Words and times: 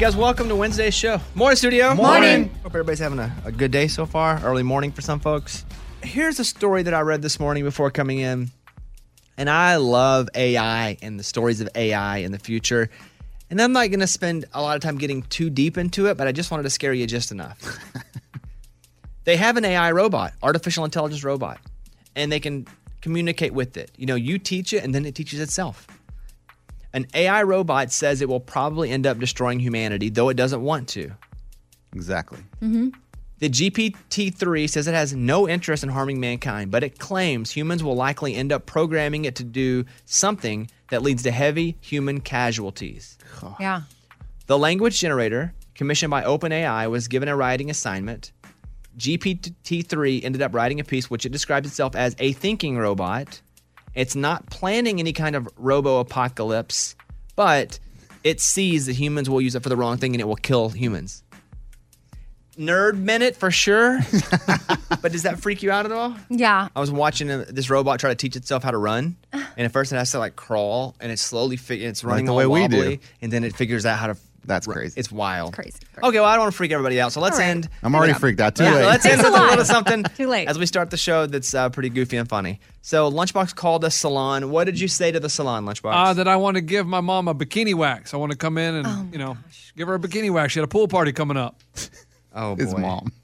guys, 0.00 0.16
welcome 0.16 0.48
to 0.48 0.56
Wednesday's 0.56 0.94
show. 0.94 1.20
Morning, 1.34 1.56
studio. 1.56 1.94
Morning. 1.94 2.48
Hope 2.62 2.68
everybody's 2.68 3.00
having 3.00 3.18
a, 3.18 3.30
a 3.44 3.52
good 3.52 3.70
day 3.70 3.86
so 3.86 4.06
far. 4.06 4.40
Early 4.42 4.62
morning 4.62 4.92
for 4.92 5.02
some 5.02 5.20
folks. 5.20 5.66
Here's 6.02 6.40
a 6.40 6.44
story 6.44 6.82
that 6.84 6.94
I 6.94 7.02
read 7.02 7.20
this 7.20 7.38
morning 7.38 7.64
before 7.64 7.90
coming 7.90 8.18
in. 8.18 8.50
And 9.36 9.50
I 9.50 9.76
love 9.76 10.30
AI 10.34 10.96
and 11.02 11.20
the 11.20 11.22
stories 11.22 11.60
of 11.60 11.68
AI 11.74 12.16
in 12.18 12.32
the 12.32 12.38
future. 12.38 12.88
And 13.50 13.60
I'm 13.60 13.72
not 13.72 13.88
going 13.88 14.00
to 14.00 14.06
spend 14.06 14.46
a 14.54 14.62
lot 14.62 14.74
of 14.74 14.80
time 14.80 14.96
getting 14.96 15.20
too 15.24 15.50
deep 15.50 15.76
into 15.76 16.06
it, 16.06 16.16
but 16.16 16.26
I 16.26 16.32
just 16.32 16.50
wanted 16.50 16.62
to 16.62 16.70
scare 16.70 16.94
you 16.94 17.06
just 17.06 17.30
enough. 17.30 17.60
they 19.24 19.36
have 19.36 19.58
an 19.58 19.66
AI 19.66 19.92
robot, 19.92 20.32
artificial 20.42 20.86
intelligence 20.86 21.24
robot, 21.24 21.60
and 22.16 22.32
they 22.32 22.40
can 22.40 22.66
communicate 23.02 23.52
with 23.52 23.76
it. 23.76 23.90
You 23.98 24.06
know, 24.06 24.14
you 24.14 24.38
teach 24.38 24.72
it 24.72 24.82
and 24.82 24.94
then 24.94 25.04
it 25.04 25.14
teaches 25.14 25.40
itself. 25.40 25.86
An 26.92 27.06
AI 27.14 27.42
robot 27.42 27.92
says 27.92 28.20
it 28.20 28.28
will 28.28 28.40
probably 28.40 28.90
end 28.90 29.06
up 29.06 29.18
destroying 29.18 29.60
humanity, 29.60 30.08
though 30.08 30.28
it 30.28 30.36
doesn't 30.36 30.62
want 30.62 30.88
to. 30.90 31.12
Exactly. 31.94 32.40
Mm-hmm. 32.62 32.88
The 33.38 33.48
GPT 33.48 34.34
3 34.34 34.66
says 34.66 34.86
it 34.86 34.92
has 34.92 35.14
no 35.14 35.48
interest 35.48 35.82
in 35.82 35.88
harming 35.88 36.20
mankind, 36.20 36.70
but 36.70 36.84
it 36.84 36.98
claims 36.98 37.50
humans 37.50 37.82
will 37.82 37.94
likely 37.94 38.34
end 38.34 38.52
up 38.52 38.66
programming 38.66 39.24
it 39.24 39.34
to 39.36 39.44
do 39.44 39.86
something 40.04 40.70
that 40.90 41.02
leads 41.02 41.22
to 41.22 41.30
heavy 41.30 41.78
human 41.80 42.20
casualties. 42.20 43.16
Yeah. 43.58 43.82
The 44.46 44.58
language 44.58 45.00
generator, 45.00 45.54
commissioned 45.74 46.10
by 46.10 46.22
OpenAI, 46.22 46.90
was 46.90 47.08
given 47.08 47.28
a 47.28 47.36
writing 47.36 47.70
assignment. 47.70 48.32
GPT 48.98 49.86
3 49.86 50.22
ended 50.22 50.42
up 50.42 50.54
writing 50.54 50.80
a 50.80 50.84
piece 50.84 51.08
which 51.08 51.24
it 51.24 51.32
describes 51.32 51.66
itself 51.66 51.96
as 51.96 52.14
a 52.18 52.32
thinking 52.32 52.76
robot. 52.76 53.40
It's 53.94 54.14
not 54.14 54.46
planning 54.50 55.00
any 55.00 55.12
kind 55.12 55.34
of 55.36 55.48
robo 55.56 55.98
apocalypse, 55.98 56.94
but 57.36 57.78
it 58.22 58.40
sees 58.40 58.86
that 58.86 58.94
humans 58.94 59.28
will 59.28 59.40
use 59.40 59.54
it 59.54 59.62
for 59.62 59.68
the 59.68 59.76
wrong 59.76 59.96
thing 59.96 60.14
and 60.14 60.20
it 60.20 60.26
will 60.26 60.36
kill 60.36 60.68
humans. 60.68 61.22
Nerd 62.58 62.98
minute 62.98 63.36
for 63.36 63.50
sure. 63.50 64.00
but 65.02 65.12
does 65.12 65.22
that 65.22 65.40
freak 65.40 65.62
you 65.62 65.70
out 65.70 65.86
at 65.86 65.92
all? 65.92 66.14
Yeah. 66.28 66.68
I 66.76 66.80
was 66.80 66.90
watching 66.90 67.28
this 67.28 67.70
robot 67.70 68.00
try 68.00 68.10
to 68.10 68.16
teach 68.16 68.36
itself 68.36 68.62
how 68.62 68.70
to 68.70 68.76
run, 68.76 69.16
and 69.32 69.44
at 69.58 69.72
first 69.72 69.92
it 69.92 69.96
has 69.96 70.10
to 70.10 70.18
like 70.18 70.36
crawl, 70.36 70.94
and 71.00 71.10
it 71.10 71.18
slowly 71.18 71.56
fi- 71.56 71.82
it's 71.82 72.04
running 72.04 72.26
the 72.26 72.32
all 72.32 72.38
way 72.38 72.46
we 72.46 72.68
do. 72.68 72.98
and 73.22 73.32
then 73.32 73.44
it 73.44 73.56
figures 73.56 73.86
out 73.86 73.98
how 73.98 74.08
to. 74.08 74.16
That's 74.50 74.66
run. 74.66 74.76
crazy. 74.76 74.98
It's 74.98 75.10
wild. 75.12 75.54
Crazy. 75.54 75.78
Okay, 76.02 76.18
well 76.20 76.24
I 76.28 76.34
don't 76.34 76.42
want 76.42 76.52
to 76.52 76.56
freak 76.56 76.72
everybody 76.72 77.00
out, 77.00 77.12
so 77.12 77.20
let's 77.20 77.36
All 77.36 77.40
right. 77.40 77.48
end. 77.50 77.68
I'm 77.82 77.94
already 77.94 78.12
freaked 78.12 78.40
out. 78.40 78.56
Too 78.56 78.64
Yeah, 78.64 78.74
late. 78.74 78.84
let's 78.86 79.06
end 79.06 79.20
a 79.20 79.30
with 79.30 79.40
a 79.40 79.44
little 79.44 79.64
something. 79.64 80.02
Too 80.16 80.26
late. 80.26 80.48
As 80.48 80.58
we 80.58 80.66
start 80.66 80.90
the 80.90 80.96
show, 80.96 81.26
that's 81.26 81.54
uh, 81.54 81.68
pretty 81.70 81.88
goofy 81.88 82.16
and 82.16 82.28
funny. 82.28 82.58
So 82.82 83.10
Lunchbox 83.10 83.54
called 83.54 83.84
us 83.84 83.94
salon. 83.94 84.50
What 84.50 84.64
did 84.64 84.80
you 84.80 84.88
say 84.88 85.12
to 85.12 85.20
the 85.20 85.28
salon, 85.28 85.64
Lunchbox? 85.64 85.92
Uh, 85.94 86.12
that 86.14 86.26
I 86.28 86.36
want 86.36 86.56
to 86.56 86.60
give 86.60 86.86
my 86.86 87.00
mom 87.00 87.28
a 87.28 87.34
bikini 87.34 87.74
wax. 87.74 88.12
I 88.12 88.16
want 88.16 88.32
to 88.32 88.38
come 88.38 88.58
in 88.58 88.74
and 88.74 88.86
Oh 88.86 89.06
you 89.12 89.18
know 89.18 89.36
give 89.76 89.86
her 89.88 89.94
a 89.94 89.98
bikini 90.00 90.30
wax. 90.30 90.52
She 90.52 90.58
had 90.58 90.64
a 90.64 90.68
pool 90.68 90.88
party 90.88 91.12
coming 91.12 91.36
up. 91.36 91.60
oh 92.34 92.56
boy. 92.56 92.62
His 92.62 92.74
mom. 92.76 93.12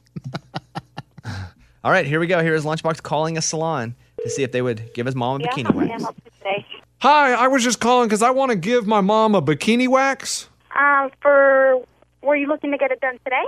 All 1.85 1.93
right, 1.93 2.07
here 2.07 2.19
we 2.21 2.27
go. 2.27 2.43
Here's 2.43 2.65
Lunchbox 2.65 3.03
calling 3.03 3.37
a 3.39 3.43
salon 3.43 3.95
to 4.23 4.31
see 4.31 4.43
if 4.43 4.51
they 4.53 4.63
would 4.63 4.93
give 4.95 5.07
his 5.07 5.15
mom 5.15 5.41
a 5.41 5.45
bikini 5.47 5.73
wax. 5.75 6.05
Hi, 7.01 7.33
I 7.35 7.49
was 7.49 7.63
just 7.63 7.79
calling 7.79 8.09
because 8.09 8.23
I 8.23 8.31
want 8.31 8.51
to 8.51 8.57
give 8.57 8.87
my 8.87 9.01
mom 9.01 9.35
a 9.35 9.43
bikini 9.43 9.87
wax. 9.87 10.49
Um, 10.77 11.11
for 11.21 11.83
were 12.23 12.37
you 12.37 12.47
looking 12.47 12.73
to 12.73 12.79
get 12.79 12.91
it 12.91 13.01
done 13.01 13.19
today? 13.25 13.45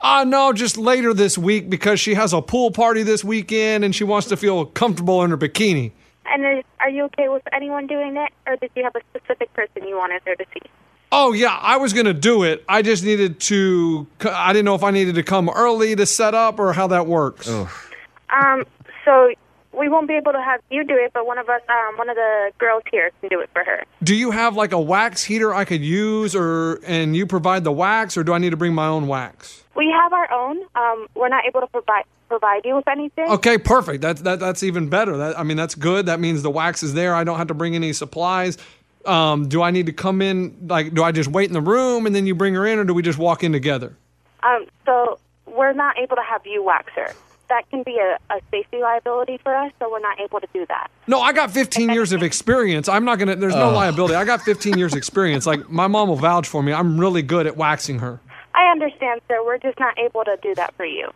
Uh, 0.00 0.24
no, 0.24 0.52
just 0.52 0.76
later 0.76 1.14
this 1.14 1.38
week 1.38 1.70
because 1.70 2.00
she 2.00 2.14
has 2.14 2.32
a 2.32 2.42
pool 2.42 2.70
party 2.70 3.02
this 3.02 3.22
weekend 3.22 3.84
and 3.84 3.94
she 3.94 4.04
wants 4.04 4.28
to 4.28 4.36
feel 4.36 4.66
comfortable 4.66 5.22
in 5.22 5.30
her 5.30 5.36
bikini. 5.38 5.92
And 6.26 6.58
is, 6.58 6.64
are 6.80 6.90
you 6.90 7.04
okay 7.04 7.28
with 7.28 7.42
anyone 7.52 7.86
doing 7.86 8.16
it, 8.16 8.32
or 8.46 8.56
did 8.56 8.70
you 8.74 8.84
have 8.84 8.94
a 8.96 9.00
specific 9.10 9.52
person 9.54 9.86
you 9.86 9.96
wanted 9.96 10.22
her 10.24 10.34
to 10.34 10.44
see? 10.54 10.68
Oh 11.10 11.32
yeah, 11.32 11.58
I 11.60 11.76
was 11.76 11.92
gonna 11.92 12.14
do 12.14 12.42
it. 12.42 12.64
I 12.68 12.80
just 12.80 13.04
needed 13.04 13.38
to. 13.40 14.06
I 14.24 14.52
didn't 14.52 14.64
know 14.64 14.74
if 14.74 14.82
I 14.82 14.90
needed 14.90 15.16
to 15.16 15.22
come 15.22 15.50
early 15.50 15.94
to 15.94 16.06
set 16.06 16.34
up 16.34 16.58
or 16.58 16.72
how 16.72 16.86
that 16.86 17.06
works. 17.06 17.48
Um, 17.48 18.64
so 19.04 19.34
we 19.72 19.88
won't 19.88 20.08
be 20.08 20.14
able 20.14 20.32
to 20.32 20.40
have 20.40 20.60
you 20.70 20.84
do 20.84 20.94
it, 20.96 21.12
but 21.12 21.26
one 21.26 21.38
of 21.38 21.48
us, 21.48 21.60
um, 21.68 21.96
one 21.96 22.08
of 22.08 22.16
the 22.16 22.50
girls 22.58 22.82
here 22.90 23.10
can 23.20 23.28
do 23.28 23.40
it 23.40 23.50
for 23.52 23.64
her. 23.64 23.84
Do 24.02 24.14
you 24.14 24.30
have 24.30 24.56
like 24.56 24.72
a 24.72 24.80
wax 24.80 25.24
heater 25.24 25.54
I 25.54 25.64
could 25.64 25.82
use, 25.82 26.34
or 26.34 26.80
and 26.86 27.16
you 27.16 27.26
provide 27.26 27.64
the 27.64 27.72
wax, 27.72 28.16
or 28.16 28.24
do 28.24 28.32
I 28.32 28.38
need 28.38 28.50
to 28.50 28.56
bring 28.56 28.74
my 28.74 28.86
own 28.86 29.06
wax? 29.06 29.62
We 29.74 29.90
have 29.90 30.12
our 30.12 30.30
own. 30.32 30.60
Um, 30.74 31.06
we're 31.14 31.28
not 31.28 31.44
able 31.46 31.60
to 31.60 31.66
provide 31.66 32.04
provide 32.28 32.64
you 32.64 32.76
with 32.76 32.88
anything. 32.88 33.28
Okay, 33.28 33.58
perfect. 33.58 34.00
That's 34.00 34.22
that, 34.22 34.40
that's 34.40 34.62
even 34.62 34.88
better. 34.88 35.16
That 35.16 35.38
I 35.38 35.42
mean, 35.42 35.56
that's 35.56 35.74
good. 35.74 36.06
That 36.06 36.20
means 36.20 36.42
the 36.42 36.50
wax 36.50 36.82
is 36.82 36.94
there. 36.94 37.14
I 37.14 37.24
don't 37.24 37.38
have 37.38 37.48
to 37.48 37.54
bring 37.54 37.74
any 37.74 37.92
supplies. 37.92 38.58
Um, 39.04 39.48
do 39.48 39.62
I 39.62 39.70
need 39.70 39.86
to 39.86 39.92
come 39.92 40.22
in? 40.22 40.56
Like, 40.68 40.94
do 40.94 41.02
I 41.02 41.12
just 41.12 41.28
wait 41.28 41.48
in 41.48 41.54
the 41.54 41.60
room 41.60 42.06
and 42.06 42.14
then 42.14 42.26
you 42.26 42.34
bring 42.34 42.54
her 42.54 42.66
in, 42.66 42.78
or 42.78 42.84
do 42.84 42.94
we 42.94 43.02
just 43.02 43.18
walk 43.18 43.42
in 43.42 43.52
together? 43.52 43.96
Um, 44.42 44.66
so 44.86 45.18
we're 45.46 45.72
not 45.72 45.98
able 45.98 46.16
to 46.16 46.22
have 46.22 46.46
you 46.46 46.62
wax 46.62 46.92
her. 46.94 47.12
That 47.52 47.68
can 47.68 47.82
be 47.82 47.98
a, 47.98 48.16
a 48.34 48.40
safety 48.50 48.78
liability 48.78 49.38
for 49.42 49.54
us, 49.54 49.70
so 49.78 49.90
we're 49.90 50.00
not 50.00 50.18
able 50.18 50.40
to 50.40 50.46
do 50.54 50.64
that. 50.68 50.90
No, 51.06 51.20
I 51.20 51.34
got 51.34 51.50
15 51.50 51.90
years 51.90 52.10
of 52.12 52.22
experience. 52.22 52.88
I'm 52.88 53.04
not 53.04 53.18
gonna. 53.18 53.36
There's 53.36 53.54
no 53.54 53.68
liability. 53.68 54.14
I 54.14 54.24
got 54.24 54.40
15 54.40 54.78
years 54.78 54.94
experience. 54.94 55.44
Like 55.44 55.68
my 55.68 55.86
mom 55.86 56.08
will 56.08 56.16
vouch 56.16 56.48
for 56.48 56.62
me. 56.62 56.72
I'm 56.72 56.98
really 56.98 57.20
good 57.20 57.46
at 57.46 57.58
waxing 57.58 57.98
her. 57.98 58.20
I 58.54 58.70
understand, 58.72 59.20
sir. 59.28 59.44
We're 59.44 59.58
just 59.58 59.78
not 59.78 59.98
able 59.98 60.24
to 60.24 60.38
do 60.42 60.54
that 60.54 60.74
for 60.76 60.86
you. 60.86 61.10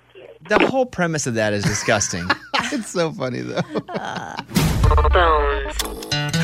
The 0.51 0.59
whole 0.67 0.85
premise 0.85 1.27
of 1.27 1.33
that 1.37 1.55
is 1.55 1.65
disgusting. 1.65 2.29
it's 2.65 2.91
so 2.91 3.11
funny 3.13 3.41
though. 3.41 3.63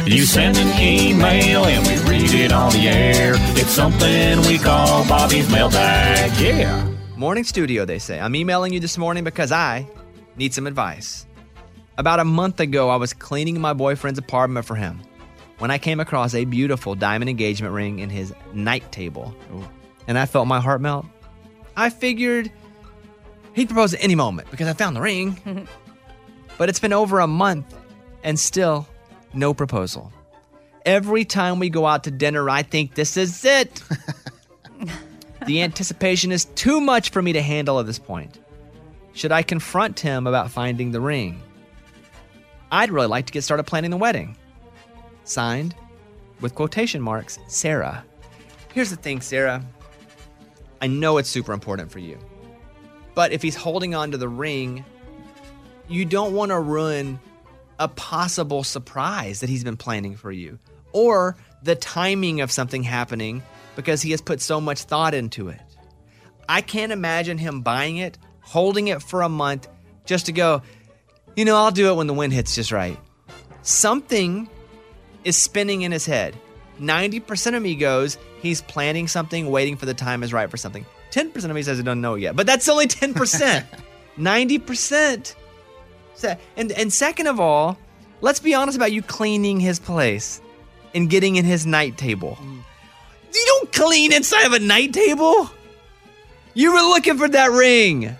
You 0.06 0.22
send 0.22 0.56
an 0.56 0.80
email 0.80 1.66
and 1.66 1.86
we 1.86 2.10
read 2.10 2.32
it 2.32 2.50
on 2.50 2.72
the 2.72 2.88
air. 2.88 3.34
It's 3.58 3.68
something 3.68 4.40
we 4.48 4.56
call 4.56 5.06
Bobby's 5.06 5.52
mailbag. 5.52 6.40
Yeah. 6.40 6.91
Morning 7.22 7.44
studio, 7.44 7.84
they 7.84 8.00
say. 8.00 8.18
I'm 8.18 8.34
emailing 8.34 8.72
you 8.72 8.80
this 8.80 8.98
morning 8.98 9.22
because 9.22 9.52
I 9.52 9.86
need 10.34 10.52
some 10.52 10.66
advice. 10.66 11.24
About 11.96 12.18
a 12.18 12.24
month 12.24 12.58
ago, 12.58 12.90
I 12.90 12.96
was 12.96 13.12
cleaning 13.12 13.60
my 13.60 13.74
boyfriend's 13.74 14.18
apartment 14.18 14.66
for 14.66 14.74
him 14.74 15.00
when 15.58 15.70
I 15.70 15.78
came 15.78 16.00
across 16.00 16.34
a 16.34 16.44
beautiful 16.44 16.96
diamond 16.96 17.30
engagement 17.30 17.74
ring 17.74 18.00
in 18.00 18.10
his 18.10 18.34
night 18.54 18.90
table. 18.90 19.32
And 20.08 20.18
I 20.18 20.26
felt 20.26 20.48
my 20.48 20.58
heart 20.58 20.80
melt. 20.80 21.06
I 21.76 21.90
figured 21.90 22.50
he'd 23.52 23.68
propose 23.68 23.94
at 23.94 24.02
any 24.02 24.16
moment 24.16 24.50
because 24.50 24.66
I 24.66 24.72
found 24.72 24.96
the 24.96 25.00
ring. 25.00 25.68
but 26.58 26.68
it's 26.68 26.80
been 26.80 26.92
over 26.92 27.20
a 27.20 27.28
month 27.28 27.72
and 28.24 28.36
still 28.36 28.88
no 29.32 29.54
proposal. 29.54 30.12
Every 30.84 31.24
time 31.24 31.60
we 31.60 31.70
go 31.70 31.86
out 31.86 32.02
to 32.02 32.10
dinner, 32.10 32.50
I 32.50 32.64
think 32.64 32.96
this 32.96 33.16
is 33.16 33.44
it. 33.44 33.80
The 35.46 35.62
anticipation 35.62 36.32
is 36.32 36.44
too 36.44 36.80
much 36.80 37.10
for 37.10 37.20
me 37.22 37.32
to 37.32 37.42
handle 37.42 37.80
at 37.80 37.86
this 37.86 37.98
point. 37.98 38.38
Should 39.12 39.32
I 39.32 39.42
confront 39.42 40.00
him 40.00 40.26
about 40.26 40.50
finding 40.50 40.90
the 40.90 41.00
ring? 41.00 41.42
I'd 42.70 42.90
really 42.90 43.08
like 43.08 43.26
to 43.26 43.32
get 43.32 43.44
started 43.44 43.64
planning 43.64 43.90
the 43.90 43.96
wedding. 43.96 44.36
Signed, 45.24 45.74
with 46.40 46.54
quotation 46.54 47.02
marks, 47.02 47.38
Sarah. 47.46 48.04
Here's 48.72 48.90
the 48.90 48.96
thing, 48.96 49.20
Sarah. 49.20 49.64
I 50.80 50.86
know 50.86 51.18
it's 51.18 51.28
super 51.28 51.52
important 51.52 51.92
for 51.92 51.98
you. 51.98 52.18
But 53.14 53.32
if 53.32 53.42
he's 53.42 53.54
holding 53.54 53.94
on 53.94 54.10
to 54.12 54.16
the 54.16 54.28
ring, 54.28 54.84
you 55.88 56.04
don't 56.04 56.34
want 56.34 56.50
to 56.50 56.58
ruin 56.58 57.20
a 57.78 57.88
possible 57.88 58.64
surprise 58.64 59.40
that 59.40 59.50
he's 59.50 59.64
been 59.64 59.76
planning 59.76 60.16
for 60.16 60.32
you 60.32 60.58
or 60.92 61.36
the 61.62 61.74
timing 61.74 62.40
of 62.40 62.50
something 62.50 62.82
happening 62.82 63.42
because 63.76 64.02
he 64.02 64.10
has 64.10 64.20
put 64.20 64.40
so 64.40 64.60
much 64.60 64.82
thought 64.82 65.14
into 65.14 65.48
it. 65.48 65.60
I 66.48 66.60
can't 66.60 66.92
imagine 66.92 67.38
him 67.38 67.62
buying 67.62 67.96
it, 67.96 68.18
holding 68.40 68.88
it 68.88 69.02
for 69.02 69.22
a 69.22 69.28
month 69.28 69.68
just 70.04 70.26
to 70.26 70.32
go, 70.32 70.62
you 71.36 71.44
know, 71.44 71.56
I'll 71.56 71.70
do 71.70 71.90
it 71.90 71.96
when 71.96 72.06
the 72.06 72.14
wind 72.14 72.32
hits 72.32 72.54
just 72.54 72.72
right. 72.72 72.98
Something 73.62 74.48
is 75.24 75.36
spinning 75.36 75.82
in 75.82 75.92
his 75.92 76.04
head. 76.04 76.36
90% 76.80 77.56
of 77.56 77.62
me 77.62 77.74
goes, 77.74 78.18
he's 78.40 78.60
planning 78.60 79.06
something, 79.06 79.50
waiting 79.50 79.76
for 79.76 79.86
the 79.86 79.94
time 79.94 80.22
is 80.22 80.32
right 80.32 80.50
for 80.50 80.56
something. 80.56 80.84
10% 81.12 81.44
of 81.44 81.54
me 81.54 81.62
says 81.62 81.78
I 81.78 81.82
don't 81.82 82.00
know 82.00 82.16
yet, 82.16 82.34
but 82.34 82.46
that's 82.46 82.68
only 82.68 82.86
10%. 82.86 83.64
90%. 84.18 85.34
And, 86.56 86.70
and 86.70 86.92
second 86.92 87.26
of 87.26 87.40
all, 87.40 87.76
let's 88.20 88.38
be 88.38 88.54
honest 88.54 88.76
about 88.76 88.92
you 88.92 89.02
cleaning 89.02 89.58
his 89.58 89.80
place 89.80 90.40
and 90.94 91.10
getting 91.10 91.34
in 91.34 91.44
his 91.44 91.66
night 91.66 91.98
table. 91.98 92.38
Mm. 92.40 92.61
You 93.34 93.44
don't 93.46 93.72
clean 93.72 94.12
inside 94.12 94.46
of 94.46 94.52
a 94.52 94.58
night 94.58 94.92
table. 94.92 95.50
You 96.54 96.72
were 96.72 96.80
looking 96.80 97.16
for 97.16 97.28
that 97.28 97.50
ring. 97.50 98.16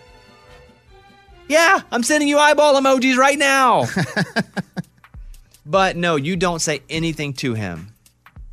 Yeah, 1.48 1.80
I'm 1.90 2.02
sending 2.02 2.28
you 2.28 2.38
eyeball 2.38 2.80
emojis 2.80 3.16
right 3.16 3.38
now. 3.38 3.84
but 5.66 5.96
no, 5.96 6.16
you 6.16 6.36
don't 6.36 6.60
say 6.60 6.82
anything 6.88 7.34
to 7.34 7.54
him. 7.54 7.88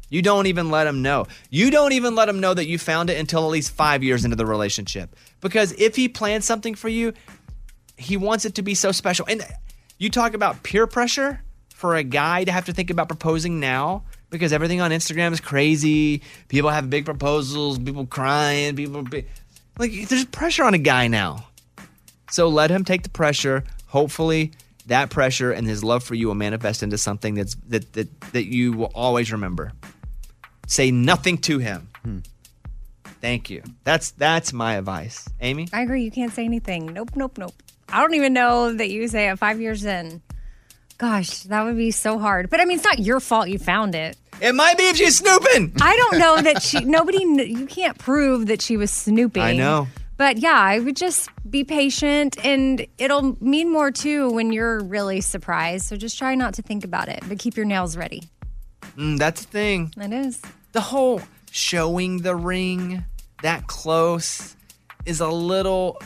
You 0.10 0.22
don't 0.22 0.48
even 0.48 0.72
let 0.72 0.88
him 0.88 1.02
know. 1.02 1.28
You 1.50 1.70
don't 1.70 1.94
even 1.94 2.16
let 2.16 2.28
him 2.28 2.40
know 2.40 2.54
that 2.54 2.66
you 2.66 2.78
found 2.78 3.10
it 3.10 3.20
until 3.20 3.44
at 3.46 3.52
least 3.52 3.72
five 3.72 4.04
years 4.04 4.26
into 4.26 4.36
the 4.36 4.46
relationship. 4.46 5.16
Because 5.40 5.72
if 5.74 5.96
he 5.96 6.10
plans 6.10 6.46
something 6.46 6.76
for 6.76 6.90
you, 6.90 7.14
he 7.96 8.18
wants 8.18 8.46
it 8.46 8.56
to 8.56 8.62
be 8.62 8.74
so 8.74 8.92
special. 8.92 9.26
And 9.30 9.46
you 9.98 10.10
talk 10.10 10.34
about 10.34 10.64
peer 10.64 10.88
pressure 10.88 11.42
for 11.74 11.96
a 11.96 12.04
guy 12.04 12.44
to 12.44 12.52
have 12.52 12.66
to 12.66 12.74
think 12.74 12.90
about 12.90 13.08
proposing 13.08 13.60
now 13.60 14.04
because 14.30 14.54
everything 14.54 14.81
on 14.81 14.92
Instagram 14.92 15.31
is 15.31 15.40
crazy. 15.40 16.22
People 16.48 16.70
have 16.70 16.90
big 16.90 17.06
proposals, 17.06 17.80
people 17.80 18.06
crying, 18.06 18.76
people 18.76 19.04
be, 19.04 19.26
like 19.78 19.92
there's 20.08 20.26
pressure 20.26 20.64
on 20.64 20.74
a 20.74 20.80
guy 20.80 21.08
now. 21.08 21.46
So 22.31 22.48
let 22.50 22.70
him 22.70 22.86
take 22.86 23.04
the 23.04 23.10
pressure. 23.10 23.64
Hopefully, 23.88 24.52
that 24.86 25.10
pressure 25.10 25.52
and 25.52 25.68
his 25.68 25.84
love 25.84 26.04
for 26.04 26.16
you 26.16 26.28
will 26.28 26.36
manifest 26.36 26.84
into 26.84 26.98
something 26.98 27.36
that's 27.36 27.56
that 27.68 27.92
that, 27.94 28.22
that 28.31 28.46
you 28.46 28.74
will 28.74 28.92
always 28.94 29.31
remember. 29.31 29.72
Say 30.68 30.92
nothing 30.92 31.40
to 31.40 31.58
him. 31.58 31.90
Hmm. 32.04 32.20
Thank 33.22 33.50
you. 33.50 33.64
That's 33.84 34.12
that's 34.12 34.54
my 34.54 34.75
advice. 34.75 35.28
Amy? 35.42 35.68
I 35.74 35.82
agree. 35.82 36.04
You 36.04 36.12
can't 36.12 36.32
say 36.32 36.46
anything. 36.46 36.94
Nope, 36.94 37.12
nope, 37.16 37.38
nope. 37.38 37.56
I 37.90 38.02
don't 38.02 38.14
even 38.14 38.34
know 38.34 38.72
that 38.72 38.90
you 38.90 39.08
say 39.08 39.30
it 39.30 39.40
five 39.40 39.60
years 39.60 39.84
in. 39.84 40.22
Gosh, 41.00 41.44
that 41.44 41.64
would 41.64 41.78
be 41.78 41.92
so 41.92 42.20
hard. 42.20 42.50
But 42.50 42.60
I 42.60 42.66
mean, 42.66 42.78
it's 42.78 42.86
not 42.86 43.00
your 43.00 43.20
fault 43.20 43.50
you 43.50 43.58
found 43.58 43.96
it. 43.96 44.18
It 44.41 44.56
might 44.56 44.77
be 44.77 44.83
if 44.86 44.97
she's 44.97 45.18
snooping. 45.18 45.74
I 45.81 45.95
don't 45.97 46.19
know 46.19 46.41
that 46.41 46.62
she, 46.62 46.80
nobody, 46.86 47.19
you 47.19 47.65
can't 47.65 47.97
prove 47.97 48.47
that 48.47 48.62
she 48.62 48.77
was 48.77 48.89
snooping. 48.91 49.44
I 49.44 49.53
know. 49.53 49.88
But 50.18 50.38
yeah, 50.38 50.59
I 50.59 50.80
would 50.80 50.95
just 50.97 51.30
be 51.50 51.63
patient 51.63 52.44
and 52.45 52.86
it'll 52.97 53.38
mean 53.44 53.71
more 53.71 53.89
too 53.91 54.30
when 54.31 54.51
you're 54.51 54.81
really 54.81 55.21
surprised. 55.21 55.86
So 55.88 55.95
just 55.95 56.18
try 56.18 56.36
not 56.36 56.53
to 56.56 56.62
think 56.62 56.83
about 56.83 57.07
it, 57.09 57.24
but 57.27 57.39
keep 57.39 57.56
your 57.56 57.65
nails 57.65 57.95
ready. 57.95 58.24
Mm, 58.97 59.18
that's 59.18 59.45
the 59.45 59.51
thing. 59.51 59.94
That 59.95 60.12
is 60.12 60.41
The 60.74 60.81
whole 60.81 61.21
showing 61.51 62.21
the 62.21 62.36
ring 62.36 63.06
that 63.44 63.68
close 63.68 64.56
is 65.06 65.19
a 65.21 65.30
little 65.30 65.97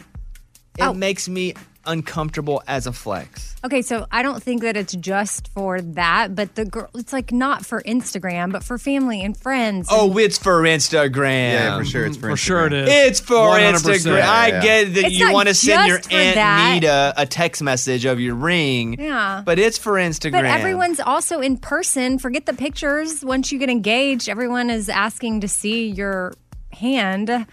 it 0.78 0.84
Oh. 0.84 0.94
makes 0.94 1.28
me 1.28 1.54
uncomfortable 1.86 2.62
as 2.68 2.88
a 2.88 2.92
flex. 2.94 3.56
Okay, 3.66 3.82
so 3.82 4.06
I 4.12 4.24
don't 4.24 4.44
think 4.44 4.62
that 4.64 4.76
it's 4.76 4.94
just 4.96 5.48
for 5.50 5.80
that, 5.82 6.36
but 6.36 6.56
the 6.56 6.66
girl, 6.66 6.90
it's 6.96 7.14
like 7.14 7.32
not 7.32 7.66
for 7.66 7.82
Instagram, 7.84 8.52
but 8.52 8.64
for 8.64 8.78
family 8.78 9.22
and 9.24 9.36
friends. 9.38 9.88
Oh, 9.90 10.18
it's 10.18 10.38
for 10.38 10.62
Instagram. 10.64 11.54
Yeah, 11.54 11.78
for 11.78 11.86
sure. 11.86 12.06
It's 12.06 12.18
for 12.18 12.32
For 12.32 12.38
sure 12.38 12.68
it 12.68 12.74
Instagram. 12.74 12.84
is. 12.84 12.90
It's 13.10 13.20
for 13.22 13.36
100%. 13.36 13.74
Instagram. 13.74 14.22
I 14.22 14.48
Yeah, 14.48 14.54
yeah. 14.56 14.62
get 14.62 14.94
that 14.96 15.04
It's 15.06 15.16
you 15.16 15.32
want 15.32 15.48
to 15.48 15.54
send 15.54 15.88
your 15.88 15.98
Aunt 15.98 16.36
that. 16.36 16.74
Nita 16.74 17.14
a 17.16 17.26
text 17.26 17.62
message 17.62 18.06
of 18.06 18.20
your 18.20 18.36
ring. 18.36 19.00
Yeah. 19.00 19.42
But 19.46 19.60
it's 19.60 19.78
for 19.78 19.94
Instagram. 19.94 20.32
But 20.32 20.46
everyone's 20.46 21.00
also 21.00 21.40
in 21.40 21.58
person. 21.58 22.20
Forget 22.20 22.46
the 22.46 22.54
pictures. 22.54 23.24
Once 23.24 23.52
you 23.52 23.60
get 23.60 23.70
engaged, 23.70 24.28
everyone 24.28 24.70
is 24.70 24.90
asking 24.90 25.42
to 25.42 25.48
see 25.48 25.88
your 25.88 26.34
hand. 26.72 27.46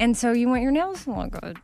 And 0.00 0.16
so 0.16 0.32
you 0.32 0.48
want 0.48 0.62
your 0.62 0.72
nails 0.72 1.04
to 1.04 1.12
look 1.12 1.30
good. 1.40 1.58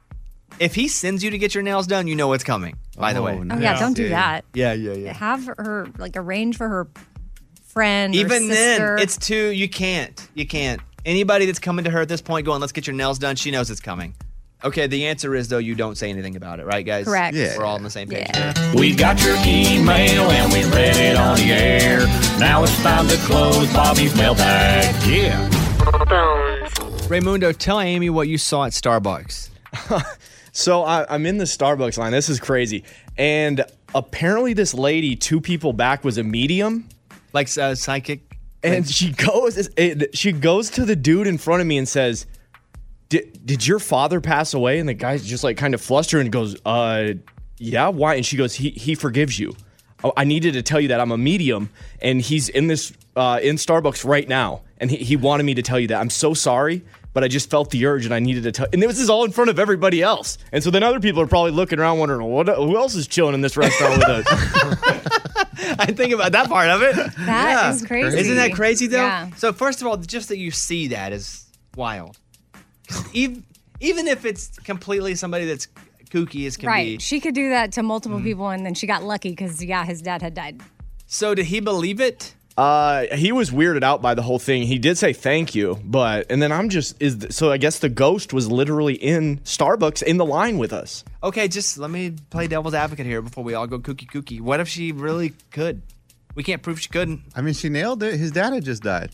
If 0.60 0.74
he 0.76 0.86
sends 0.86 1.24
you 1.24 1.30
to 1.30 1.38
get 1.38 1.54
your 1.54 1.62
nails 1.64 1.88
done, 1.88 2.06
you 2.06 2.14
know 2.14 2.28
what's 2.28 2.44
coming. 2.44 2.76
By 2.96 3.12
the 3.12 3.18
Oh, 3.18 3.24
way. 3.24 3.32
Oh, 3.50 3.58
yeah, 3.58 3.78
don't 3.80 3.94
do 3.96 4.10
that. 4.10 4.44
Yeah, 4.54 4.74
yeah, 4.74 4.92
yeah. 4.92 5.12
Have 5.14 5.46
her, 5.46 5.88
like, 5.98 6.12
arrange 6.16 6.56
for 6.56 6.68
her 6.68 6.86
friend. 7.66 8.14
Even 8.14 8.46
sister. 8.48 8.96
then, 8.96 8.98
it's 9.02 9.16
too. 9.16 9.48
You 9.48 9.68
can't. 9.68 10.28
You 10.34 10.46
can't. 10.46 10.80
Anybody 11.04 11.46
that's 11.46 11.58
coming 11.58 11.84
to 11.86 11.90
her 11.90 12.00
at 12.00 12.08
this 12.08 12.20
point, 12.20 12.44
going, 12.44 12.60
"Let's 12.60 12.72
get 12.72 12.86
your 12.86 12.94
nails 12.94 13.18
done." 13.18 13.34
She 13.36 13.50
knows 13.50 13.70
it's 13.70 13.80
coming. 13.80 14.14
Okay. 14.62 14.86
The 14.86 15.06
answer 15.06 15.34
is 15.34 15.48
though, 15.48 15.56
you 15.56 15.74
don't 15.74 15.96
say 15.96 16.10
anything 16.10 16.36
about 16.36 16.60
it, 16.60 16.66
right, 16.66 16.84
guys? 16.84 17.06
Correct. 17.06 17.34
Yeah. 17.34 17.56
We're 17.56 17.64
all 17.64 17.76
on 17.76 17.82
the 17.82 17.88
same 17.88 18.08
page. 18.08 18.26
Yeah. 18.34 18.74
We 18.74 18.94
got 18.94 19.24
your 19.24 19.34
email 19.46 20.30
and 20.30 20.52
we 20.52 20.62
read 20.64 20.96
it 20.96 21.16
on 21.16 21.36
the 21.36 21.50
air. 21.52 22.00
Now 22.38 22.62
it's 22.64 22.82
time 22.82 23.08
to 23.08 23.16
close 23.24 23.72
Bobby's 23.72 24.14
mailbag. 24.14 24.94
Yeah. 25.08 25.48
Raymundo, 27.08 27.56
tell 27.56 27.80
Amy 27.80 28.10
what 28.10 28.28
you 28.28 28.36
saw 28.36 28.64
at 28.66 28.72
Starbucks. 28.72 29.48
So 30.52 30.82
I, 30.82 31.06
I'm 31.12 31.26
in 31.26 31.38
the 31.38 31.44
Starbucks 31.44 31.98
line. 31.98 32.12
This 32.12 32.28
is 32.28 32.40
crazy. 32.40 32.84
And 33.16 33.64
apparently, 33.94 34.52
this 34.52 34.74
lady, 34.74 35.16
two 35.16 35.40
people 35.40 35.72
back, 35.72 36.04
was 36.04 36.18
a 36.18 36.24
medium. 36.24 36.88
Like 37.32 37.56
uh, 37.56 37.74
psychic. 37.74 38.36
And 38.62 38.88
she 38.88 39.12
goes, 39.12 39.70
it, 39.76 40.16
she 40.16 40.32
goes 40.32 40.70
to 40.70 40.84
the 40.84 40.96
dude 40.96 41.26
in 41.26 41.38
front 41.38 41.60
of 41.60 41.66
me 41.66 41.78
and 41.78 41.88
says, 41.88 42.26
"Did 43.08 43.46
did 43.46 43.66
your 43.66 43.78
father 43.78 44.20
pass 44.20 44.52
away?" 44.52 44.78
And 44.78 44.88
the 44.88 44.94
guy's 44.94 45.24
just 45.24 45.44
like 45.44 45.56
kind 45.56 45.74
of 45.74 45.80
flustered 45.80 46.20
and 46.20 46.32
goes, 46.32 46.56
"Uh, 46.66 47.14
yeah, 47.58 47.88
why?" 47.88 48.16
And 48.16 48.26
she 48.26 48.36
goes, 48.36 48.54
"He 48.54 48.70
he 48.70 48.94
forgives 48.94 49.38
you." 49.38 49.54
Oh, 50.02 50.12
I 50.16 50.24
needed 50.24 50.54
to 50.54 50.62
tell 50.62 50.80
you 50.80 50.88
that 50.88 51.00
I'm 51.00 51.12
a 51.12 51.18
medium, 51.18 51.70
and 52.00 52.20
he's 52.20 52.48
in 52.48 52.66
this 52.66 52.92
uh, 53.16 53.38
in 53.42 53.56
Starbucks 53.56 54.04
right 54.04 54.28
now, 54.28 54.62
and 54.78 54.90
he, 54.90 54.96
he 54.96 55.16
wanted 55.16 55.44
me 55.44 55.54
to 55.54 55.62
tell 55.62 55.78
you 55.78 55.88
that. 55.88 56.00
I'm 56.00 56.10
so 56.10 56.34
sorry, 56.34 56.82
but 57.12 57.24
I 57.24 57.28
just 57.28 57.50
felt 57.50 57.70
the 57.70 57.86
urge, 57.86 58.04
and 58.04 58.14
I 58.14 58.18
needed 58.20 58.42
to 58.44 58.52
tell. 58.52 58.66
And 58.72 58.82
this 58.82 58.98
is 58.98 59.10
all 59.10 59.24
in 59.24 59.32
front 59.32 59.50
of 59.50 59.58
everybody 59.58 60.02
else, 60.02 60.38
and 60.52 60.62
so 60.62 60.70
then 60.70 60.82
other 60.82 61.00
people 61.00 61.20
are 61.22 61.26
probably 61.26 61.50
looking 61.52 61.78
around, 61.78 61.98
wondering, 61.98 62.26
"What? 62.26 62.48
Who 62.48 62.76
else 62.76 62.94
is 62.94 63.06
chilling 63.06 63.34
in 63.34 63.40
this 63.40 63.56
restaurant 63.56 63.98
with 63.98 64.06
us?" 64.08 64.26
I 65.78 65.86
think 65.92 66.12
about 66.12 66.32
that 66.32 66.48
part 66.48 66.68
of 66.70 66.82
it. 66.82 66.94
That 67.26 67.74
is 67.74 67.84
crazy. 67.84 68.18
Isn't 68.18 68.36
that 68.36 68.52
crazy 68.54 68.86
though? 68.86 68.98
Yeah. 69.04 69.30
So 69.36 69.52
first 69.52 69.80
of 69.80 69.86
all, 69.86 69.96
just 69.96 70.28
that 70.28 70.38
you 70.38 70.50
see 70.50 70.88
that 70.88 71.12
is 71.12 71.46
wild. 71.76 72.18
Even 73.12 73.44
even 73.80 74.06
if 74.08 74.24
it's 74.24 74.58
completely 74.60 75.14
somebody 75.14 75.46
that's 75.46 75.66
kooky 76.10 76.46
as 76.46 76.56
can 76.56 76.68
Right. 76.68 76.98
be. 76.98 77.02
She 77.02 77.20
could 77.20 77.34
do 77.34 77.50
that 77.50 77.72
to 77.72 77.82
multiple 77.82 78.18
Mm-hmm. 78.18 78.26
people, 78.26 78.48
and 78.50 78.66
then 78.66 78.74
she 78.74 78.86
got 78.86 79.04
lucky 79.04 79.30
because, 79.30 79.62
yeah, 79.64 79.84
his 79.84 80.02
dad 80.02 80.22
had 80.22 80.34
died. 80.34 80.60
So 81.06 81.34
did 81.34 81.46
he 81.46 81.60
believe 81.60 82.00
it? 82.00 82.34
Uh, 82.60 83.16
he 83.16 83.32
was 83.32 83.50
weirded 83.50 83.82
out 83.82 84.02
by 84.02 84.12
the 84.12 84.20
whole 84.20 84.38
thing. 84.38 84.64
He 84.64 84.78
did 84.78 84.98
say 84.98 85.14
thank 85.14 85.54
you, 85.54 85.78
but 85.82 86.30
and 86.30 86.42
then 86.42 86.52
I'm 86.52 86.68
just 86.68 87.00
is 87.00 87.16
th- 87.16 87.32
so 87.32 87.50
I 87.50 87.56
guess 87.56 87.78
the 87.78 87.88
ghost 87.88 88.34
was 88.34 88.50
literally 88.50 88.92
in 88.96 89.38
Starbucks 89.38 90.02
in 90.02 90.18
the 90.18 90.26
line 90.26 90.58
with 90.58 90.74
us. 90.74 91.02
Okay, 91.22 91.48
just 91.48 91.78
let 91.78 91.90
me 91.90 92.16
play 92.28 92.48
devil's 92.48 92.74
advocate 92.74 93.06
here 93.06 93.22
before 93.22 93.44
we 93.44 93.54
all 93.54 93.66
go 93.66 93.78
kooky 93.78 94.06
kooky. 94.06 94.42
What 94.42 94.60
if 94.60 94.68
she 94.68 94.92
really 94.92 95.32
could? 95.50 95.80
We 96.34 96.42
can't 96.42 96.60
prove 96.60 96.78
she 96.78 96.90
couldn't. 96.90 97.22
I 97.34 97.40
mean, 97.40 97.54
she 97.54 97.70
nailed 97.70 98.02
it. 98.02 98.20
His 98.20 98.30
dad 98.30 98.52
had 98.52 98.62
just 98.62 98.82
died. 98.82 99.10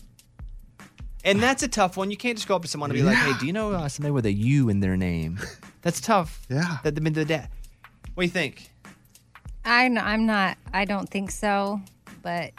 And 1.23 1.41
that's 1.41 1.63
a 1.63 1.69
tough 1.69 1.95
one. 1.95 2.11
You 2.11 2.17
can't 2.17 2.37
just 2.37 2.49
go 2.49 2.55
up 2.57 2.63
to 2.63 2.67
someone 2.67 2.91
and 2.91 2.99
be 2.99 3.03
like, 3.03 3.15
"Hey, 3.15 3.31
do 3.39 3.47
you 3.47 3.53
know 3.53 3.71
uh, 3.71 3.87
somebody 3.87 4.11
with 4.11 4.25
a 4.25 4.33
U 4.33 4.67
in 4.67 4.81
their 4.81 4.97
name?" 4.97 5.39
That's 5.83 6.01
tough. 6.01 6.41
Yeah. 6.49 6.79
That 6.83 6.95
the, 6.95 7.09
the 7.11 7.23
dad. 7.23 7.47
What 8.13 8.23
do 8.23 8.25
you 8.25 8.31
think? 8.31 8.69
I'm, 9.63 9.97
I'm 9.97 10.25
not, 10.25 10.57
I 10.73 10.83
don't 10.83 11.09
think 11.09 11.31
so, 11.31 11.79
but 12.21 12.51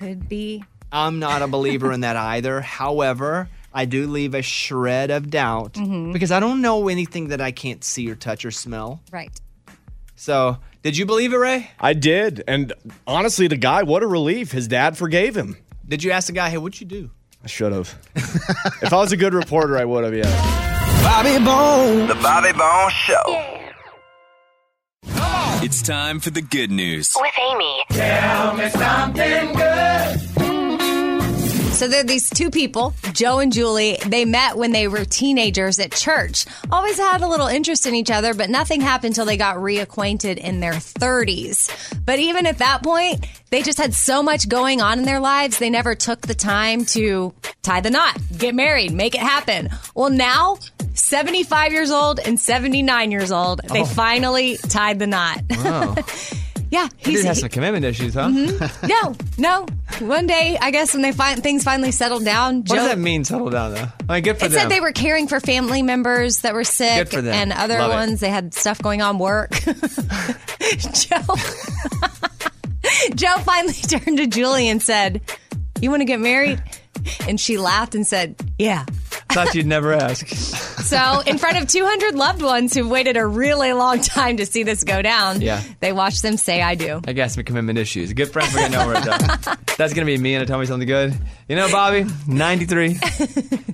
could 0.00 0.28
be. 0.28 0.64
I'm 0.90 1.18
not 1.20 1.42
a 1.42 1.46
believer 1.46 1.92
in 1.92 2.00
that 2.00 2.16
either. 2.16 2.60
However, 2.80 3.48
I 3.72 3.84
do 3.84 4.06
leave 4.08 4.34
a 4.34 4.42
shred 4.42 5.10
of 5.10 5.30
doubt 5.30 5.74
Mm-hmm. 5.74 6.12
because 6.12 6.32
I 6.32 6.40
don't 6.40 6.60
know 6.62 6.88
anything 6.88 7.28
that 7.28 7.40
I 7.40 7.52
can't 7.52 7.84
see 7.84 8.10
or 8.10 8.14
touch 8.16 8.44
or 8.44 8.50
smell. 8.50 9.00
Right. 9.12 9.30
So, 10.16 10.56
did 10.82 10.96
you 10.96 11.06
believe 11.06 11.32
it, 11.32 11.36
Ray? 11.36 11.70
I 11.78 11.92
did, 11.94 12.42
and 12.48 12.72
honestly, 13.06 13.46
the 13.46 13.56
guy, 13.56 13.82
what 13.84 14.02
a 14.02 14.06
relief. 14.06 14.52
His 14.52 14.66
dad 14.68 14.96
forgave 14.98 15.36
him. 15.36 15.56
Did 15.86 16.02
you 16.04 16.10
ask 16.10 16.26
the 16.26 16.32
guy, 16.32 16.50
"Hey, 16.50 16.58
what'd 16.58 16.80
you 16.80 16.86
do?" 16.86 17.10
I 17.42 17.46
should 17.46 17.72
have. 17.72 17.94
if 18.82 18.92
I 18.92 18.96
was 18.96 19.12
a 19.12 19.16
good 19.16 19.32
reporter, 19.34 19.78
I 19.78 19.84
would 19.84 20.04
have. 20.04 20.14
Yeah. 20.14 20.24
Bobby 21.02 21.42
Bones. 21.44 22.08
The 22.08 22.14
Bobby 22.22 22.52
Bones 22.52 22.92
Show. 22.92 23.59
It's 25.62 25.82
time 25.82 26.20
for 26.20 26.30
the 26.30 26.40
good 26.40 26.70
news. 26.70 27.14
With 27.20 27.34
Amy. 27.38 27.84
So 31.74 31.86
there 31.86 32.00
are 32.00 32.04
these 32.04 32.30
two 32.30 32.50
people, 32.50 32.94
Joe 33.12 33.40
and 33.40 33.52
Julie. 33.52 33.98
They 34.06 34.24
met 34.24 34.56
when 34.56 34.72
they 34.72 34.88
were 34.88 35.04
teenagers 35.04 35.78
at 35.78 35.92
church. 35.92 36.46
Always 36.72 36.98
had 36.98 37.20
a 37.20 37.28
little 37.28 37.46
interest 37.46 37.86
in 37.86 37.94
each 37.94 38.10
other, 38.10 38.32
but 38.32 38.48
nothing 38.48 38.80
happened 38.80 39.10
until 39.12 39.26
they 39.26 39.36
got 39.36 39.56
reacquainted 39.56 40.38
in 40.38 40.60
their 40.60 40.72
30s. 40.72 41.70
But 42.06 42.18
even 42.18 42.46
at 42.46 42.58
that 42.58 42.82
point, 42.82 43.26
they 43.50 43.60
just 43.60 43.76
had 43.76 43.92
so 43.92 44.22
much 44.22 44.48
going 44.48 44.80
on 44.80 44.98
in 44.98 45.04
their 45.04 45.20
lives, 45.20 45.58
they 45.58 45.70
never 45.70 45.94
took 45.94 46.22
the 46.22 46.34
time 46.34 46.86
to 46.86 47.34
tie 47.62 47.82
the 47.82 47.90
knot, 47.90 48.18
get 48.36 48.54
married, 48.54 48.92
make 48.92 49.14
it 49.14 49.20
happen. 49.20 49.68
Well, 49.94 50.10
now, 50.10 50.56
75 51.00 51.72
years 51.72 51.90
old 51.90 52.20
and 52.20 52.38
79 52.38 53.10
years 53.10 53.32
old, 53.32 53.60
they 53.72 53.82
oh. 53.82 53.84
finally 53.84 54.56
tied 54.56 54.98
the 54.98 55.06
knot. 55.06 55.42
Oh, 55.52 55.96
yeah, 56.70 56.88
dude 57.02 57.24
has 57.24 57.40
some 57.40 57.48
commitment 57.48 57.84
issues, 57.84 58.14
huh? 58.14 58.28
Mm-hmm. 58.28 58.86
no, 58.86 59.16
no. 59.38 59.66
One 60.06 60.26
day, 60.26 60.56
I 60.60 60.70
guess 60.70 60.92
when 60.94 61.02
they 61.02 61.12
find 61.12 61.42
things 61.42 61.64
finally 61.64 61.90
settled 61.90 62.24
down, 62.24 62.58
What 62.58 62.66
Joe, 62.66 62.74
does 62.76 62.88
that 62.88 62.98
mean? 62.98 63.24
Settle 63.24 63.50
down, 63.50 63.74
though. 63.74 63.86
I 64.08 64.14
mean, 64.14 64.22
good 64.22 64.38
for 64.38 64.46
It 64.46 64.50
them. 64.50 64.60
said 64.60 64.68
they 64.70 64.80
were 64.80 64.92
caring 64.92 65.26
for 65.26 65.40
family 65.40 65.82
members 65.82 66.40
that 66.40 66.54
were 66.54 66.64
sick 66.64 66.96
Good 66.96 67.08
for 67.08 67.22
them. 67.22 67.34
and 67.34 67.52
other 67.52 67.78
Love 67.78 67.90
it. 67.90 67.94
ones. 67.94 68.20
They 68.20 68.30
had 68.30 68.54
stuff 68.54 68.80
going 68.80 69.02
on 69.02 69.18
work. 69.18 69.52
Joe 70.92 71.34
Joe 73.14 73.36
finally 73.38 73.72
turned 73.74 74.18
to 74.18 74.26
Julie 74.26 74.68
and 74.68 74.80
said, 74.82 75.20
You 75.80 75.90
want 75.90 76.00
to 76.00 76.06
get 76.06 76.20
married? 76.20 76.62
And 77.26 77.40
she 77.40 77.56
laughed 77.58 77.94
and 77.94 78.06
said, 78.06 78.36
Yeah. 78.58 78.84
Thought 79.32 79.54
you'd 79.54 79.66
never 79.66 79.92
ask. 79.92 80.26
So, 80.28 81.20
in 81.26 81.38
front 81.38 81.58
of 81.58 81.68
200 81.68 82.14
loved 82.16 82.42
ones 82.42 82.74
who've 82.74 82.88
waited 82.88 83.16
a 83.16 83.24
really 83.26 83.72
long 83.72 84.00
time 84.00 84.38
to 84.38 84.46
see 84.46 84.62
this 84.64 84.82
go 84.84 85.02
down, 85.02 85.40
Yeah. 85.40 85.62
they 85.80 85.92
watched 85.92 86.22
them 86.22 86.36
say, 86.36 86.62
I 86.62 86.74
do. 86.74 87.00
I 87.06 87.12
guess 87.12 87.34
some 87.34 87.44
commitment 87.44 87.78
issues. 87.78 88.12
Good 88.12 88.32
friend, 88.32 88.48
we're 88.52 88.68
gonna 88.68 88.76
know 88.76 88.86
where 88.88 88.96
it's 88.98 89.46
at. 89.46 89.58
That's 89.78 89.94
gonna 89.94 90.06
be 90.06 90.18
me 90.18 90.34
and 90.34 90.42
a 90.42 90.46
tell 90.46 90.58
me 90.58 90.66
something 90.66 90.88
good. 90.88 91.16
You 91.48 91.56
know, 91.56 91.70
Bobby, 91.70 92.06
93, 92.26 92.98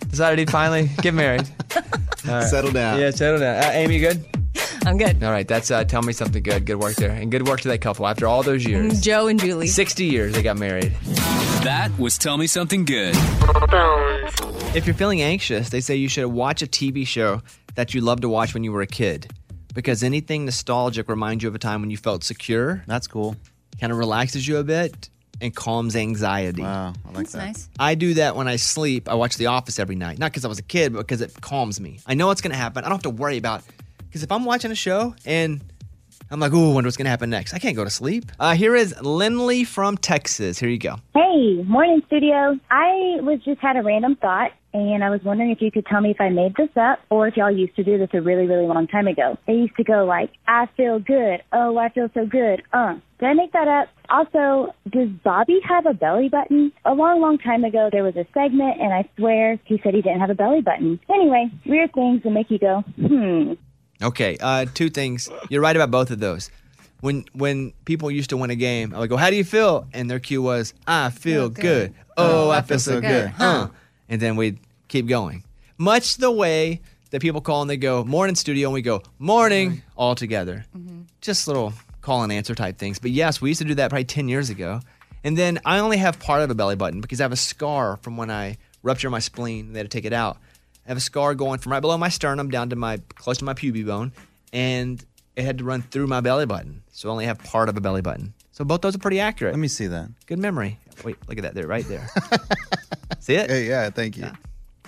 decided 0.08 0.38
he'd 0.40 0.50
finally 0.50 0.90
get 1.00 1.14
married. 1.14 1.46
Settle 2.24 2.72
down. 2.72 3.00
Yeah, 3.00 3.10
settle 3.10 3.40
down. 3.40 3.64
Uh, 3.64 3.70
Amy, 3.72 3.94
you 3.98 4.00
good? 4.08 4.24
I'm 4.84 4.98
good. 4.98 5.22
All 5.22 5.30
right, 5.30 5.46
that's 5.46 5.70
uh, 5.70 5.84
tell 5.84 6.02
me 6.02 6.12
something 6.12 6.42
good. 6.42 6.64
Good 6.64 6.76
work 6.76 6.94
there, 6.96 7.10
and 7.10 7.30
good 7.30 7.46
work 7.48 7.60
to 7.62 7.68
that 7.68 7.80
couple 7.80 8.06
after 8.06 8.26
all 8.26 8.42
those 8.42 8.64
years. 8.64 9.00
Joe 9.00 9.26
and 9.26 9.38
Julie. 9.40 9.66
60 9.68 10.04
years 10.04 10.32
they 10.34 10.42
got 10.42 10.56
married. 10.58 10.92
That 11.64 11.90
was 11.98 12.16
Tell 12.18 12.36
Me 12.36 12.46
Something 12.46 12.84
Good. 12.84 13.14
If 14.76 14.86
you're 14.86 14.92
feeling 14.92 15.22
anxious, 15.22 15.70
they 15.70 15.80
say 15.80 15.96
you 15.96 16.06
should 16.06 16.26
watch 16.26 16.60
a 16.60 16.66
TV 16.66 17.06
show 17.06 17.40
that 17.76 17.94
you 17.94 18.02
loved 18.02 18.20
to 18.20 18.28
watch 18.28 18.52
when 18.52 18.62
you 18.62 18.72
were 18.72 18.82
a 18.82 18.86
kid 18.86 19.32
because 19.74 20.02
anything 20.02 20.44
nostalgic 20.44 21.08
reminds 21.08 21.42
you 21.42 21.48
of 21.48 21.54
a 21.54 21.58
time 21.58 21.80
when 21.80 21.88
you 21.88 21.96
felt 21.96 22.22
secure. 22.22 22.84
That's 22.86 23.06
cool. 23.06 23.36
Kind 23.80 23.90
of 23.90 23.98
relaxes 23.98 24.46
you 24.46 24.58
a 24.58 24.64
bit 24.64 25.08
and 25.40 25.56
calms 25.56 25.96
anxiety. 25.96 26.60
Wow, 26.60 26.92
I 27.06 27.08
like 27.08 27.16
That's 27.30 27.34
nice. 27.34 27.70
I 27.78 27.94
do 27.94 28.12
that 28.14 28.36
when 28.36 28.48
I 28.48 28.56
sleep. 28.56 29.08
I 29.08 29.14
watch 29.14 29.38
The 29.38 29.46
Office 29.46 29.78
every 29.78 29.96
night. 29.96 30.18
Not 30.18 30.30
because 30.30 30.44
I 30.44 30.48
was 30.48 30.58
a 30.58 30.62
kid, 30.62 30.92
but 30.92 30.98
because 30.98 31.22
it 31.22 31.32
calms 31.40 31.80
me. 31.80 32.00
I 32.06 32.12
know 32.12 32.26
what's 32.26 32.42
going 32.42 32.52
to 32.52 32.58
happen. 32.58 32.84
I 32.84 32.90
don't 32.90 32.96
have 32.96 33.14
to 33.14 33.18
worry 33.18 33.38
about 33.38 33.62
because 34.00 34.22
if 34.22 34.30
I'm 34.30 34.44
watching 34.44 34.72
a 34.72 34.74
show 34.74 35.14
and 35.24 35.62
I'm 36.30 36.38
like, 36.38 36.52
ooh, 36.52 36.74
wonder 36.74 36.86
what's 36.86 36.98
going 36.98 37.04
to 37.06 37.10
happen 37.10 37.30
next. 37.30 37.54
I 37.54 37.58
can't 37.58 37.76
go 37.76 37.84
to 37.84 37.90
sleep. 37.90 38.30
Uh, 38.38 38.54
here 38.54 38.74
is 38.74 38.94
Lindley 39.00 39.64
from 39.64 39.96
Texas. 39.96 40.58
Here 40.58 40.68
you 40.68 40.78
go. 40.78 40.96
Hey, 41.14 41.62
morning 41.66 42.02
studio. 42.08 42.58
I 42.70 43.20
was 43.22 43.40
just 43.42 43.60
had 43.60 43.76
a 43.76 43.82
random 43.82 44.16
thought 44.16 44.50
and 44.76 45.02
I 45.02 45.10
was 45.10 45.22
wondering 45.24 45.50
if 45.50 45.60
you 45.60 45.70
could 45.70 45.86
tell 45.86 46.00
me 46.00 46.10
if 46.10 46.20
I 46.20 46.28
made 46.28 46.54
this 46.56 46.68
up 46.76 46.98
or 47.10 47.26
if 47.26 47.36
y'all 47.36 47.50
used 47.50 47.74
to 47.76 47.84
do 47.84 47.98
this 47.98 48.10
a 48.12 48.20
really, 48.20 48.46
really 48.46 48.66
long 48.66 48.86
time 48.86 49.06
ago. 49.06 49.38
They 49.46 49.54
used 49.54 49.76
to 49.76 49.84
go 49.84 50.04
like, 50.04 50.30
I 50.46 50.66
feel 50.76 50.98
good. 50.98 51.42
Oh, 51.52 51.78
I 51.78 51.88
feel 51.88 52.10
so 52.12 52.26
good. 52.26 52.62
Uh, 52.72 52.94
did 53.18 53.26
I 53.26 53.32
make 53.32 53.52
that 53.52 53.68
up? 53.68 53.88
Also, 54.10 54.74
does 54.90 55.08
Bobby 55.24 55.60
have 55.66 55.86
a 55.86 55.94
belly 55.94 56.28
button? 56.28 56.72
A 56.84 56.92
long, 56.92 57.20
long 57.20 57.38
time 57.38 57.64
ago, 57.64 57.88
there 57.90 58.04
was 58.04 58.16
a 58.16 58.26
segment 58.34 58.80
and 58.80 58.92
I 58.92 59.08
swear 59.16 59.58
he 59.64 59.80
said 59.82 59.94
he 59.94 60.02
didn't 60.02 60.20
have 60.20 60.30
a 60.30 60.34
belly 60.34 60.60
button. 60.60 61.00
Anyway, 61.08 61.50
weird 61.64 61.92
things 61.94 62.22
that 62.22 62.30
make 62.30 62.50
you 62.50 62.58
go, 62.58 62.82
hmm. 62.96 63.54
Okay, 64.02 64.36
uh, 64.42 64.66
two 64.74 64.90
things. 64.90 65.30
You're 65.48 65.62
right 65.62 65.74
about 65.74 65.90
both 65.90 66.10
of 66.10 66.18
those. 66.18 66.50
When 67.00 67.24
when 67.32 67.72
people 67.86 68.10
used 68.10 68.28
to 68.30 68.36
win 68.36 68.50
a 68.50 68.54
game, 68.56 68.94
I 68.94 68.98
would 68.98 69.08
go, 69.08 69.16
"How 69.16 69.30
do 69.30 69.36
you 69.36 69.44
feel?" 69.44 69.86
And 69.94 70.10
their 70.10 70.18
cue 70.18 70.42
was, 70.42 70.74
"I 70.86 71.08
feel 71.08 71.48
good. 71.48 71.94
Oh, 72.16 72.50
I 72.50 72.60
feel 72.60 72.78
so 72.78 73.00
good." 73.00 73.28
Huh. 73.28 73.68
And 74.08 74.20
then 74.20 74.36
we'd 74.36 74.58
keep 74.88 75.06
going. 75.06 75.44
Much 75.78 76.16
the 76.16 76.30
way 76.30 76.80
that 77.10 77.20
people 77.20 77.40
call 77.40 77.62
and 77.62 77.70
they 77.70 77.76
go, 77.76 78.04
"Morning 78.04 78.34
studio," 78.34 78.68
and 78.68 78.74
we 78.74 78.82
go, 78.82 79.02
"Morning," 79.18 79.82
all 79.96 80.14
together. 80.14 80.64
Mm-hmm. 80.76 81.02
Just 81.20 81.46
little 81.48 81.72
call 82.00 82.22
and 82.22 82.32
answer 82.32 82.54
type 82.54 82.78
things. 82.78 82.98
But 82.98 83.10
yes, 83.10 83.40
we 83.40 83.50
used 83.50 83.60
to 83.60 83.66
do 83.66 83.74
that 83.74 83.90
probably 83.90 84.04
ten 84.04 84.28
years 84.28 84.50
ago. 84.50 84.80
And 85.24 85.36
then 85.36 85.58
I 85.64 85.80
only 85.80 85.96
have 85.96 86.20
part 86.20 86.42
of 86.42 86.50
a 86.50 86.54
belly 86.54 86.76
button 86.76 87.00
because 87.00 87.20
I 87.20 87.24
have 87.24 87.32
a 87.32 87.36
scar 87.36 87.96
from 87.96 88.16
when 88.16 88.30
I 88.30 88.58
ruptured 88.82 89.10
my 89.10 89.18
spleen. 89.18 89.72
They 89.72 89.80
had 89.80 89.90
to 89.90 89.96
take 89.96 90.04
it 90.04 90.12
out. 90.12 90.36
I 90.86 90.90
have 90.90 90.96
a 90.96 91.00
scar 91.00 91.34
going 91.34 91.58
from 91.58 91.72
right 91.72 91.80
below 91.80 91.98
my 91.98 92.08
sternum 92.08 92.48
down 92.48 92.70
to 92.70 92.76
my 92.76 93.00
close 93.16 93.38
to 93.38 93.44
my 93.44 93.54
pubic 93.54 93.86
bone, 93.86 94.12
and 94.52 95.04
it 95.34 95.44
had 95.44 95.58
to 95.58 95.64
run 95.64 95.82
through 95.82 96.06
my 96.06 96.20
belly 96.20 96.46
button. 96.46 96.82
So 96.92 97.08
I 97.08 97.12
only 97.12 97.24
have 97.26 97.38
part 97.40 97.68
of 97.68 97.76
a 97.76 97.80
belly 97.80 98.02
button. 98.02 98.34
So 98.52 98.64
both 98.64 98.82
those 98.82 98.94
are 98.94 99.00
pretty 99.00 99.20
accurate. 99.20 99.52
Let 99.52 99.60
me 99.60 99.68
see 99.68 99.88
that. 99.88 100.08
Good 100.26 100.38
memory. 100.38 100.78
Wait, 101.04 101.16
look 101.28 101.38
at 101.38 101.42
that 101.42 101.54
there, 101.54 101.66
right 101.66 101.86
there. 101.86 102.08
see 103.20 103.34
it? 103.34 103.50
Hey, 103.50 103.68
yeah, 103.68 103.90
thank 103.90 104.16
you. 104.16 104.30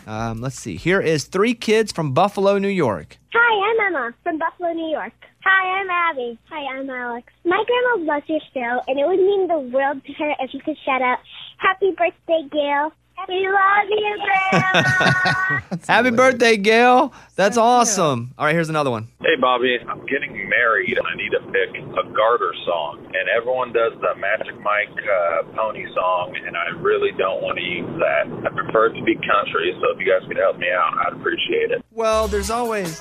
Um, 0.06 0.40
let's 0.40 0.58
see. 0.58 0.76
Here 0.76 1.00
is 1.00 1.24
three 1.24 1.54
kids 1.54 1.92
from 1.92 2.12
Buffalo, 2.12 2.58
New 2.58 2.68
York. 2.68 3.18
Hi, 3.32 3.70
I'm 3.70 3.94
Emma 3.94 4.14
from 4.22 4.38
Buffalo, 4.38 4.72
New 4.72 4.90
York. 4.90 5.12
Hi, 5.44 5.80
I'm 5.80 5.90
Abby. 5.90 6.38
Hi, 6.50 6.78
I'm 6.78 6.88
Alex. 6.88 7.32
My 7.44 7.62
grandma 7.66 8.12
loves 8.14 8.28
your 8.28 8.40
show, 8.54 8.80
and 8.86 8.98
it 8.98 9.06
would 9.06 9.18
mean 9.18 9.48
the 9.48 9.58
world 9.58 10.02
to 10.04 10.12
her 10.14 10.34
if 10.40 10.54
you 10.54 10.60
could 10.60 10.76
shout 10.84 11.02
out, 11.02 11.18
Happy 11.58 11.90
birthday, 11.90 12.48
Gail. 12.50 12.92
We 13.26 13.48
love 13.48 13.88
you, 13.90 14.18
Grandma. 14.50 15.60
Happy 15.88 16.10
birthday, 16.10 16.56
Gail. 16.56 17.12
That's 17.34 17.56
awesome. 17.56 18.32
All 18.38 18.46
right, 18.46 18.54
here's 18.54 18.68
another 18.68 18.90
one. 18.90 19.08
Hey, 19.20 19.34
Bobby, 19.40 19.76
I'm 19.88 20.06
getting 20.06 20.48
married 20.48 20.96
and 20.96 21.06
I 21.06 21.16
need 21.16 21.30
to 21.30 21.40
pick 21.50 21.82
a 21.82 22.12
garter 22.14 22.52
song. 22.64 23.04
And 23.06 23.28
everyone 23.28 23.72
does 23.72 23.92
the 24.00 24.14
Magic 24.20 24.54
Mike 24.60 24.94
uh, 24.94 25.42
pony 25.56 25.84
song, 25.94 26.36
and 26.46 26.56
I 26.56 26.68
really 26.80 27.10
don't 27.18 27.42
want 27.42 27.58
to 27.58 27.64
use 27.64 27.90
that. 27.98 28.26
I 28.46 28.54
prefer 28.54 28.86
it 28.86 28.98
to 28.98 29.04
be 29.04 29.14
country, 29.16 29.76
so 29.80 29.92
if 29.92 29.98
you 29.98 30.06
guys 30.06 30.26
could 30.28 30.36
help 30.36 30.58
me 30.58 30.68
out, 30.70 30.94
I'd 31.06 31.14
appreciate 31.14 31.70
it. 31.72 31.84
Well, 31.90 32.28
there's 32.28 32.50
always 32.50 33.00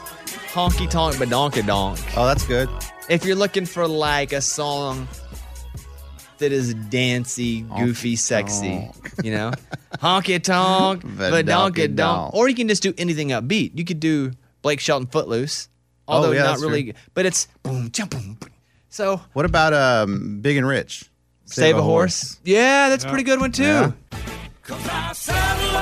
honky 0.52 0.90
tonk 0.90 1.16
badonka 1.18 1.66
donk. 1.66 2.00
Oh, 2.18 2.26
that's 2.26 2.46
good. 2.46 2.70
If 3.10 3.24
you're 3.24 3.36
looking 3.36 3.66
for 3.66 3.88
like 3.88 4.34
a 4.34 4.42
song 4.42 5.08
that 6.40 6.52
is 6.52 6.74
dancy, 6.74 7.62
goofy, 7.62 8.16
sexy, 8.16 8.90
you 9.24 9.32
know, 9.32 9.52
honky 9.96 10.42
tonk, 10.42 11.04
badonka 11.04 11.46
donk, 11.46 11.76
Badonka-donk. 11.76 12.34
or 12.34 12.48
you 12.50 12.56
can 12.56 12.68
just 12.68 12.84
do 12.84 12.94
anything 12.98 13.30
upbeat. 13.30 13.72
You 13.78 13.84
could 13.86 14.00
do 14.00 14.32
Blake 14.62 14.80
Shelton 14.80 15.08
Footloose, 15.08 15.70
although 16.08 16.30
Oh, 16.30 16.34
yeah, 16.34 16.44
not 16.44 16.60
really, 16.60 16.84
true. 16.86 16.94
but 17.14 17.26
it's 17.26 17.48
boom, 17.64 17.90
jump, 17.92 18.12
boom. 18.12 18.38
boom. 18.40 18.50
So 18.90 19.22
What 19.34 19.46
about 19.46 19.74
um, 19.74 20.40
Big 20.42 20.58
and 20.58 20.68
Rich? 20.68 21.10
Save, 21.46 21.78
a, 21.78 21.82
horse. 21.82 22.40
Yeah, 22.44 22.90
that's 22.90 23.06
a 23.06 23.08
pretty 23.08 23.24
good 23.24 23.40
one 23.40 23.52
too. 23.54 23.64
Yeah. 23.64 23.92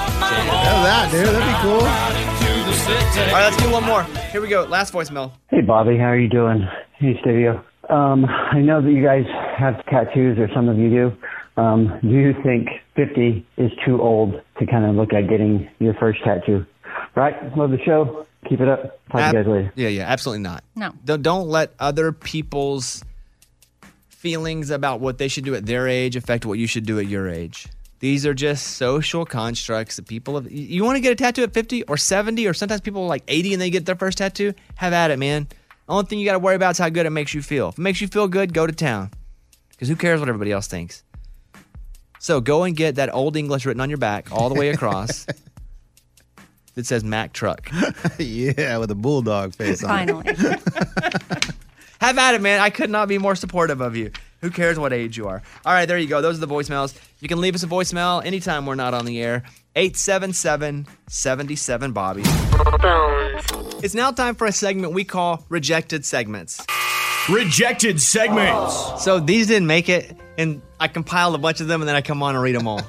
that, 0.05 1.09
dude. 1.11 1.25
That'd 1.25 1.41
be 1.41 1.61
cool. 1.61 1.81
All 1.81 3.33
right, 3.33 3.49
let's 3.49 3.57
do 3.57 3.71
one 3.71 3.83
more. 3.83 4.03
Here 4.31 4.41
we 4.41 4.47
go. 4.47 4.63
Last 4.65 4.93
voicemail. 4.93 5.31
Hey, 5.49 5.61
Bobby, 5.61 5.97
how 5.97 6.05
are 6.05 6.17
you 6.17 6.27
doing? 6.29 6.67
Hey, 6.97 7.17
Studio. 7.21 7.63
Um, 7.89 8.25
I 8.25 8.59
know 8.59 8.81
that 8.81 8.91
you 8.91 9.03
guys 9.03 9.25
have 9.57 9.85
tattoos, 9.85 10.37
or 10.37 10.49
some 10.53 10.69
of 10.69 10.77
you 10.77 10.89
do. 10.89 11.61
Um, 11.61 11.99
do 12.01 12.09
you 12.09 12.33
think 12.43 12.67
50 12.95 13.45
is 13.57 13.71
too 13.85 14.01
old 14.01 14.41
to 14.59 14.65
kind 14.65 14.85
of 14.85 14.95
look 14.95 15.13
at 15.13 15.29
getting 15.29 15.69
your 15.79 15.93
first 15.93 16.23
tattoo? 16.23 16.65
Right? 17.15 17.35
Love 17.57 17.71
the 17.71 17.79
show. 17.83 18.25
Keep 18.49 18.61
it 18.61 18.67
up. 18.67 18.99
Talk 19.09 19.31
to 19.31 19.37
you 19.37 19.43
guys 19.43 19.47
later. 19.47 19.73
Yeah, 19.75 19.87
yeah, 19.87 20.03
absolutely 20.03 20.43
not. 20.43 20.63
No. 20.75 20.91
Don't, 21.05 21.21
don't 21.21 21.47
let 21.47 21.73
other 21.79 22.11
people's 22.11 23.03
feelings 24.09 24.69
about 24.69 24.99
what 24.99 25.17
they 25.17 25.27
should 25.27 25.45
do 25.45 25.55
at 25.55 25.65
their 25.65 25.87
age 25.87 26.15
affect 26.15 26.45
what 26.45 26.59
you 26.59 26.67
should 26.67 26.85
do 26.85 26.99
at 26.99 27.07
your 27.07 27.29
age. 27.29 27.67
These 27.99 28.25
are 28.25 28.33
just 28.33 28.75
social 28.77 29.25
constructs 29.25 29.95
that 29.95 30.07
people 30.07 30.35
have. 30.35 30.51
You 30.51 30.83
want 30.83 30.97
to 30.97 30.99
get 30.99 31.13
a 31.13 31.15
tattoo 31.15 31.43
at 31.43 31.53
50 31.53 31.83
or 31.83 31.95
70, 31.97 32.45
or 32.45 32.53
sometimes 32.53 32.81
people 32.81 33.03
are 33.03 33.07
like 33.07 33.23
80 33.27 33.53
and 33.53 33.61
they 33.61 33.69
get 33.69 33.85
their 33.85 33.95
first 33.95 34.17
tattoo? 34.17 34.53
Have 34.75 34.93
at 34.93 35.11
it, 35.11 35.17
man. 35.17 35.47
The 35.85 35.93
only 35.93 36.05
thing 36.05 36.19
you 36.19 36.25
got 36.25 36.33
to 36.33 36.39
worry 36.39 36.55
about 36.55 36.71
is 36.71 36.77
how 36.77 36.89
good 36.89 37.05
it 37.05 37.11
makes 37.11 37.33
you 37.33 37.41
feel. 37.41 37.69
If 37.69 37.77
it 37.77 37.81
makes 37.81 38.01
you 38.01 38.07
feel 38.07 38.27
good, 38.27 38.53
go 38.53 38.65
to 38.65 38.73
town. 38.73 39.11
Because 39.71 39.87
who 39.87 39.95
cares 39.95 40.19
what 40.19 40.29
everybody 40.29 40.51
else 40.51 40.67
thinks? 40.67 41.03
So 42.19 42.41
go 42.41 42.63
and 42.63 42.75
get 42.75 42.95
that 42.95 43.13
old 43.13 43.37
English 43.37 43.65
written 43.65 43.81
on 43.81 43.89
your 43.89 43.99
back 43.99 44.31
all 44.31 44.49
the 44.49 44.55
way 44.55 44.69
across 44.69 45.27
that 46.73 46.85
says 46.85 47.03
Mack 47.03 47.33
Truck. 47.33 47.69
yeah, 48.17 48.77
with 48.77 48.89
a 48.89 48.95
bulldog 48.95 49.53
face 49.53 49.83
on 49.83 50.09
it. 50.09 50.37
Finally. 50.37 50.57
Have 52.01 52.17
at 52.17 52.35
it, 52.35 52.41
man. 52.41 52.59
I 52.61 52.69
could 52.71 52.89
not 52.89 53.07
be 53.07 53.17
more 53.17 53.35
supportive 53.35 53.81
of 53.81 53.95
you. 53.95 54.11
Who 54.41 54.49
cares 54.49 54.77
what 54.77 54.91
age 54.93 55.17
you 55.17 55.27
are? 55.27 55.41
All 55.65 55.73
right, 55.73 55.85
there 55.85 55.97
you 55.97 56.07
go. 56.07 56.21
Those 56.21 56.37
are 56.37 56.45
the 56.45 56.53
voicemails. 56.53 56.97
You 57.19 57.27
can 57.27 57.41
leave 57.41 57.55
us 57.55 57.63
a 57.63 57.67
voicemail 57.67 58.23
anytime 58.25 58.65
we're 58.65 58.75
not 58.75 58.93
on 58.93 59.05
the 59.05 59.21
air. 59.21 59.43
877 59.75 60.87
77 61.07 61.91
Bobby. 61.91 62.23
It's 63.85 63.93
now 63.93 64.09
time 64.09 64.33
for 64.33 64.47
a 64.47 64.51
segment 64.51 64.93
we 64.93 65.03
call 65.03 65.45
Rejected 65.47 66.03
Segments. 66.05 66.59
Rejected 67.29 68.01
segments. 68.01 69.03
So 69.03 69.19
these 69.19 69.45
didn't 69.45 69.67
make 69.67 69.89
it, 69.89 70.17
and 70.39 70.63
I 70.79 70.87
compiled 70.87 71.35
a 71.35 71.37
bunch 71.37 71.61
of 71.61 71.67
them 71.67 71.83
and 71.83 71.87
then 71.87 71.95
I 71.95 72.01
come 72.01 72.23
on 72.23 72.33
and 72.33 72.43
read 72.43 72.55
them 72.55 72.67
all. 72.67 72.81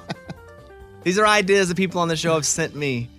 these 1.03 1.19
are 1.19 1.27
ideas 1.27 1.69
that 1.69 1.77
people 1.77 2.01
on 2.01 2.09
the 2.09 2.17
show 2.17 2.33
have 2.33 2.47
sent 2.47 2.75
me. 2.75 3.11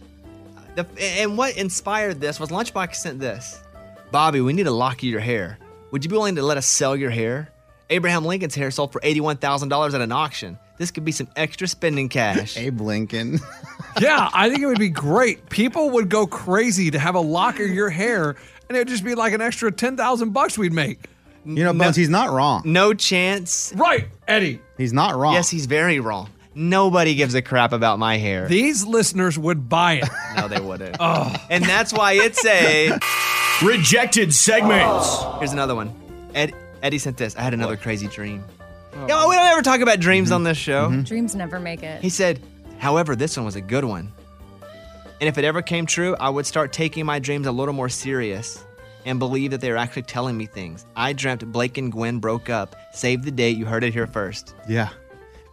The- 0.73 0.87
and 0.99 1.37
what 1.37 1.55
inspired 1.55 2.19
this 2.19 2.39
was 2.39 2.49
Lunchbox 2.49 2.95
sent 2.95 3.19
this 3.19 3.61
Bobby, 4.09 4.41
we 4.41 4.53
need 4.53 4.63
to 4.63 4.71
lock 4.71 5.03
you 5.03 5.11
your 5.11 5.19
hair. 5.19 5.59
Would 5.91 6.03
you 6.03 6.09
be 6.09 6.15
willing 6.15 6.37
to 6.37 6.41
let 6.41 6.57
us 6.57 6.65
sell 6.65 6.95
your 6.95 7.11
hair? 7.11 7.51
Abraham 7.91 8.25
Lincoln's 8.25 8.55
hair 8.55 8.71
sold 8.71 8.91
for 8.91 9.01
$81,000 9.01 9.93
at 9.93 10.01
an 10.01 10.11
auction. 10.11 10.57
This 10.77 10.91
could 10.91 11.05
be 11.05 11.11
some 11.11 11.27
extra 11.35 11.67
spending 11.67 12.09
cash. 12.09 12.55
Abe 12.57 12.81
Lincoln. 12.81 13.39
yeah, 13.99 14.29
I 14.33 14.49
think 14.49 14.61
it 14.61 14.67
would 14.67 14.79
be 14.79 14.89
great. 14.89 15.49
People 15.49 15.89
would 15.91 16.09
go 16.09 16.27
crazy 16.27 16.91
to 16.91 16.99
have 16.99 17.15
a 17.15 17.19
lock 17.19 17.59
of 17.59 17.67
your 17.67 17.89
hair, 17.89 18.35
and 18.67 18.77
it 18.77 18.81
would 18.81 18.87
just 18.87 19.03
be 19.03 19.15
like 19.15 19.33
an 19.33 19.41
extra 19.41 19.71
ten 19.71 19.97
thousand 19.97 20.31
bucks 20.31 20.57
we'd 20.57 20.73
make. 20.73 20.99
You 21.45 21.63
know, 21.63 21.73
Bones, 21.73 21.95
he's 21.95 22.09
not 22.09 22.31
wrong. 22.31 22.61
No 22.65 22.93
chance. 22.93 23.71
Right, 23.75 24.07
Eddie. 24.27 24.59
He's 24.77 24.91
not 24.91 25.15
wrong. 25.15 25.33
Yes, 25.33 25.49
he's 25.49 25.65
very 25.65 25.99
wrong. 25.99 26.29
Nobody 26.53 27.15
gives 27.15 27.35
a 27.35 27.41
crap 27.41 27.71
about 27.71 27.99
my 27.99 28.17
hair. 28.17 28.47
These 28.47 28.85
listeners 28.85 29.37
would 29.37 29.69
buy 29.69 29.93
it. 29.93 30.09
No, 30.35 30.47
they 30.47 30.59
wouldn't. 30.59 30.97
oh. 30.99 31.35
And 31.49 31.63
that's 31.63 31.91
why 31.91 32.13
it's 32.13 32.45
a 32.45 32.97
Rejected 33.63 34.35
segments. 34.35 35.17
Here's 35.39 35.51
another 35.51 35.73
one. 35.73 35.91
Ed, 36.35 36.53
Eddie 36.83 36.99
sent 36.99 37.17
this. 37.17 37.35
I 37.35 37.41
had 37.41 37.55
another 37.55 37.75
crazy 37.75 38.07
dream. 38.07 38.43
Yeah, 39.07 39.27
we 39.27 39.35
don't 39.35 39.45
ever 39.45 39.61
talk 39.61 39.81
about 39.81 39.99
dreams 39.99 40.27
mm-hmm. 40.27 40.35
on 40.35 40.43
this 40.43 40.57
show. 40.57 40.89
Mm-hmm. 40.89 41.03
Dreams 41.03 41.35
never 41.35 41.59
make 41.59 41.83
it. 41.83 42.01
He 42.01 42.09
said, 42.09 42.41
however, 42.79 43.15
this 43.15 43.37
one 43.37 43.45
was 43.45 43.55
a 43.55 43.61
good 43.61 43.85
one. 43.85 44.11
And 45.19 45.27
if 45.27 45.37
it 45.37 45.45
ever 45.45 45.61
came 45.61 45.85
true, 45.85 46.15
I 46.19 46.29
would 46.29 46.45
start 46.45 46.71
taking 46.73 47.05
my 47.05 47.19
dreams 47.19 47.47
a 47.47 47.51
little 47.51 47.73
more 47.73 47.89
serious 47.89 48.63
and 49.05 49.19
believe 49.19 49.51
that 49.51 49.61
they 49.61 49.71
were 49.71 49.77
actually 49.77 50.03
telling 50.03 50.37
me 50.37 50.45
things. 50.45 50.85
I 50.95 51.13
dreamt 51.13 51.49
Blake 51.51 51.77
and 51.77 51.91
Gwen 51.91 52.19
broke 52.19 52.49
up. 52.49 52.75
Save 52.93 53.23
the 53.23 53.31
date. 53.31 53.57
You 53.57 53.65
heard 53.65 53.83
it 53.83 53.93
here 53.93 54.07
first. 54.07 54.53
Yeah. 54.67 54.89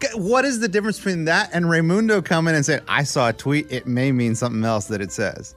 G- 0.03 0.09
What 0.15 0.45
is 0.45 0.61
the 0.61 0.69
difference 0.69 0.99
between 0.99 1.25
that 1.27 1.51
and 1.53 1.67
Raymundo 1.67 2.25
coming 2.25 2.55
and 2.55 2.67
saying, 2.67 2.83
I 2.89 3.05
saw 3.05 3.29
a 3.29 3.33
tweet, 3.33 3.71
it 3.71 3.87
may 3.87 4.13
mean 4.13 4.35
something 4.35 4.65
else 4.65 4.87
that 4.87 5.01
it 5.01 5.13
says? 5.13 5.55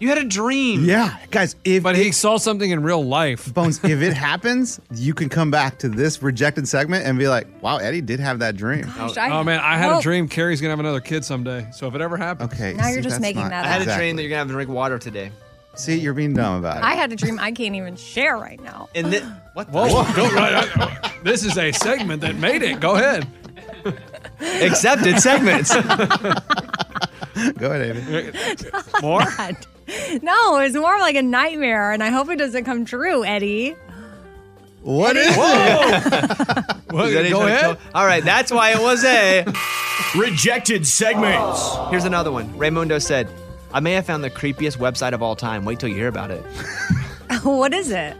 You 0.00 0.08
had 0.08 0.18
a 0.18 0.24
dream. 0.24 0.84
Yeah, 0.84 1.16
guys. 1.30 1.54
If 1.64 1.82
but 1.82 1.96
he 1.96 2.10
saw 2.12 2.36
something 2.36 2.70
in 2.70 2.82
real 2.82 3.04
life. 3.04 3.52
Bones, 3.54 3.82
if 3.84 4.02
it 4.02 4.12
happens, 4.12 4.80
you 4.92 5.14
can 5.14 5.28
come 5.28 5.50
back 5.50 5.78
to 5.80 5.88
this 5.88 6.22
rejected 6.22 6.68
segment 6.68 7.06
and 7.06 7.18
be 7.18 7.28
like, 7.28 7.46
"Wow, 7.62 7.76
Eddie 7.76 8.00
did 8.00 8.20
have 8.20 8.40
that 8.40 8.56
dream." 8.56 8.82
Gosh, 8.82 9.16
oh, 9.16 9.20
I 9.20 9.30
oh 9.30 9.44
man, 9.44 9.60
I 9.60 9.76
had 9.76 9.98
a 9.98 10.02
dream. 10.02 10.28
Carrie's 10.28 10.60
gonna 10.60 10.72
have 10.72 10.80
another 10.80 11.00
kid 11.00 11.24
someday. 11.24 11.68
So 11.72 11.86
if 11.86 11.94
it 11.94 12.00
ever 12.00 12.16
happens, 12.16 12.52
okay. 12.52 12.74
Now 12.74 12.88
you're 12.88 13.02
just 13.02 13.20
making 13.20 13.48
that 13.48 13.64
I 13.64 13.68
had 13.68 13.82
up. 13.82 13.88
a 13.88 13.96
dream 13.96 14.16
that 14.16 14.22
you're 14.22 14.30
gonna 14.30 14.38
have 14.40 14.48
to 14.48 14.54
drink 14.54 14.70
water 14.70 14.98
today. 14.98 15.30
See, 15.76 15.98
you're 15.98 16.14
being 16.14 16.34
dumb 16.34 16.58
about 16.58 16.78
it. 16.78 16.84
I 16.84 16.94
had 16.94 17.12
a 17.12 17.16
dream 17.16 17.38
I 17.40 17.50
can't 17.52 17.74
even 17.74 17.96
share 17.96 18.36
right 18.36 18.60
now. 18.62 18.88
And 18.94 19.10
thi- 19.12 19.24
what? 19.54 19.68
Whoa, 19.70 19.88
whoa, 19.88 20.14
go 20.14 20.28
right. 20.30 21.12
This 21.24 21.44
is 21.44 21.56
a 21.56 21.72
segment 21.72 22.20
that 22.22 22.36
made 22.36 22.62
it. 22.62 22.80
Go 22.80 22.94
ahead. 22.94 23.26
Accepted 24.40 25.20
segments. 25.20 25.74
Go 27.58 27.70
ahead, 27.70 27.96
Amy. 27.96 28.30
More? 29.02 29.20
That. 29.20 29.66
No, 30.22 30.58
it's 30.58 30.74
more 30.76 30.94
of 30.94 31.00
like 31.00 31.16
a 31.16 31.22
nightmare, 31.22 31.92
and 31.92 32.02
I 32.02 32.08
hope 32.10 32.28
it 32.30 32.36
doesn't 32.36 32.64
come 32.64 32.84
true, 32.84 33.24
Eddie. 33.24 33.76
What 34.82 35.16
is 35.16 35.36
Well, 35.36 35.94
Is 35.94 36.04
that 36.10 36.84
go 36.90 37.06
each 37.26 37.32
other 37.32 37.46
ahead. 37.48 37.60
kill- 37.60 37.78
All 37.94 38.06
right, 38.06 38.22
that's 38.24 38.50
why 38.52 38.70
it 38.72 38.80
was 38.80 39.04
a. 39.04 39.44
Rejected 40.16 40.86
segments. 40.86 41.76
Here's 41.90 42.04
another 42.04 42.30
one. 42.32 42.52
Raymundo 42.54 43.00
said, 43.02 43.28
I 43.72 43.80
may 43.80 43.92
have 43.92 44.06
found 44.06 44.22
the 44.22 44.30
creepiest 44.30 44.78
website 44.78 45.12
of 45.12 45.22
all 45.22 45.34
time. 45.36 45.64
Wait 45.64 45.80
till 45.80 45.88
you 45.88 45.94
hear 45.96 46.08
about 46.08 46.30
it. 46.30 46.42
what 47.42 47.72
is 47.74 47.90
it? 47.90 48.16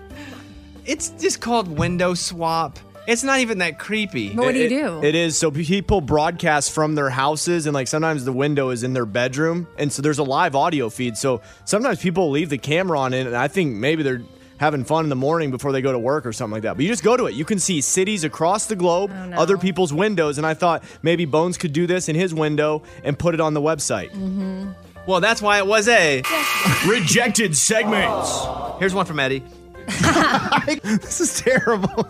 It's 0.87 1.11
just 1.11 1.41
called 1.41 1.69
Window 1.69 2.15
Swap. 2.15 2.79
It's 3.07 3.23
not 3.23 3.41
even 3.41 3.59
that 3.59 3.79
creepy. 3.79 4.31
But 4.31 4.45
what 4.47 4.53
do 4.53 4.59
you 4.61 4.67
It- 4.67 4.69
do? 4.71 5.03
It 5.03 5.15
is. 5.15 5.37
So 5.37 5.51
people 5.51 6.01
broadcast 6.01 6.73
from 6.73 6.95
their 6.95 7.11
houses, 7.11 7.67
and 7.67 7.75
like 7.75 7.89
sometimes 7.89 8.25
the 8.25 8.33
window 8.33 8.71
is 8.71 8.83
in 8.83 8.93
their 8.95 9.07
bedroom, 9.07 9.67
and 9.79 9.93
so 9.93 10.01
there's 10.03 10.19
a 10.19 10.23
live 10.25 10.55
audio 10.57 10.89
feed. 10.89 11.17
So 11.17 11.41
sometimes 11.65 12.01
people 12.01 12.31
leave 12.31 12.49
the 12.51 12.59
camera 12.59 12.99
on 12.99 13.13
it, 13.13 13.27
and 13.27 13.37
I 13.37 13.49
think 13.49 13.75
maybe 13.77 14.03
they're 14.03 14.23
having 14.57 14.85
fun 14.85 15.05
in 15.05 15.09
the 15.11 15.17
morning 15.17 15.51
before 15.51 15.73
they 15.73 15.83
go 15.83 15.91
to 15.93 15.99
work 15.99 16.25
or 16.25 16.33
something 16.33 16.53
like 16.53 16.63
that. 16.63 16.77
But 16.77 16.85
you 16.85 16.89
just 16.89 17.03
go 17.03 17.17
to 17.17 17.27
it. 17.27 17.35
You 17.35 17.45
can 17.45 17.59
see 17.59 17.81
cities 17.81 18.23
across 18.25 18.67
the 18.67 18.77
globe, 18.77 19.11
Oh, 19.13 19.27
no. 19.27 19.37
other 19.37 19.59
people's 19.59 19.93
windows, 19.93 20.39
and 20.39 20.47
I 20.47 20.55
thought 20.55 20.85
maybe 21.03 21.25
Bones 21.25 21.59
could 21.59 21.73
do 21.73 21.87
this 21.89 22.09
in 22.09 22.15
his 22.15 22.33
window 22.33 22.83
and 23.03 23.19
put 23.19 23.35
it 23.35 23.41
on 23.41 23.53
the 23.53 23.61
website. 23.61 24.11
Mm-hmm. 24.13 24.71
Well, 25.07 25.21
that's 25.21 25.43
why 25.43 25.59
it 25.59 25.67
was 25.67 25.89
a. 25.89 26.23
Rejected 26.87 27.57
segments. 27.57 28.47
Here's 28.79 28.95
one 28.95 29.05
from 29.07 29.19
Eddie. 29.21 29.43
this 30.83 31.21
is 31.21 31.41
terrible. 31.41 32.07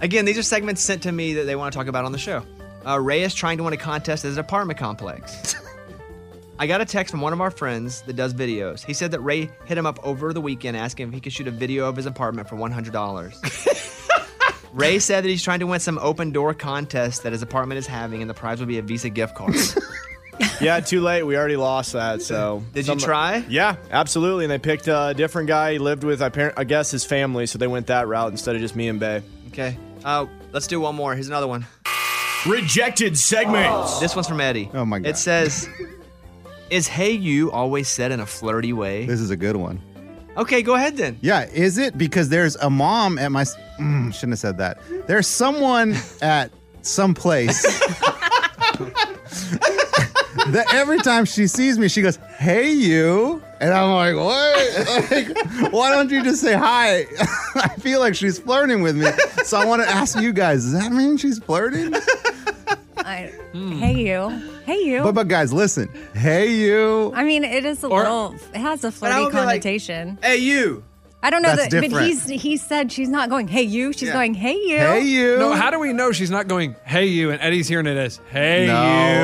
Again, 0.00 0.24
these 0.24 0.38
are 0.38 0.42
segments 0.42 0.80
sent 0.80 1.02
to 1.02 1.12
me 1.12 1.34
that 1.34 1.44
they 1.44 1.56
want 1.56 1.72
to 1.72 1.78
talk 1.78 1.86
about 1.86 2.04
on 2.04 2.12
the 2.12 2.18
show. 2.18 2.42
Uh, 2.86 2.98
Ray 2.98 3.22
is 3.22 3.34
trying 3.34 3.58
to 3.58 3.64
win 3.64 3.74
a 3.74 3.76
contest 3.76 4.24
at 4.24 4.32
an 4.32 4.38
apartment 4.38 4.78
complex. 4.78 5.54
I 6.58 6.66
got 6.66 6.80
a 6.80 6.84
text 6.84 7.10
from 7.10 7.20
one 7.20 7.32
of 7.32 7.40
our 7.40 7.50
friends 7.50 8.02
that 8.02 8.16
does 8.16 8.34
videos. 8.34 8.84
He 8.84 8.92
said 8.92 9.12
that 9.12 9.20
Ray 9.20 9.50
hit 9.64 9.78
him 9.78 9.86
up 9.86 9.98
over 10.02 10.32
the 10.32 10.40
weekend 10.40 10.76
asking 10.76 11.08
if 11.08 11.14
he 11.14 11.20
could 11.20 11.32
shoot 11.32 11.48
a 11.48 11.50
video 11.50 11.88
of 11.88 11.96
his 11.96 12.06
apartment 12.06 12.48
for 12.48 12.56
$100. 12.56 14.72
Ray 14.72 14.98
said 14.98 15.24
that 15.24 15.28
he's 15.28 15.42
trying 15.42 15.60
to 15.60 15.66
win 15.66 15.80
some 15.80 15.98
open 15.98 16.32
door 16.32 16.54
contest 16.54 17.24
that 17.24 17.32
his 17.32 17.42
apartment 17.42 17.78
is 17.78 17.86
having, 17.86 18.20
and 18.20 18.30
the 18.30 18.34
prize 18.34 18.60
will 18.60 18.66
be 18.66 18.78
a 18.78 18.82
Visa 18.82 19.10
gift 19.10 19.34
card. 19.34 19.54
yeah, 20.60 20.80
too 20.80 21.00
late. 21.00 21.24
We 21.24 21.36
already 21.36 21.56
lost 21.56 21.94
that. 21.94 22.22
So 22.22 22.62
Did 22.72 22.86
you 22.86 22.96
try? 22.96 23.44
Yeah, 23.48 23.76
absolutely. 23.90 24.44
And 24.44 24.50
they 24.50 24.58
picked 24.58 24.86
a 24.86 25.12
different 25.16 25.48
guy. 25.48 25.72
He 25.72 25.78
lived 25.78 26.04
with, 26.04 26.22
I, 26.22 26.28
par- 26.28 26.54
I 26.56 26.64
guess, 26.64 26.90
his 26.90 27.04
family. 27.04 27.46
So 27.46 27.58
they 27.58 27.66
went 27.66 27.88
that 27.88 28.06
route 28.06 28.30
instead 28.30 28.54
of 28.54 28.60
just 28.60 28.76
me 28.76 28.88
and 28.88 29.00
Bay. 29.00 29.22
Okay. 29.52 29.76
Uh, 30.04 30.26
let's 30.52 30.66
do 30.66 30.80
one 30.80 30.94
more. 30.94 31.14
Here's 31.14 31.28
another 31.28 31.46
one. 31.48 31.66
Rejected 32.46 33.18
segments. 33.18 34.00
This 34.00 34.14
one's 34.16 34.28
from 34.28 34.40
Eddie. 34.40 34.70
Oh 34.72 34.84
my 34.84 34.98
god. 35.00 35.08
It 35.08 35.18
says, 35.18 35.68
"Is 36.70 36.88
hey 36.88 37.10
you 37.10 37.50
always 37.52 37.88
said 37.88 38.12
in 38.12 38.20
a 38.20 38.26
flirty 38.26 38.72
way?" 38.72 39.04
This 39.06 39.20
is 39.20 39.30
a 39.30 39.36
good 39.36 39.56
one. 39.56 39.80
Okay, 40.36 40.62
go 40.62 40.74
ahead 40.74 40.96
then. 40.96 41.18
Yeah, 41.20 41.44
is 41.52 41.76
it? 41.76 41.98
Because 41.98 42.28
there's 42.30 42.56
a 42.56 42.70
mom 42.70 43.18
at 43.18 43.30
my. 43.30 43.44
Mm, 43.78 44.14
shouldn't 44.14 44.32
have 44.32 44.38
said 44.38 44.58
that. 44.58 44.78
There's 45.06 45.26
someone 45.26 45.96
at 46.22 46.50
some 46.82 47.12
place 47.12 47.62
that 50.48 50.66
every 50.72 50.98
time 50.98 51.24
she 51.26 51.46
sees 51.46 51.78
me, 51.78 51.88
she 51.88 52.00
goes, 52.00 52.16
"Hey, 52.38 52.72
you," 52.72 53.42
and 53.60 53.72
I'm 53.72 53.90
like, 53.92 54.16
"What? 54.16 55.10
like, 55.10 55.72
why 55.72 55.90
don't 55.90 56.10
you 56.10 56.22
just 56.24 56.40
say 56.40 56.54
hi?" 56.54 57.06
I 57.56 57.68
feel 57.80 58.00
like 58.00 58.14
she's 58.14 58.38
flirting 58.38 58.82
with 58.82 58.96
me, 58.96 59.06
so 59.44 59.58
I 59.58 59.64
want 59.64 59.82
to 59.82 59.88
ask 59.88 60.18
you 60.20 60.32
guys: 60.32 60.64
Does 60.64 60.72
that 60.72 60.92
mean 60.92 61.16
she's 61.16 61.38
flirting? 61.38 61.94
I, 62.98 63.32
Hey 63.52 63.94
you, 64.06 64.28
hey 64.64 64.78
you. 64.84 65.02
But 65.02 65.14
but 65.14 65.26
guys, 65.28 65.52
listen. 65.52 65.88
Hey, 66.14 66.52
you. 66.52 67.12
I 67.14 67.24
mean, 67.24 67.42
it 67.44 67.64
is 67.64 67.82
a 67.82 67.88
Or- 67.88 68.00
little. 68.02 68.34
It 68.54 68.58
has 68.58 68.84
a 68.84 68.92
flirty 68.92 69.24
would 69.24 69.30
be 69.32 69.36
like, 69.38 69.46
connotation. 69.62 70.18
hey 70.22 70.36
you. 70.36 70.84
I 71.22 71.28
don't 71.28 71.42
know 71.42 71.54
That's 71.54 71.68
that, 71.68 71.82
but 71.82 71.88
different. 71.88 72.06
he's 72.06 72.26
he 72.42 72.56
said 72.56 72.90
she's 72.90 73.08
not 73.10 73.28
going. 73.28 73.46
Hey 73.46 73.62
you, 73.62 73.92
she's 73.92 74.08
Yeah. 74.08 74.14
going. 74.14 74.32
Hey 74.32 74.54
you. 74.54 74.78
Hey, 74.78 75.00
you. 75.02 75.38
No, 75.38 75.52
how 75.52 75.70
do 75.70 75.78
we 75.78 75.92
know 75.92 76.12
she's 76.12 76.30
not 76.30 76.48
going, 76.48 76.74
hey, 76.86 77.06
you, 77.06 77.30
and 77.30 77.38
Eddie's 77.42 77.68
hearing 77.68 77.86
it 77.86 77.96
as, 77.98 78.20
hey, 78.30 78.66
no, 78.66 78.72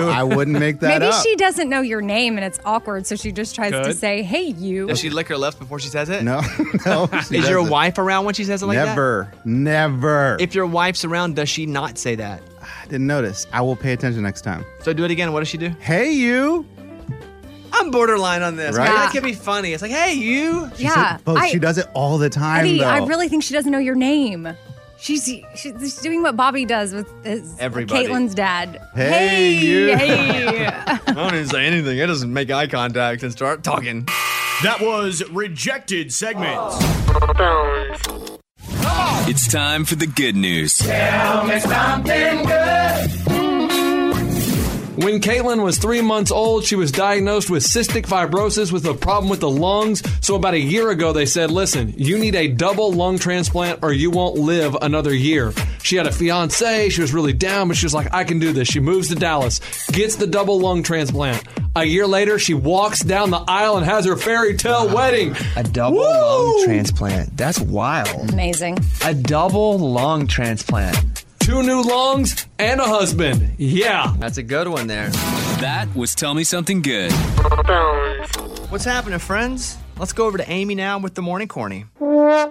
you? 0.05 0.09
I 0.11 0.23
wouldn't 0.23 0.59
make 0.59 0.81
that 0.81 0.89
Maybe 1.01 1.07
up. 1.11 1.23
she 1.23 1.35
doesn't 1.37 1.71
know 1.71 1.81
your 1.81 2.03
name 2.03 2.37
and 2.37 2.45
it's 2.45 2.61
awkward, 2.67 3.07
so 3.07 3.17
she 3.17 3.33
just 3.33 3.55
tries 3.55 3.71
to 3.73 3.81
Good. 3.83 3.97
say, 3.97 4.23
"Hey 4.23 4.43
you." 4.45 4.87
Does 4.89 4.99
she 5.01 5.09
lick 5.09 5.29
her 5.29 5.39
lips 5.39 5.57
before 5.57 5.79
she 5.79 5.89
says 5.89 6.11
it? 6.11 6.23
No, 6.23 6.43
no. 6.87 7.07
she 7.29 7.39
Is 7.39 7.49
your 7.49 7.61
doesn't. 7.61 7.71
wife 7.71 7.97
around 7.99 8.27
when 8.27 8.35
she 8.35 8.45
says 8.45 8.63
it 8.63 8.67
like 8.67 8.77
that? 8.77 8.89
Never, 8.89 9.33
never. 9.47 10.37
If 10.39 10.55
your 10.55 10.67
wife's 10.67 11.05
around, 11.05 11.37
does 11.37 11.49
she 11.49 11.65
not 11.67 11.97
say 11.99 12.15
that? 12.17 12.43
I 12.63 12.85
didn't 12.89 13.07
notice. 13.07 13.47
I 13.53 13.63
will 13.63 13.77
pay 13.77 13.93
attention 13.93 14.23
next 14.23 14.43
time. 14.43 14.65
So 14.83 14.93
do 14.93 15.05
it 15.05 15.11
again. 15.11 15.33
What 15.33 15.41
does 15.41 15.49
she 15.49 15.57
do? 15.59 15.71
Hey, 15.81 16.11
you. 16.13 16.67
I'm 17.79 17.91
borderline 17.91 18.43
on 18.43 18.57
this. 18.57 18.77
Right? 18.77 18.89
Right? 18.89 18.95
That 18.95 19.13
could 19.13 19.23
be 19.23 19.33
funny. 19.35 19.73
It's 19.73 19.83
like, 19.83 19.91
hey, 19.91 20.15
you. 20.15 20.71
yeah, 20.77 21.19
But 21.25 21.37
I, 21.37 21.49
she 21.49 21.59
does 21.59 21.79
it 21.79 21.87
all 21.95 22.19
the 22.19 22.31
time, 22.31 22.61
Eddie, 22.67 22.79
though. 22.79 22.87
I 22.87 23.05
really 23.07 23.29
think 23.29 23.43
she 23.43 23.55
doesn't 23.55 23.71
know 23.71 23.79
your 23.79 23.95
name. 23.95 24.49
She's 24.99 25.31
she's 25.55 25.99
doing 25.99 26.23
what 26.23 26.37
Bobby 26.37 26.65
does 26.65 26.95
with 26.95 27.13
his, 27.23 27.59
Everybody. 27.59 28.07
Caitlin's 28.07 28.35
dad. 28.35 28.81
Hey, 28.95 29.53
you. 29.53 29.95
Hey. 29.95 30.67
I 30.87 30.99
don't 31.13 31.35
even 31.35 31.49
say 31.49 31.67
anything. 31.67 31.99
It 31.99 32.07
doesn't 32.07 32.33
make 32.33 32.51
eye 32.51 32.67
contact 32.67 33.23
and 33.23 33.31
start 33.31 33.63
talking. 33.63 34.07
That 34.63 34.79
was 34.81 35.23
rejected 35.31 36.13
segments. 36.15 36.77
It's 39.29 39.47
time 39.53 39.85
for 39.85 39.97
the 39.97 40.07
good 40.07 40.35
news. 40.35 40.79
Tell 40.79 41.45
me 41.47 41.61
something 41.61 42.45
good. 42.47 43.26
When 44.97 45.21
Caitlin 45.21 45.63
was 45.63 45.77
three 45.77 46.01
months 46.01 46.31
old, 46.31 46.65
she 46.65 46.75
was 46.75 46.91
diagnosed 46.91 47.51
with 47.51 47.63
cystic 47.63 48.07
fibrosis 48.07 48.73
with 48.73 48.87
a 48.87 48.95
problem 48.95 49.29
with 49.29 49.41
the 49.41 49.51
lungs. 49.51 50.03
So 50.25 50.37
about 50.37 50.55
a 50.55 50.59
year 50.59 50.89
ago, 50.89 51.13
they 51.13 51.27
said, 51.27 51.51
listen, 51.51 51.93
you 51.99 52.17
need 52.19 52.35
a 52.35 52.49
double 52.49 52.93
lung 52.93 53.19
transplant 53.19 53.81
or 53.83 53.93
you 53.93 54.11
won't 54.11 54.37
live 54.37 54.75
another 54.81 55.15
year. 55.15 55.53
She 55.83 55.97
had 55.97 56.07
a 56.07 56.13
fiance. 56.13 56.89
She 56.89 57.03
was 57.03 57.13
really 57.13 57.35
down, 57.35 57.69
but 57.69 57.77
she 57.77 57.85
was 57.85 57.93
like, 57.93 58.15
I 58.15 58.25
can 58.25 58.39
do 58.39 58.55
this. 58.55 58.69
She 58.69 58.81
moves 58.81 59.09
to 59.09 59.17
Dallas, 59.17 59.61
gets 59.89 60.17
the 60.17 60.27
double 60.27 60.61
lung 60.61 60.83
transplant. 60.83 61.45
A 61.77 61.85
year 61.85 62.07
later, 62.07 62.39
she 62.39 62.55
walks 62.55 63.01
down 63.01 63.29
the 63.29 63.45
aisle 63.47 63.77
and 63.77 63.85
has 63.85 64.07
her 64.07 64.17
fairy 64.17 64.57
tale 64.57 64.89
wedding. 64.95 65.37
A 65.57 65.63
double 65.63 65.99
lung 65.99 66.65
transplant. 66.65 67.37
That's 67.37 67.61
wild. 67.61 68.31
Amazing. 68.33 68.79
A 69.05 69.13
double 69.13 69.79
lung 69.79 70.27
transplant. 70.27 70.97
Two 71.47 71.63
new 71.63 71.81
lungs 71.81 72.45
and 72.59 72.81
a 72.81 72.85
husband. 72.85 73.55
Yeah. 73.57 74.13
That's 74.19 74.37
a 74.37 74.43
good 74.43 74.67
one 74.67 74.89
there. 74.89 75.11
That 75.61 75.87
was 75.95 76.13
Tell 76.13 76.35
Me 76.35 76.43
Something 76.43 76.83
Good. 76.83 77.13
What's 78.69 78.85
happening, 78.85 79.21
friends? 79.21 79.79
Let's 79.97 80.13
go 80.13 80.27
over 80.27 80.39
to 80.39 80.51
Amy 80.51 80.75
now 80.75 80.99
with 80.99 81.15
the 81.15 81.23
morning 81.23 81.47
corny. 81.47 81.85
The 82.01 82.51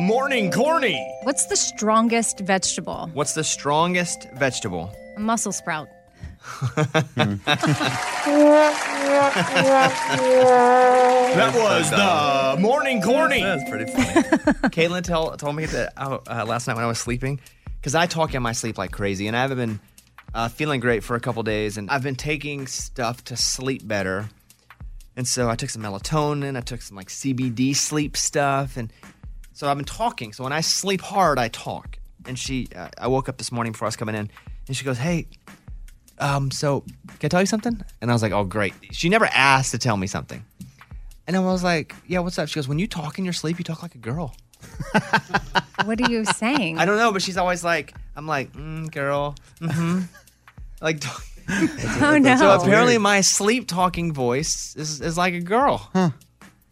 morning 0.00 0.50
corny. 0.50 1.06
What's 1.24 1.44
the 1.48 1.56
strongest 1.56 2.40
vegetable? 2.40 3.10
What's 3.12 3.34
the 3.34 3.44
strongest 3.44 4.26
vegetable? 4.32 4.90
A 5.18 5.20
Muscle 5.20 5.52
sprout. 5.52 5.88
That 11.34 11.52
was 11.54 11.90
the 11.90 12.60
morning 12.60 13.00
corny. 13.02 13.42
That's 13.42 13.68
pretty 13.68 13.90
funny. 13.90 14.04
Caitlin 14.70 15.02
tell, 15.02 15.36
told 15.36 15.56
me 15.56 15.66
that 15.66 15.92
uh, 15.96 16.18
uh, 16.28 16.44
last 16.46 16.66
night 16.66 16.74
when 16.74 16.84
I 16.84 16.88
was 16.88 16.98
sleeping, 16.98 17.40
because 17.76 17.94
I 17.94 18.06
talk 18.06 18.34
in 18.34 18.42
my 18.42 18.52
sleep 18.52 18.78
like 18.78 18.92
crazy, 18.92 19.26
and 19.26 19.36
I 19.36 19.42
haven't 19.42 19.56
been 19.58 19.80
uh, 20.34 20.48
feeling 20.48 20.80
great 20.80 21.02
for 21.02 21.16
a 21.16 21.20
couple 21.20 21.42
days, 21.42 21.76
and 21.78 21.90
I've 21.90 22.02
been 22.02 22.16
taking 22.16 22.66
stuff 22.66 23.24
to 23.24 23.36
sleep 23.36 23.86
better. 23.86 24.28
And 25.16 25.26
so 25.26 25.48
I 25.48 25.54
took 25.54 25.70
some 25.70 25.82
melatonin, 25.82 26.56
I 26.56 26.60
took 26.60 26.82
some 26.82 26.96
like 26.96 27.08
CBD 27.08 27.74
sleep 27.74 28.16
stuff, 28.16 28.76
and 28.76 28.92
so 29.52 29.68
I've 29.68 29.76
been 29.76 29.84
talking. 29.86 30.32
So 30.32 30.44
when 30.44 30.52
I 30.52 30.60
sleep 30.60 31.00
hard, 31.00 31.38
I 31.38 31.48
talk. 31.48 31.98
And 32.26 32.38
she, 32.38 32.68
uh, 32.74 32.88
I 32.98 33.06
woke 33.08 33.28
up 33.28 33.36
this 33.36 33.52
morning 33.52 33.72
before 33.72 33.86
I 33.86 33.88
was 33.88 33.96
coming 33.96 34.14
in, 34.14 34.30
and 34.66 34.76
she 34.76 34.84
goes, 34.84 34.98
"Hey, 34.98 35.26
um, 36.18 36.50
so 36.50 36.84
can 37.18 37.26
I 37.26 37.28
tell 37.28 37.40
you 37.40 37.46
something?" 37.46 37.80
And 38.00 38.10
I 38.10 38.14
was 38.14 38.22
like, 38.22 38.32
"Oh, 38.32 38.44
great." 38.44 38.74
She 38.92 39.08
never 39.08 39.26
asked 39.26 39.70
to 39.72 39.78
tell 39.78 39.96
me 39.96 40.06
something. 40.06 40.44
And 41.26 41.36
I 41.36 41.40
was 41.40 41.64
like, 41.64 41.94
"Yeah, 42.06 42.20
what's 42.20 42.38
up?" 42.38 42.48
She 42.48 42.56
goes, 42.56 42.68
"When 42.68 42.78
you 42.78 42.86
talk 42.86 43.18
in 43.18 43.24
your 43.24 43.32
sleep, 43.32 43.58
you 43.58 43.64
talk 43.64 43.82
like 43.82 43.94
a 43.94 43.98
girl." 43.98 44.34
What 45.84 46.00
are 46.00 46.10
you 46.10 46.24
saying? 46.24 46.78
I 46.78 46.86
don't 46.86 46.96
know, 46.96 47.12
but 47.12 47.20
she's 47.20 47.36
always 47.36 47.62
like, 47.62 47.94
"I'm 48.16 48.26
like, 48.26 48.52
mm, 48.54 48.90
girl, 48.90 49.34
mm-hmm." 49.60 50.02
like, 50.80 51.02
Oh 52.00 52.16
no. 52.18 52.36
So 52.36 52.50
apparently, 52.50 52.96
my 52.98 53.20
sleep 53.20 53.68
talking 53.68 54.12
voice 54.12 54.74
is, 54.76 55.00
is 55.00 55.18
like 55.18 55.34
a 55.34 55.40
girl. 55.40 55.90
Huh. 55.92 56.10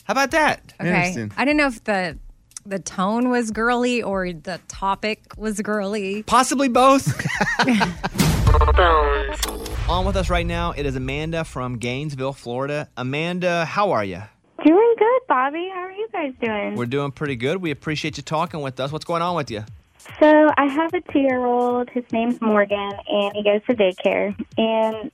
How 0.05 0.13
about 0.13 0.31
that? 0.31 0.73
Okay. 0.81 1.29
I 1.37 1.45
don't 1.45 1.57
know 1.57 1.67
if 1.67 1.85
the 1.85 2.19
the 2.65 2.79
tone 2.79 3.29
was 3.29 3.51
girly 3.51 4.03
or 4.03 4.33
the 4.33 4.61
topic 4.69 5.21
was 5.37 5.61
girly. 5.61 6.23
Possibly 6.23 6.69
both. 6.69 7.07
On 8.79 10.07
with 10.07 10.17
us 10.17 10.31
right 10.31 10.47
now, 10.47 10.73
it 10.73 10.87
is 10.87 10.97
Amanda 10.97 11.45
from 11.45 11.77
Gainesville, 11.77 12.33
Florida. 12.33 12.89
Amanda, 12.97 13.67
how 13.67 13.91
are 13.93 14.05
you? 14.05 14.23
Doing 14.65 14.95
good, 14.99 15.21
Bobby. 15.29 15.71
How 15.75 15.81
are 15.81 15.93
you 15.93 16.09
guys 16.11 16.33
doing? 16.41 16.77
We're 16.77 16.87
doing 16.87 17.13
pretty 17.13 17.37
good. 17.37 17.59
We 17.59 17.71
appreciate 17.71 18.17
you 18.17 18.23
talking 18.23 18.63
with 18.63 18.81
us. 18.81 18.91
What's 18.91 19.05
going 19.05 19.21
on 19.21 19.37
with 19.37 19.51
you? 19.51 19.65
So 20.19 20.49
I 20.57 20.67
have 20.67 20.95
a 20.95 21.01
two-year-old. 21.13 21.91
His 21.91 22.05
name's 22.13 22.41
Morgan, 22.41 22.93
and 23.09 23.33
he 23.35 23.43
goes 23.45 23.61
to 23.69 23.75
daycare. 23.75 24.35
And 24.57 25.11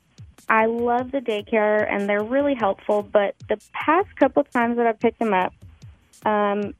I 0.48 0.66
love 0.66 1.10
the 1.10 1.20
daycare, 1.20 1.90
and 1.92 2.08
they're 2.08 2.22
really 2.22 2.54
helpful. 2.54 3.02
But 3.02 3.34
the 3.48 3.60
past 3.72 4.14
couple 4.16 4.44
times 4.44 4.76
that 4.76 4.86
I've 4.86 5.00
picked 5.00 5.20
him 5.20 5.34
up, 5.34 5.52
um, 6.24 6.74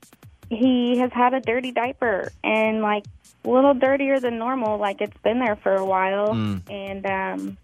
he 0.49 0.99
has 0.99 1.11
had 1.13 1.35
a 1.35 1.41
dirty 1.41 1.73
diaper, 1.73 2.31
and 2.45 2.83
like 2.83 3.05
a 3.49 3.51
little 3.55 3.75
dirtier 3.75 4.21
than 4.21 4.39
normal. 4.39 4.79
Like 4.79 5.01
it's 5.01 5.17
been 5.25 5.39
there 5.39 5.57
for 5.57 5.75
a 5.75 5.85
while, 5.85 6.29
Mm. 6.35 6.63
and 6.71 7.07
um, 7.07 7.57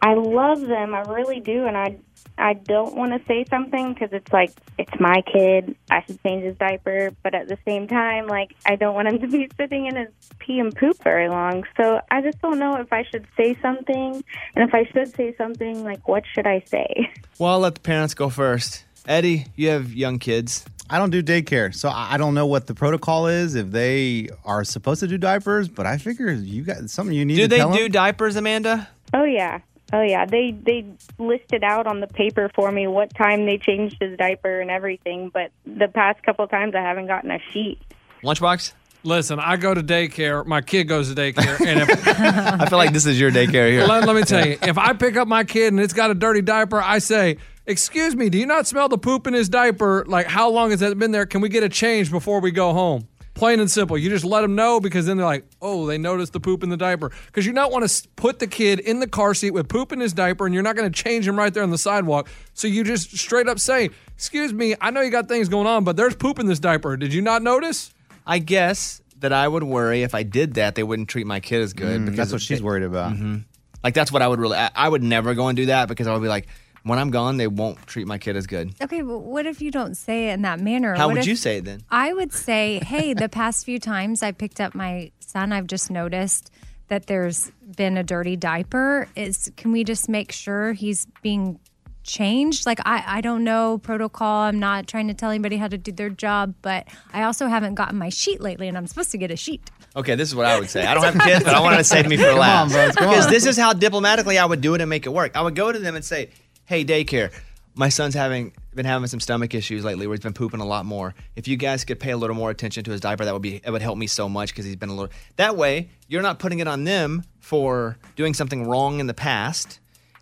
I 0.00 0.14
love 0.14 0.60
them. 0.60 0.94
I 0.94 1.00
really 1.02 1.40
do, 1.40 1.66
and 1.66 1.76
I 1.76 1.96
I 2.36 2.54
don't 2.54 2.96
want 2.96 3.12
to 3.12 3.24
say 3.28 3.44
something 3.48 3.92
because 3.94 4.08
it's 4.12 4.32
like 4.32 4.50
it's 4.76 4.92
my 4.98 5.22
kid. 5.32 5.76
I 5.90 6.02
should 6.04 6.20
change 6.24 6.42
his 6.42 6.56
diaper, 6.56 7.10
but 7.22 7.32
at 7.34 7.46
the 7.48 7.58
same 7.64 7.86
time, 7.86 8.26
like 8.26 8.54
I 8.66 8.74
don't 8.76 8.94
want 8.94 9.08
him 9.08 9.20
to 9.20 9.28
be 9.28 9.48
sitting 9.56 9.86
in 9.86 9.94
his 9.96 10.08
pee 10.40 10.58
and 10.58 10.74
poop 10.74 11.00
very 11.04 11.28
long. 11.28 11.64
So 11.76 12.00
I 12.10 12.22
just 12.22 12.40
don't 12.42 12.58
know 12.58 12.74
if 12.76 12.92
I 12.92 13.04
should 13.10 13.26
say 13.36 13.56
something, 13.62 14.24
and 14.56 14.68
if 14.68 14.74
I 14.74 14.84
should 14.92 15.14
say 15.14 15.34
something, 15.36 15.84
like 15.84 16.08
what 16.08 16.24
should 16.34 16.46
I 16.46 16.62
say? 16.66 17.10
Well, 17.38 17.54
I'll 17.54 17.58
let 17.60 17.74
the 17.74 17.80
parents 17.80 18.14
go 18.14 18.28
first. 18.28 18.84
Eddie, 19.06 19.46
you 19.56 19.68
have 19.68 19.92
young 19.92 20.18
kids. 20.18 20.64
I 20.88 20.98
don't 20.98 21.10
do 21.10 21.22
daycare, 21.22 21.74
so 21.74 21.88
I 21.88 22.14
I 22.14 22.16
don't 22.16 22.34
know 22.34 22.46
what 22.46 22.66
the 22.66 22.74
protocol 22.74 23.26
is 23.26 23.54
if 23.54 23.70
they 23.70 24.28
are 24.44 24.64
supposed 24.64 25.00
to 25.00 25.06
do 25.08 25.16
diapers. 25.18 25.68
But 25.68 25.86
I 25.86 25.96
figure 25.98 26.30
you 26.32 26.62
got 26.62 26.88
something 26.90 27.14
you 27.16 27.24
need 27.24 27.36
Do 27.36 27.42
to 27.42 27.48
they 27.48 27.56
tell 27.58 27.70
'em. 27.70 27.76
do 27.76 27.88
diapers, 27.88 28.36
Amanda? 28.36 28.88
Oh 29.12 29.24
yeah. 29.24 29.60
Oh 29.92 30.02
yeah, 30.02 30.24
they 30.26 30.50
they 30.52 30.84
listed 31.18 31.62
out 31.64 31.86
on 31.86 32.00
the 32.00 32.06
paper 32.06 32.50
for 32.54 32.70
me 32.72 32.86
what 32.86 33.14
time 33.14 33.46
they 33.46 33.58
changed 33.58 33.96
his 34.00 34.16
diaper 34.18 34.60
and 34.60 34.70
everything, 34.70 35.30
but 35.32 35.50
the 35.66 35.88
past 35.88 36.22
couple 36.22 36.46
times 36.48 36.74
I 36.74 36.80
haven't 36.80 37.06
gotten 37.06 37.30
a 37.30 37.38
sheet. 37.52 37.78
Lunchbox? 38.22 38.72
Listen, 39.06 39.38
I 39.38 39.56
go 39.56 39.74
to 39.74 39.82
daycare. 39.82 40.46
My 40.46 40.62
kid 40.62 40.84
goes 40.84 41.14
to 41.14 41.14
daycare, 41.14 41.60
and 41.66 41.80
if 41.80 42.08
I 42.62 42.66
feel 42.66 42.78
like 42.78 42.92
this 42.94 43.04
is 43.04 43.20
your 43.20 43.30
daycare 43.30 43.70
here. 43.70 43.84
let, 43.84 44.06
let 44.06 44.16
me 44.16 44.22
tell 44.22 44.46
you, 44.46 44.56
if 44.62 44.78
I 44.78 44.94
pick 44.94 45.16
up 45.16 45.28
my 45.28 45.44
kid 45.44 45.72
and 45.74 45.80
it's 45.80 45.92
got 45.92 46.10
a 46.10 46.14
dirty 46.14 46.40
diaper, 46.40 46.80
I 46.80 46.98
say, 47.00 47.36
"Excuse 47.66 48.14
me, 48.14 48.28
do 48.28 48.38
you 48.38 48.46
not 48.46 48.66
smell 48.66 48.88
the 48.88 48.98
poop 48.98 49.26
in 49.26 49.34
his 49.34 49.48
diaper? 49.48 50.04
Like, 50.06 50.26
how 50.26 50.50
long 50.50 50.70
has 50.70 50.80
that 50.80 50.98
been 50.98 51.10
there? 51.12 51.26
Can 51.26 51.40
we 51.40 51.48
get 51.48 51.62
a 51.62 51.68
change 51.68 52.10
before 52.10 52.40
we 52.40 52.50
go 52.50 52.72
home?" 52.72 53.08
Plain 53.34 53.58
and 53.58 53.68
simple. 53.68 53.98
You 53.98 54.10
just 54.10 54.24
let 54.24 54.42
them 54.42 54.54
know 54.54 54.78
because 54.78 55.06
then 55.06 55.16
they're 55.16 55.26
like, 55.26 55.44
"Oh, 55.60 55.86
they 55.86 55.98
noticed 55.98 56.32
the 56.32 56.38
poop 56.40 56.62
in 56.62 56.68
the 56.68 56.76
diaper." 56.76 57.10
Because 57.26 57.44
you 57.44 57.52
not 57.52 57.72
want 57.72 57.88
to 57.88 58.08
put 58.14 58.38
the 58.38 58.46
kid 58.46 58.78
in 58.78 59.00
the 59.00 59.08
car 59.08 59.34
seat 59.34 59.50
with 59.50 59.68
poop 59.68 59.90
in 59.90 59.98
his 59.98 60.12
diaper, 60.12 60.46
and 60.46 60.54
you're 60.54 60.62
not 60.62 60.76
going 60.76 60.90
to 60.90 61.02
change 61.02 61.26
him 61.26 61.36
right 61.36 61.52
there 61.52 61.64
on 61.64 61.70
the 61.70 61.78
sidewalk. 61.78 62.28
So 62.52 62.68
you 62.68 62.84
just 62.84 63.16
straight 63.18 63.48
up 63.48 63.58
say, 63.58 63.90
"Excuse 64.14 64.52
me, 64.52 64.76
I 64.80 64.90
know 64.92 65.00
you 65.00 65.10
got 65.10 65.26
things 65.26 65.48
going 65.48 65.66
on, 65.66 65.82
but 65.82 65.96
there's 65.96 66.14
poop 66.14 66.38
in 66.38 66.46
this 66.46 66.60
diaper. 66.60 66.96
Did 66.96 67.12
you 67.12 67.22
not 67.22 67.42
notice?" 67.42 67.92
I 68.24 68.38
guess 68.38 69.02
that 69.18 69.32
I 69.32 69.48
would 69.48 69.64
worry 69.64 70.02
if 70.02 70.14
I 70.14 70.22
did 70.22 70.54
that, 70.54 70.76
they 70.76 70.82
wouldn't 70.84 71.08
treat 71.08 71.26
my 71.26 71.40
kid 71.40 71.60
as 71.60 71.72
good. 71.72 72.02
Mm, 72.02 72.04
because 72.04 72.16
that's 72.18 72.30
what 72.32 72.36
of- 72.36 72.42
she's 72.42 72.62
worried 72.62 72.84
about. 72.84 73.14
Mhm. 73.14 73.44
Like 73.82 73.94
that's 73.94 74.12
what 74.12 74.22
I 74.22 74.28
would 74.28 74.38
really. 74.38 74.56
I, 74.56 74.70
I 74.76 74.88
would 74.88 75.02
never 75.02 75.34
go 75.34 75.48
and 75.48 75.56
do 75.56 75.66
that 75.66 75.88
because 75.88 76.06
I 76.06 76.12
would 76.12 76.22
be 76.22 76.28
like, 76.28 76.46
when 76.84 76.98
I'm 76.98 77.10
gone, 77.10 77.36
they 77.38 77.46
won't 77.48 77.84
treat 77.86 78.06
my 78.06 78.18
kid 78.18 78.36
as 78.36 78.46
good. 78.46 78.74
Okay, 78.80 79.02
but 79.02 79.18
what 79.18 79.44
if 79.46 79.60
you 79.60 79.70
don't 79.70 79.96
say 79.96 80.30
it 80.30 80.34
in 80.34 80.42
that 80.42 80.60
manner? 80.60 80.94
How 80.94 81.06
What 81.08 81.14
would 81.14 81.20
if- 81.22 81.26
you 81.26 81.36
say 81.36 81.58
it 81.58 81.64
then? 81.64 81.82
I 81.90 82.12
would 82.12 82.32
say, 82.32 82.80
hey, 82.84 83.12
the 83.14 83.28
past 83.28 83.64
few 83.64 83.78
times 83.80 84.22
I 84.22 84.32
picked 84.32 84.60
up 84.60 84.74
my 84.74 85.10
son, 85.18 85.52
I've 85.52 85.66
just 85.66 85.90
noticed 85.90 86.50
that 86.88 87.06
there's 87.06 87.50
been 87.76 87.96
a 87.96 88.02
dirty 88.02 88.36
diaper. 88.36 89.08
Is 89.16 89.50
can 89.56 89.72
we 89.72 89.82
just 89.84 90.08
make 90.08 90.30
sure 90.32 90.72
he's 90.74 91.06
being 91.22 91.58
changed? 92.02 92.66
Like 92.66 92.80
I, 92.84 93.02
I 93.06 93.20
don't 93.22 93.44
know 93.44 93.78
protocol. 93.78 94.42
I'm 94.42 94.58
not 94.58 94.86
trying 94.86 95.08
to 95.08 95.14
tell 95.14 95.30
anybody 95.30 95.56
how 95.56 95.68
to 95.68 95.78
do 95.78 95.90
their 95.92 96.10
job, 96.10 96.54
but 96.62 96.86
I 97.12 97.22
also 97.22 97.46
haven't 97.46 97.74
gotten 97.74 97.98
my 97.98 98.10
sheet 98.10 98.40
lately, 98.42 98.68
and 98.68 98.76
I'm 98.76 98.86
supposed 98.86 99.10
to 99.12 99.18
get 99.18 99.30
a 99.30 99.36
sheet. 99.36 99.70
Okay, 99.96 100.14
this 100.16 100.28
is 100.28 100.34
what 100.34 100.44
I 100.46 100.58
would 100.58 100.68
say. 100.68 100.84
I 100.84 100.92
don't 100.92 101.04
have 101.04 101.18
kids, 101.22 101.44
but 101.44 101.54
I 101.54 101.60
wanted 101.66 101.78
to 101.78 101.84
save 101.84 102.06
me 102.08 102.16
for 102.16 102.24
Come 102.24 102.32
on, 102.40 102.68
last. 102.68 102.96
come 102.96 103.08
because 103.08 103.26
on. 103.26 103.32
this 103.32 103.46
is 103.46 103.56
how 103.56 103.72
diplomatically 103.72 104.38
I 104.38 104.44
would 104.44 104.60
do 104.60 104.74
it 104.74 104.80
and 104.80 104.90
make 104.90 105.06
it 105.06 105.10
work. 105.10 105.32
I 105.36 105.40
would 105.42 105.54
go 105.54 105.70
to 105.72 105.78
them 105.78 105.94
and 105.94 106.04
say, 106.04 106.30
"Hey, 106.66 106.84
daycare, 106.84 107.32
my 107.74 107.88
son's 107.88 108.14
having 108.14 108.52
been 108.74 108.86
having 108.86 109.06
some 109.06 109.20
stomach 109.20 109.54
issues 109.54 109.84
lately 109.84 110.06
where 110.06 110.14
he's 110.14 110.22
been 110.22 110.32
pooping 110.32 110.60
a 110.60 110.64
lot 110.64 110.84
more. 110.84 111.14
If 111.36 111.48
you 111.48 111.56
guys 111.56 111.84
could 111.84 112.00
pay 112.00 112.10
a 112.10 112.16
little 112.16 112.36
more 112.36 112.50
attention 112.50 112.84
to 112.84 112.90
his 112.90 113.00
diaper, 113.00 113.24
that 113.24 113.32
would 113.32 113.42
be 113.42 113.60
it 113.64 113.70
would 113.70 113.82
help 113.82 113.98
me 113.98 114.06
so 114.06 114.28
much 114.28 114.50
because 114.50 114.64
he's 114.64 114.76
been 114.76 114.88
a 114.88 114.94
little. 114.94 115.12
That 115.36 115.56
way, 115.56 115.88
you're 116.08 116.22
not 116.22 116.38
putting 116.38 116.60
it 116.60 116.68
on 116.68 116.84
them 116.84 117.24
for 117.40 117.98
doing 118.16 118.34
something 118.34 118.66
wrong 118.66 119.00
in 119.00 119.06
the 119.06 119.14
past. 119.14 119.80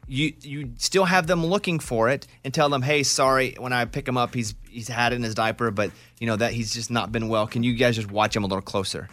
You 0.09 0.33
you 0.41 0.73
still 0.79 1.05
have 1.05 1.27
them 1.27 1.45
looking 1.45 1.79
for 1.79 2.09
it 2.09 2.27
and 2.45 2.53
tell 2.53 2.69
them, 2.69 2.83
hey, 2.83 3.03
sorry, 3.03 3.55
when 3.59 3.73
I 3.73 3.85
pick 3.85 4.09
him 4.09 4.17
up, 4.17 4.35
he's 4.35 4.55
he's 4.69 4.89
had 4.89 5.13
it 5.13 5.17
in 5.17 5.23
his 5.23 5.35
diaper, 5.35 5.71
but 5.71 5.91
you 6.19 6.27
know 6.27 6.37
that 6.37 6.53
he's 6.53 6.73
just 6.73 6.91
not 6.91 7.13
been 7.13 7.29
well. 7.29 7.47
Can 7.47 7.63
you 7.63 7.75
guys 7.75 7.97
just 7.97 8.11
watch 8.11 8.35
him 8.35 8.45
a 8.45 8.47
little 8.47 8.63
closer? 8.63 9.09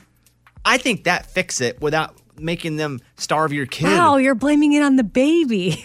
I 0.66 0.78
think 0.78 1.06
that 1.06 1.26
fix 1.26 1.62
it 1.62 1.82
without 1.82 2.16
making 2.40 2.78
them 2.78 3.00
starve 3.18 3.54
your 3.54 3.66
kid. 3.66 3.86
Wow, 3.86 4.18
you're 4.18 4.36
blaming 4.36 4.74
it 4.74 4.82
on 4.82 4.96
the 4.96 5.04
baby. 5.04 5.82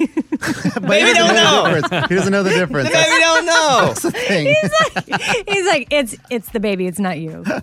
Baby 0.82 1.14
don't 1.14 1.34
know. 1.34 1.80
He 2.08 2.14
doesn't 2.14 2.32
know 2.32 2.42
the 2.42 2.50
difference. 2.50 2.88
The 2.88 2.94
baby 2.94 3.20
don't 3.20 3.46
know. 3.46 3.80
That's 3.86 4.02
the 4.02 4.10
thing. 4.10 4.46
he's 4.46 4.72
like, 5.08 5.48
he's 5.48 5.66
like, 5.66 5.86
it's 5.90 6.16
it's 6.30 6.48
the 6.50 6.60
baby, 6.60 6.86
it's 6.86 6.98
not 6.98 7.18
you. 7.18 7.44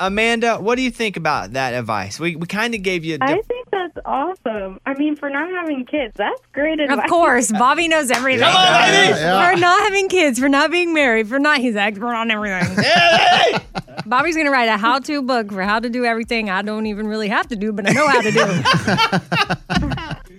Amanda, 0.00 0.58
what 0.58 0.76
do 0.76 0.82
you 0.82 0.90
think 0.92 1.16
about 1.16 1.54
that 1.54 1.74
advice? 1.74 2.20
We 2.20 2.36
we 2.36 2.46
kind 2.46 2.74
of 2.74 2.82
gave 2.82 3.04
you. 3.04 3.16
A 3.16 3.24
I 3.24 3.34
dip- 3.34 3.46
think 3.46 3.68
that's 3.70 3.98
awesome. 4.04 4.78
I 4.86 4.94
mean, 4.94 5.16
for 5.16 5.28
not 5.28 5.50
having 5.50 5.84
kids, 5.86 6.14
that's 6.16 6.40
great 6.52 6.78
advice. 6.78 6.98
Of 6.98 7.10
course, 7.10 7.50
Bobby 7.50 7.88
knows 7.88 8.10
everything. 8.10 8.44
Come 8.44 8.54
on, 8.54 8.90
baby! 8.90 9.18
Yeah. 9.18 9.50
For 9.52 9.58
not 9.58 9.80
having 9.80 10.08
kids, 10.08 10.38
for 10.38 10.48
not 10.48 10.70
being 10.70 10.94
married, 10.94 11.28
for 11.28 11.40
not, 11.40 11.58
he's 11.58 11.74
expert 11.74 12.14
on 12.14 12.30
everything. 12.30 12.76
Bobby's 14.06 14.36
gonna 14.36 14.52
write 14.52 14.68
a 14.68 14.76
how-to 14.76 15.20
book 15.22 15.50
for 15.50 15.62
how 15.62 15.80
to 15.80 15.90
do 15.90 16.04
everything 16.04 16.48
I 16.48 16.62
don't 16.62 16.86
even 16.86 17.08
really 17.08 17.28
have 17.28 17.48
to 17.48 17.56
do, 17.56 17.72
but 17.72 17.88
I 17.88 17.92
know 17.92 18.06
how 18.06 18.20
to 18.20 18.30
do. 18.30 18.44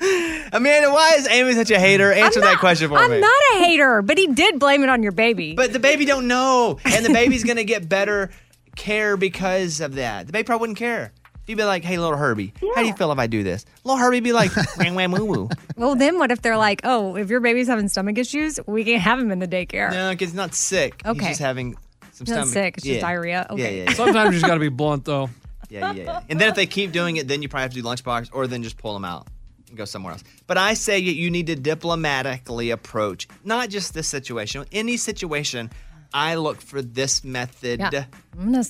It. 0.02 0.50
Amanda, 0.54 0.90
why 0.92 1.16
is 1.18 1.28
Amy 1.28 1.54
such 1.54 1.70
a 1.70 1.80
hater? 1.80 2.12
Answer 2.12 2.40
that 2.42 2.60
question 2.60 2.88
for 2.88 2.96
me. 2.96 3.02
I'm 3.02 3.12
me. 3.12 3.20
not 3.20 3.42
a 3.54 3.58
hater, 3.60 4.02
but 4.02 4.18
he 4.18 4.28
did 4.28 4.58
blame 4.58 4.82
it 4.84 4.90
on 4.90 5.04
your 5.04 5.12
baby. 5.12 5.54
But 5.54 5.74
the 5.74 5.80
baby 5.80 6.06
don't 6.06 6.28
know, 6.28 6.80
and 6.86 7.06
the 7.06 7.14
baby's 7.14 7.44
gonna 7.44 7.66
get 7.66 7.90
better 7.90 8.32
care 8.80 9.18
because 9.18 9.82
of 9.82 9.96
that. 9.96 10.26
The 10.26 10.34
baby 10.34 10.46
probably 10.46 10.62
wouldn't 10.62 10.80
care. 10.80 11.12
You'd 11.46 11.58
be 11.58 11.64
like, 11.64 11.84
"Hey, 11.84 11.98
little 11.98 12.18
Herbie, 12.18 12.54
how 12.76 12.82
do 12.82 12.88
you 12.88 12.94
feel 12.94 13.12
if 13.12 13.18
I 13.18 13.26
do 13.28 13.42
this?" 13.44 13.66
Little 13.84 13.98
Herbie 14.00 14.20
be 14.20 14.34
like, 14.34 14.52
"Wham 14.78 14.94
wham 14.96 15.12
woo 15.12 15.26
woo." 15.26 15.50
well, 15.76 15.96
then 15.96 16.20
what 16.20 16.32
if 16.32 16.42
they're 16.44 16.58
like, 16.58 16.82
oh, 16.84 17.16
if 17.16 17.30
your 17.30 17.40
baby's 17.40 17.68
having 17.68 17.88
stomach 17.88 18.18
issues, 18.20 18.60
we 18.68 18.84
can't 18.84 19.02
have 19.02 19.20
him 19.20 19.32
in 19.32 19.40
the 19.40 19.48
daycare. 19.48 19.92
No, 19.92 20.12
because 20.12 20.30
he's 20.30 20.36
not 20.36 20.54
sick. 20.54 21.02
Okay. 21.06 21.20
He's 21.20 21.28
just 21.30 21.40
having 21.42 21.76
some 22.12 22.26
He's 22.28 22.36
not 22.36 22.48
stomach. 22.48 22.54
sick, 22.54 22.78
it's 22.78 22.86
just 22.86 23.02
diarrhea. 23.02 23.48
Okay. 23.50 23.64
Yeah, 23.64 23.70
yeah, 23.84 23.90
yeah. 23.90 23.96
Sometimes 23.96 24.28
you 24.28 24.40
just 24.40 24.46
got 24.46 24.56
to 24.56 24.60
be 24.60 24.70
blunt, 24.70 25.06
though. 25.06 25.30
Yeah, 25.72 25.92
yeah, 25.92 26.04
yeah. 26.04 26.22
And 26.30 26.42
then 26.42 26.50
if 26.50 26.56
they 26.56 26.66
keep 26.66 26.92
doing 26.92 27.18
it, 27.18 27.28
then 27.28 27.44
you 27.44 27.48
probably 27.48 27.62
have 27.62 27.72
to 27.74 27.82
do 27.82 27.84
lunchbox, 27.84 28.30
or 28.34 28.48
then 28.48 28.64
just 28.64 28.76
pull 28.78 28.92
them 28.94 29.06
out 29.06 29.28
and 29.68 29.78
go 29.78 29.86
somewhere 29.86 30.14
else. 30.14 30.24
But 30.48 30.58
I 30.58 30.74
say 30.74 30.98
you 30.98 31.12
you 31.12 31.30
need 31.30 31.46
to 31.46 31.56
diplomatically 31.56 32.72
approach 32.72 33.28
not 33.44 33.70
just 33.70 33.94
this 33.94 34.08
situation, 34.08 34.66
any 34.72 34.98
situation. 34.98 35.70
I 36.14 36.36
look 36.36 36.62
for 36.62 36.82
this 36.82 37.24
method. 37.24 37.80
Yeah. 37.80 38.06
I'm 38.38 38.52
gonna 38.52 38.64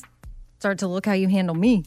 start 0.60 0.80
to 0.80 0.88
look 0.88 1.06
how 1.06 1.13
you 1.13 1.28
handle 1.28 1.56
me. 1.56 1.86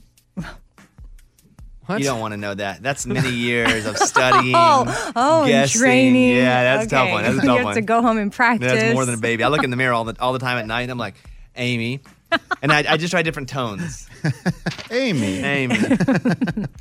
You 1.98 2.04
don't 2.04 2.20
want 2.20 2.32
to 2.32 2.38
know 2.38 2.54
that. 2.54 2.82
That's 2.82 3.06
many 3.06 3.30
years 3.30 3.86
of 3.86 3.98
studying. 3.98 4.54
Oh, 4.56 5.12
oh, 5.16 5.46
guessing. 5.46 5.80
training. 5.80 6.36
Yeah, 6.36 6.76
that's 6.76 6.86
a 6.86 6.90
tough 6.90 7.10
one. 7.10 7.22
That's 7.24 7.34
a 7.34 7.40
tough 7.40 7.44
you 7.44 7.56
have 7.56 7.64
one. 7.64 7.74
to 7.74 7.82
go 7.82 8.02
home 8.02 8.18
and 8.18 8.32
practice. 8.32 8.72
That's 8.72 8.94
more 8.94 9.04
than 9.04 9.16
a 9.16 9.18
baby. 9.18 9.42
I 9.42 9.48
look 9.48 9.64
in 9.64 9.70
the 9.70 9.76
mirror 9.76 9.92
all 9.92 10.04
the 10.04 10.16
all 10.20 10.32
the 10.32 10.38
time 10.38 10.58
at 10.58 10.66
night. 10.66 10.82
and 10.82 10.90
I'm 10.92 10.98
like, 10.98 11.16
Amy, 11.56 12.00
and 12.62 12.72
I, 12.72 12.84
I 12.92 12.96
just 12.96 13.10
try 13.10 13.22
different 13.22 13.48
tones. 13.48 14.08
Amy. 14.90 15.38
Amy. 15.38 15.78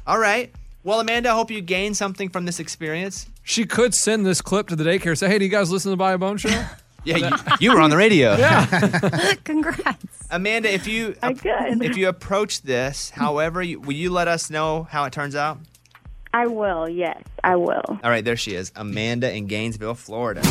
all 0.07 0.19
right. 0.19 0.53
Well, 0.83 0.99
Amanda, 0.99 1.29
I 1.29 1.33
hope 1.33 1.51
you 1.51 1.61
gained 1.61 1.95
something 1.97 2.29
from 2.29 2.45
this 2.45 2.59
experience. 2.59 3.27
She 3.43 3.65
could 3.65 3.93
send 3.93 4.25
this 4.25 4.41
clip 4.41 4.67
to 4.69 4.75
the 4.75 4.83
daycare. 4.83 5.17
Say, 5.17 5.27
hey, 5.27 5.37
do 5.37 5.45
you 5.45 5.51
guys 5.51 5.71
listen 5.71 5.89
to 5.89 5.93
the 5.93 5.97
Bobby 5.97 6.17
Bones 6.17 6.41
Show? 6.41 6.63
Yeah, 7.03 7.17
you, 7.17 7.29
you 7.59 7.73
were 7.73 7.81
on 7.81 7.89
the 7.89 7.97
radio. 7.97 8.35
Yeah. 8.37 9.33
Congrats. 9.43 10.05
Amanda, 10.29 10.71
if 10.71 10.87
you 10.87 11.15
if 11.23 11.97
you 11.97 12.07
approach 12.07 12.61
this, 12.61 13.09
however, 13.09 13.61
you, 13.61 13.79
will 13.79 13.93
you 13.93 14.11
let 14.11 14.27
us 14.27 14.49
know 14.49 14.83
how 14.83 15.03
it 15.05 15.13
turns 15.13 15.35
out? 15.35 15.57
I 16.33 16.47
will. 16.47 16.87
Yes, 16.87 17.21
I 17.43 17.55
will. 17.57 17.83
All 17.87 18.09
right, 18.09 18.23
there 18.23 18.37
she 18.37 18.55
is, 18.55 18.71
Amanda 18.75 19.35
in 19.35 19.47
Gainesville, 19.47 19.95
Florida. 19.95 20.41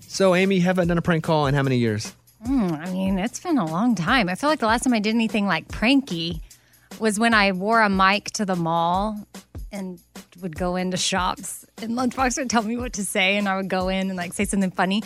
So, 0.00 0.34
Amy, 0.34 0.56
you 0.56 0.62
haven't 0.62 0.88
done 0.88 0.98
a 0.98 1.02
prank 1.02 1.22
call 1.24 1.46
in 1.46 1.54
how 1.54 1.62
many 1.62 1.76
years? 1.76 2.12
Hmm, 2.44 2.72
I 2.72 2.90
mean, 2.90 3.18
it's 3.18 3.40
been 3.40 3.58
a 3.58 3.66
long 3.66 3.94
time. 3.94 4.28
I 4.28 4.34
feel 4.34 4.50
like 4.50 4.60
the 4.60 4.66
last 4.66 4.82
time 4.84 4.94
I 4.94 4.98
did 4.98 5.14
anything 5.14 5.46
like 5.46 5.68
pranky 5.68 6.40
was 6.98 7.18
when 7.18 7.34
I 7.34 7.52
wore 7.52 7.80
a 7.82 7.88
mic 7.88 8.30
to 8.32 8.44
the 8.44 8.56
mall 8.56 9.18
and 9.76 10.00
would 10.40 10.56
go 10.56 10.76
into 10.76 10.96
shops, 10.96 11.64
and 11.80 11.92
Lunchbox 11.92 12.38
would 12.38 12.50
tell 12.50 12.62
me 12.62 12.76
what 12.76 12.94
to 12.94 13.04
say, 13.04 13.36
and 13.36 13.48
I 13.48 13.56
would 13.56 13.68
go 13.68 13.88
in 13.88 14.08
and 14.08 14.16
like 14.16 14.32
say 14.32 14.44
something 14.44 14.70
funny. 14.70 15.02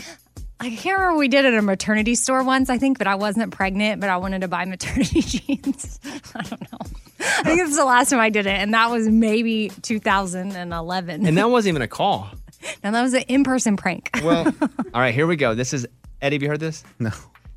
I 0.62 0.68
can't 0.76 0.98
remember 0.98 1.18
we 1.18 1.28
did 1.28 1.46
it 1.46 1.54
at 1.54 1.58
a 1.58 1.62
maternity 1.62 2.14
store 2.14 2.44
once, 2.44 2.68
I 2.68 2.76
think, 2.76 2.98
but 2.98 3.06
I 3.06 3.14
wasn't 3.14 3.50
pregnant, 3.52 4.00
but 4.00 4.10
I 4.10 4.18
wanted 4.18 4.42
to 4.42 4.48
buy 4.48 4.66
maternity 4.66 5.20
jeans. 5.22 5.98
I 6.34 6.42
don't 6.42 6.60
know. 6.72 6.78
I 7.20 7.42
think 7.44 7.60
this 7.60 7.70
is 7.70 7.76
the 7.76 7.84
last 7.84 8.10
time 8.10 8.20
I 8.20 8.28
did 8.30 8.46
it, 8.46 8.58
and 8.58 8.74
that 8.74 8.90
was 8.90 9.08
maybe 9.08 9.70
2011. 9.82 11.26
And 11.26 11.38
that 11.38 11.50
wasn't 11.50 11.70
even 11.72 11.82
a 11.82 11.88
call. 11.88 12.28
now 12.84 12.90
that 12.90 13.02
was 13.02 13.14
an 13.14 13.22
in-person 13.28 13.76
prank. 13.76 14.10
Well, 14.22 14.54
all 14.94 15.00
right, 15.00 15.14
here 15.14 15.26
we 15.26 15.36
go. 15.36 15.54
This 15.54 15.72
is 15.72 15.86
Eddie. 16.20 16.36
Have 16.36 16.42
you 16.42 16.48
heard 16.48 16.60
this? 16.60 16.84
No. 16.98 17.10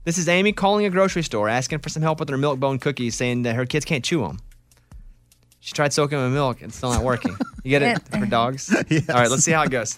This 0.05 0.17
is 0.17 0.27
Amy 0.29 0.53
calling 0.53 0.85
a 0.85 0.89
grocery 0.89 1.23
store 1.23 1.49
asking 1.49 1.79
for 1.79 1.89
some 1.89 2.01
help 2.03 2.19
with 2.19 2.29
her 2.29 2.37
milk 2.37 2.59
bone 2.59 2.79
cookies, 2.79 3.15
saying 3.15 3.43
that 3.43 3.55
her 3.55 3.65
kids 3.65 3.85
can't 3.85 4.03
chew 4.03 4.21
them. 4.21 4.39
She 5.63 5.71
tried 5.71 5.93
soaking 5.93 6.17
them 6.17 6.27
in 6.27 6.33
milk 6.33 6.59
and 6.59 6.67
it's 6.67 6.77
still 6.77 6.91
not 6.91 7.05
working. 7.05 7.37
You 7.63 7.69
get 7.69 7.81
it 7.83 8.01
for 8.09 8.25
dogs? 8.25 8.69
All 8.75 8.81
right, 9.15 9.29
let's 9.29 9.45
see 9.45 9.53
how 9.53 9.63
it 9.63 9.71
goes. 9.71 9.97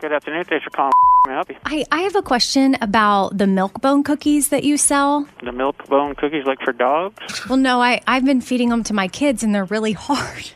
Good 0.00 0.12
afternoon. 0.12 0.44
Thanks 0.44 0.62
for 0.62 0.70
calling. 0.70 0.92
May 1.26 1.32
I 1.32 1.34
help 1.34 1.50
you? 1.50 1.56
I, 1.64 1.84
I 1.90 2.02
have 2.02 2.14
a 2.14 2.22
question 2.22 2.76
about 2.80 3.36
the 3.36 3.48
milk 3.48 3.80
bone 3.80 4.04
cookies 4.04 4.50
that 4.50 4.62
you 4.62 4.76
sell. 4.76 5.26
The 5.42 5.50
milk 5.50 5.84
bone 5.88 6.14
cookies 6.14 6.44
like 6.44 6.60
for 6.60 6.72
dogs? 6.72 7.48
Well, 7.48 7.58
no, 7.58 7.82
I, 7.82 8.00
I've 8.06 8.24
been 8.24 8.40
feeding 8.40 8.68
them 8.68 8.84
to 8.84 8.94
my 8.94 9.08
kids 9.08 9.42
and 9.42 9.52
they're 9.52 9.64
really 9.64 9.92
hard. 9.98 10.52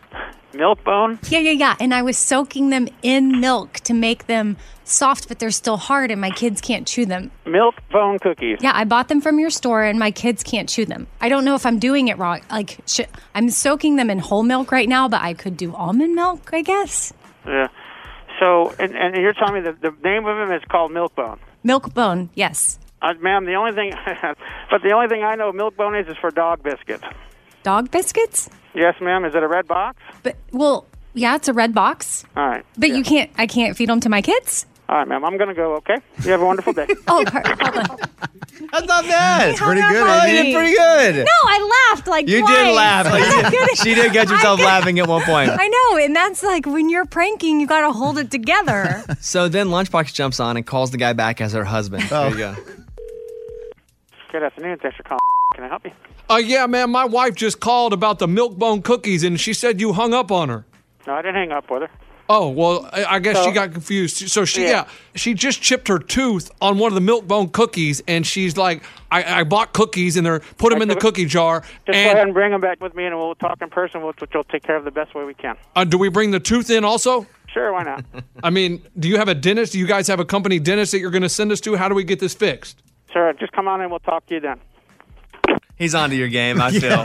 Milk 0.54 0.84
bone? 0.84 1.18
Yeah, 1.28 1.38
yeah, 1.38 1.52
yeah. 1.52 1.76
And 1.80 1.94
I 1.94 2.02
was 2.02 2.18
soaking 2.18 2.70
them 2.70 2.88
in 3.02 3.40
milk 3.40 3.74
to 3.80 3.94
make 3.94 4.26
them 4.26 4.56
soft, 4.84 5.28
but 5.28 5.38
they're 5.38 5.50
still 5.50 5.76
hard 5.76 6.10
and 6.10 6.20
my 6.20 6.30
kids 6.30 6.60
can't 6.60 6.86
chew 6.86 7.06
them. 7.06 7.30
Milk 7.46 7.76
bone 7.90 8.18
cookies. 8.18 8.58
Yeah, 8.60 8.72
I 8.74 8.84
bought 8.84 9.08
them 9.08 9.20
from 9.20 9.38
your 9.38 9.50
store 9.50 9.82
and 9.82 9.98
my 9.98 10.10
kids 10.10 10.42
can't 10.42 10.68
chew 10.68 10.84
them. 10.84 11.06
I 11.20 11.28
don't 11.28 11.44
know 11.44 11.54
if 11.54 11.64
I'm 11.64 11.78
doing 11.78 12.08
it 12.08 12.18
wrong. 12.18 12.40
Like, 12.50 12.78
sh- 12.86 13.00
I'm 13.34 13.48
soaking 13.50 13.96
them 13.96 14.10
in 14.10 14.18
whole 14.18 14.42
milk 14.42 14.72
right 14.72 14.88
now, 14.88 15.08
but 15.08 15.22
I 15.22 15.34
could 15.34 15.56
do 15.56 15.74
almond 15.74 16.14
milk, 16.14 16.50
I 16.52 16.62
guess. 16.62 17.12
Yeah. 17.46 17.68
So, 18.40 18.74
and, 18.78 18.94
and 18.96 19.16
you're 19.16 19.34
telling 19.34 19.54
me 19.54 19.60
that 19.60 19.80
the 19.80 19.94
name 20.02 20.26
of 20.26 20.36
them 20.36 20.52
is 20.52 20.62
called 20.68 20.92
milk 20.92 21.14
bone. 21.14 21.38
Milk 21.62 21.94
bone, 21.94 22.30
yes. 22.34 22.78
Uh, 23.00 23.14
ma'am, 23.20 23.44
the 23.46 23.54
only 23.54 23.72
thing, 23.72 23.92
but 24.70 24.82
the 24.82 24.92
only 24.92 25.08
thing 25.08 25.22
I 25.24 25.34
know 25.34 25.52
milk 25.52 25.76
bone 25.76 25.94
is 25.94 26.06
is 26.08 26.16
for 26.20 26.30
dog 26.30 26.62
biscuits. 26.62 27.04
Dog 27.62 27.90
biscuits? 27.90 28.50
Yes, 28.74 28.94
ma'am. 29.00 29.24
Is 29.24 29.34
it 29.34 29.42
a 29.42 29.48
red 29.48 29.66
box? 29.68 29.98
But, 30.22 30.36
well, 30.50 30.86
yeah, 31.14 31.36
it's 31.36 31.48
a 31.48 31.52
red 31.52 31.74
box. 31.74 32.24
All 32.36 32.46
right. 32.48 32.64
But 32.78 32.90
you 32.90 33.02
can't, 33.02 33.30
I 33.36 33.46
can't 33.46 33.76
feed 33.76 33.88
them 33.88 34.00
to 34.00 34.08
my 34.08 34.22
kids? 34.22 34.66
All 34.88 34.98
right, 34.98 35.08
ma'am. 35.08 35.24
I'm 35.24 35.36
going 35.38 35.48
to 35.48 35.54
go, 35.54 35.74
okay? 35.76 35.96
You 36.24 36.32
have 36.32 36.42
a 36.42 36.44
wonderful 36.44 36.72
day. 36.72 36.86
Oh, 37.08 37.24
hold 37.24 37.28
on. 37.28 37.98
That's 38.70 38.86
not 38.86 39.04
bad. 39.04 39.50
It's 39.50 39.60
pretty 39.60 39.80
good, 39.80 40.06
Oh, 40.06 40.24
you 40.26 40.34
Amy. 40.38 40.52
did 40.52 40.54
pretty 40.54 40.72
good. 40.72 41.24
No, 41.24 41.32
I 41.48 41.88
laughed 41.90 42.06
like 42.06 42.28
You 42.28 42.40
twice. 42.40 42.56
did 42.56 42.74
laugh. 42.74 43.06
Like, 43.06 43.22
I'm 43.68 43.74
she 43.76 43.94
did 43.94 44.12
get 44.12 44.28
yourself 44.30 44.60
I- 44.60 44.64
laughing 44.64 44.98
at 44.98 45.08
one 45.08 45.22
point. 45.22 45.50
I 45.52 45.66
know, 45.68 45.98
and 45.98 46.14
that's 46.14 46.42
like 46.42 46.66
when 46.66 46.88
you're 46.88 47.04
pranking, 47.06 47.60
you 47.60 47.66
got 47.66 47.80
to 47.86 47.92
hold 47.92 48.18
it 48.18 48.30
together. 48.30 49.04
So 49.20 49.48
then 49.48 49.68
Lunchbox 49.68 50.12
jumps 50.12 50.40
on 50.40 50.56
and 50.56 50.66
calls 50.66 50.90
the 50.90 50.96
guy 50.98 51.12
back 51.12 51.40
as 51.40 51.52
her 51.52 51.64
husband. 51.64 52.02
There 52.04 52.28
you 52.30 52.34
oh. 52.44 52.54
go. 52.54 52.56
Good 54.30 54.42
afternoon. 54.42 54.78
Thanks 54.80 54.96
for 54.96 55.02
calling. 55.04 55.20
Can 55.54 55.64
I 55.64 55.68
help 55.68 55.84
you? 55.84 55.92
Uh, 56.32 56.36
yeah, 56.38 56.66
man, 56.66 56.90
my 56.90 57.04
wife 57.04 57.34
just 57.34 57.60
called 57.60 57.92
about 57.92 58.18
the 58.18 58.28
milk 58.28 58.56
bone 58.56 58.80
cookies 58.82 59.22
and 59.22 59.38
she 59.38 59.52
said 59.52 59.80
you 59.80 59.92
hung 59.92 60.14
up 60.14 60.30
on 60.32 60.48
her. 60.48 60.64
No, 61.06 61.14
I 61.14 61.22
didn't 61.22 61.34
hang 61.34 61.52
up 61.52 61.70
with 61.70 61.82
her. 61.82 61.90
Oh, 62.28 62.48
well, 62.48 62.88
I, 62.92 63.04
I 63.04 63.18
guess 63.18 63.44
she 63.44 63.50
got 63.50 63.72
confused. 63.72 64.30
So 64.30 64.44
she, 64.46 64.62
Yeah. 64.62 64.70
yeah. 64.70 64.88
she 65.16 65.34
just 65.34 65.60
chipped 65.60 65.88
her 65.88 65.98
tooth 65.98 66.50
on 66.62 66.78
one 66.78 66.88
of 66.90 66.94
the 66.94 67.00
milk 67.02 67.26
bone 67.28 67.50
cookies 67.50 68.00
and 68.08 68.26
she's 68.26 68.56
like, 68.56 68.82
I, 69.10 69.40
I 69.40 69.44
bought 69.44 69.74
cookies 69.74 70.16
and 70.16 70.24
they're, 70.24 70.40
put 70.56 70.70
them 70.72 70.80
in 70.80 70.88
the 70.88 70.96
cookie 70.96 71.26
jar. 71.26 71.60
Just 71.60 71.70
go 71.88 71.92
and 71.92 72.06
ahead 72.12 72.18
and 72.18 72.32
bring 72.32 72.52
them 72.52 72.62
back 72.62 72.80
with 72.80 72.94
me, 72.94 73.04
and 73.04 73.14
we'll 73.18 73.34
talk 73.34 73.60
in 73.60 73.68
person, 73.68 74.02
which 74.02 74.16
we'll 74.32 74.44
take 74.44 74.62
care 74.62 74.76
of 74.76 74.84
the 74.84 74.90
best 74.90 75.14
way 75.14 75.24
we 75.24 75.34
can. 75.34 75.56
uh, 75.76 75.84
do 75.84 75.98
we 75.98 76.08
bring 76.08 76.30
the 76.30 76.40
tooth 76.40 76.70
in 76.70 76.82
also? 76.84 77.26
Sure, 77.52 77.70
why 77.74 77.82
not? 77.82 78.04
I 78.42 78.48
mean, 78.48 78.80
do 78.98 79.08
you 79.08 79.18
have 79.18 79.28
a 79.28 79.34
dentist? 79.34 79.72
Do 79.72 79.78
you 79.78 79.86
guys 79.86 80.08
have 80.08 80.20
a 80.20 80.24
company 80.24 80.58
dentist 80.58 80.92
that 80.92 81.00
you're 81.00 81.10
going 81.10 81.22
to 81.22 81.28
send 81.28 81.52
us 81.52 81.60
to? 81.62 81.76
How 81.76 81.90
do 81.90 81.94
we 81.94 82.04
get 82.04 82.20
this 82.20 82.32
fixed? 82.32 82.82
Sir, 83.12 83.34
just 83.38 83.52
come 83.52 83.68
on 83.68 83.82
in. 83.82 83.90
We'll 83.90 83.98
talk 83.98 84.24
to 84.28 84.34
you 84.34 84.40
then. 84.40 84.58
He's 85.82 85.96
onto 85.96 86.14
your 86.14 86.28
game, 86.28 86.60
I 86.60 86.70
feel. 86.80 87.04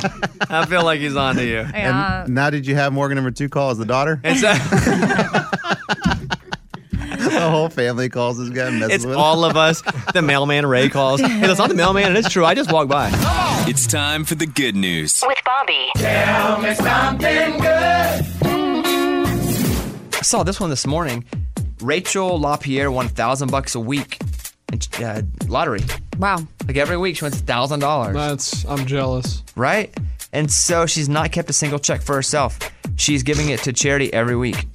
I 0.51 0.67
feel 0.67 0.83
like 0.83 0.99
he's 0.99 1.15
onto 1.15 1.41
you. 1.41 1.57
And 1.57 1.97
uh, 1.97 2.27
now, 2.27 2.51
did 2.51 2.67
you 2.67 2.75
have 2.75 2.93
Morgan 2.93 3.15
number 3.15 3.31
two 3.31 3.49
call 3.49 3.71
as 3.71 3.79
the 3.79 3.85
daughter? 3.85 4.21
It's, 4.23 4.41
the 6.91 7.47
whole 7.49 7.69
family 7.69 8.07
calls 8.07 8.37
this 8.37 8.49
guy 8.49 8.69
messes 8.69 8.97
it's 8.97 9.05
with 9.07 9.15
all 9.15 9.43
of 9.45 9.57
us. 9.57 9.81
The 10.13 10.21
mailman 10.21 10.67
Ray 10.67 10.89
calls. 10.89 11.21
Hey, 11.21 11.41
that's 11.41 11.57
not 11.57 11.69
the 11.69 11.75
mailman, 11.75 12.03
and 12.09 12.15
it's 12.17 12.29
true. 12.29 12.45
I 12.45 12.53
just 12.53 12.71
walked 12.71 12.91
by. 12.91 13.09
It's 13.67 13.87
time 13.87 14.23
for 14.23 14.35
the 14.35 14.45
good 14.45 14.75
news. 14.75 15.23
With 15.25 15.39
Bobby. 15.43 15.89
Tell 15.95 16.61
me 16.61 16.75
something 16.75 17.59
good. 17.59 18.25
I 20.13 20.21
saw 20.21 20.43
this 20.43 20.59
one 20.59 20.69
this 20.69 20.85
morning. 20.85 21.25
Rachel 21.81 22.39
LaPierre 22.39 22.91
won 22.91 23.07
thousand 23.07 23.49
bucks 23.49 23.73
a 23.73 23.79
week 23.79 24.19
in 24.21 24.27
uh, 24.99 25.21
lottery. 25.47 25.81
Wow. 26.17 26.39
Like 26.65 26.77
every 26.77 26.97
week, 26.97 27.17
she 27.17 27.25
wins 27.25 27.39
a 27.39 27.43
thousand 27.43 27.79
dollars. 27.79 28.15
That's 28.15 28.65
I'm 28.65 28.85
jealous. 28.85 29.43
Right? 29.55 29.95
And 30.33 30.51
so 30.51 30.85
she's 30.85 31.07
not 31.09 31.31
kept 31.31 31.49
a 31.49 31.53
single 31.53 31.79
check 31.79 32.01
for 32.01 32.15
herself. 32.15 32.59
She's 32.97 33.23
giving 33.23 33.49
it 33.49 33.61
to 33.61 33.73
charity 33.73 34.11
every 34.13 34.35
week. 34.35 34.65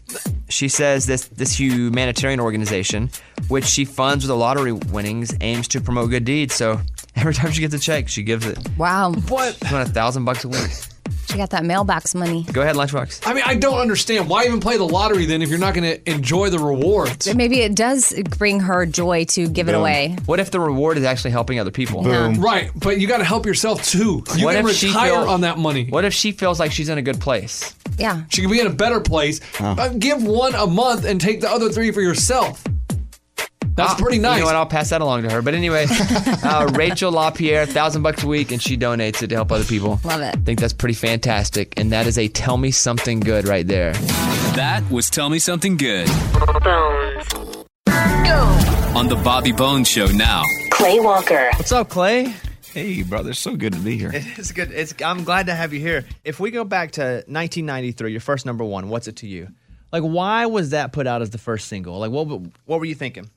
She 0.49 0.69
says 0.69 1.07
this 1.07 1.27
this 1.29 1.59
humanitarian 1.59 2.41
organization, 2.41 3.11
which 3.49 3.65
she 3.65 3.85
funds 3.85 4.25
with 4.25 4.29
the 4.29 4.37
lottery 4.37 4.73
winnings, 4.73 5.35
aims 5.41 5.69
to 5.69 5.81
promote 5.81 6.11
good 6.11 6.25
deeds. 6.25 6.55
So 6.55 6.81
every 7.17 7.35
time 7.35 7.51
she 7.53 7.61
gets 7.61 7.75
a 7.75 7.79
check, 7.79 8.09
she 8.09 8.23
gives 8.23 8.47
it. 8.47 8.59
Wow. 8.77 9.13
What? 9.29 9.57
She 9.67 9.73
won 9.73 9.83
a 9.83 9.87
thousand 9.87 10.25
bucks 10.25 10.45
a 10.45 10.49
week. 10.49 10.71
She 11.33 11.39
got 11.39 11.49
that 11.51 11.65
mailbox 11.65 12.15
money. 12.15 12.45
Go 12.53 12.61
ahead, 12.61 12.77
Lunchbox. 12.77 13.27
I 13.27 13.33
mean, 13.33 13.43
I 13.47 13.55
don't 13.55 13.79
understand. 13.79 14.29
Why 14.29 14.45
even 14.45 14.61
play 14.61 14.77
the 14.77 14.85
lottery 14.87 15.25
then 15.25 15.41
if 15.41 15.49
you're 15.49 15.59
not 15.59 15.73
going 15.73 15.91
to 15.91 16.11
enjoy 16.11 16.51
the 16.51 16.59
rewards? 16.59 17.35
Maybe 17.35 17.61
it 17.61 17.75
does 17.75 18.13
bring 18.37 18.61
her 18.61 18.85
joy 18.85 19.25
to 19.31 19.49
give 19.49 19.71
it 19.71 19.75
away. 19.75 20.19
What 20.27 20.41
if 20.41 20.51
the 20.51 20.61
reward 20.61 20.99
is 20.99 21.05
actually 21.05 21.31
helping 21.31 21.59
other 21.59 21.71
people? 21.71 22.03
Boom. 22.03 22.35
Right, 22.35 22.71
but 22.77 23.01
you 23.01 23.09
got 23.09 23.19
to 23.19 23.25
help 23.25 23.47
yourself 23.47 23.83
too. 23.83 24.23
You 24.37 24.45
what 24.45 24.57
can 24.57 24.69
if 24.69 24.77
she 24.77 24.89
retire 24.89 25.13
feel- 25.13 25.31
on 25.31 25.41
that 25.41 25.57
money. 25.57 25.87
What 25.89 26.05
if 26.05 26.13
she 26.13 26.33
feels 26.33 26.61
like 26.61 26.71
she's 26.71 26.91
in 26.91 26.99
a 26.99 27.03
good 27.03 27.19
place? 27.19 27.75
Yeah. 27.99 28.25
She 28.29 28.43
can 28.43 28.51
be 28.51 28.61
in 28.61 28.67
a 28.67 28.71
better 28.71 29.01
place. 29.01 29.41
Uh, 29.59 29.89
give 29.89 30.23
one 30.23 30.55
a 30.55 30.67
month 30.67 31.07
and 31.07 31.19
take 31.19 31.41
the 31.41 31.51
other 31.51 31.71
three 31.71 31.93
for 31.93 32.03
yourself. 32.03 32.63
That's 33.75 34.01
pretty 34.01 34.19
nice. 34.19 34.37
You 34.37 34.41
know 34.41 34.47
what? 34.47 34.57
I'll 34.57 34.67
pass 34.67 34.91
that 34.91 35.01
along 35.01 35.23
to 35.23 35.31
her. 35.31 35.41
But 35.43 35.55
anyway, 35.55 35.87
uh, 35.91 36.71
Rachel 36.75 37.11
LaPierre, 37.13 37.67
thousand 37.67 38.03
bucks 38.03 38.23
a 38.23 38.27
week, 38.27 38.53
and 38.53 38.61
she 38.61 38.77
donates 38.77 39.23
it 39.23 39.29
to 39.29 39.35
help 39.35 39.51
other 39.51 39.65
people. 39.65 39.99
Love 40.05 40.21
it. 40.21 40.37
I 40.37 40.41
think 40.41 40.61
that's 40.61 40.73
pretty 40.75 40.95
fantastic, 40.95 41.79
and 41.79 41.93
that 41.93 42.07
is 42.07 42.19
a 42.19 42.29
tell 42.29 42.57
me 42.59 42.71
something 42.71 43.21
good 43.21 43.49
right 43.49 43.67
there. 43.67 43.93
That 44.55 44.83
was 44.91 45.09
Tell 45.09 45.31
Me 45.31 45.39
Something 45.39 45.77
Good 45.79 46.07
Bones. 46.63 47.29
Go. 47.87 48.39
on 48.95 49.09
the 49.09 49.21
Bobby 49.25 49.53
Bones 49.53 49.89
Show 49.89 50.07
now. 50.07 50.43
Clay 50.71 51.01
Walker. 51.01 51.51
What's 51.57 51.73
up, 51.73 51.89
Clay? 51.89 52.35
Hey, 52.73 53.03
brother. 53.03 53.33
So 53.35 53.57
good 53.57 53.73
to 53.73 53.79
be 53.79 53.97
here. 53.97 54.11
It's 54.15 54.53
good. 54.53 54.71
It's. 54.71 54.95
I'm 55.03 55.25
glad 55.25 55.47
to 55.47 55.55
have 55.55 55.73
you 55.73 55.81
here. 55.81 56.05
If 56.25 56.41
we 56.41 56.51
go 56.51 56.65
back 56.65 56.93
to 56.93 57.03
1993, 57.03 58.11
your 58.13 58.21
first 58.21 58.45
number 58.47 58.65
one, 58.65 58.89
what's 58.89 59.09
it 59.09 59.17
to 59.17 59.27
you? 59.27 59.49
Like, 59.93 60.03
why 60.03 60.47
was 60.47 60.71
that 60.71 60.93
put 60.93 61.07
out 61.07 61.23
as 61.23 61.31
the 61.31 61.39
first 61.39 61.69
single? 61.69 61.99
Like, 61.99 62.11
what? 62.11 62.27
What 62.65 62.79
were 62.81 62.87
you 62.87 62.95
thinking? 62.95 63.31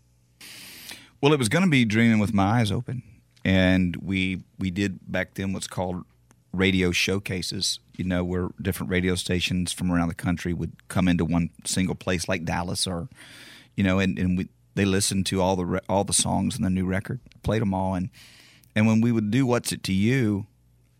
Well, 1.21 1.34
it 1.34 1.39
was 1.39 1.49
going 1.49 1.63
to 1.63 1.69
be 1.69 1.86
Dreaming 1.86 2.19
with 2.19 2.34
My 2.34 2.60
Eyes 2.60 2.71
Open. 2.71 3.04
And 3.43 3.95
we 3.97 4.43
we 4.58 4.71
did 4.71 4.99
back 5.12 5.36
then 5.36 5.54
what's 5.54 5.67
called 5.67 6.04
radio 6.51 6.91
showcases, 6.91 7.80
you 7.95 8.04
know, 8.04 8.23
where 8.23 8.49
different 8.62 8.89
radio 8.89 9.15
stations 9.15 9.71
from 9.71 9.91
around 9.91 10.08
the 10.08 10.15
country 10.15 10.54
would 10.54 10.73
come 10.88 11.08
into 11.08 11.25
one 11.25 11.51
single 11.63 11.95
place 11.95 12.28
like 12.28 12.43
Dallas 12.45 12.88
or, 12.88 13.08
you 13.75 13.84
know, 13.84 13.99
and, 13.99 14.17
and 14.17 14.38
we, 14.38 14.49
they 14.73 14.86
listened 14.86 15.25
to 15.28 15.41
all 15.41 15.56
the 15.56 15.65
re- 15.65 15.80
all 15.88 16.04
the 16.04 16.13
songs 16.13 16.56
in 16.56 16.63
the 16.63 16.69
new 16.69 16.86
record, 16.86 17.19
played 17.43 17.62
them 17.62 17.73
all. 17.73 17.93
And, 17.93 18.10
and 18.75 18.88
when 18.88 18.99
we 18.99 19.12
would 19.12 19.30
do 19.30 19.45
What's 19.45 19.71
It 19.71 19.84
to 19.84 19.93
You, 19.93 20.47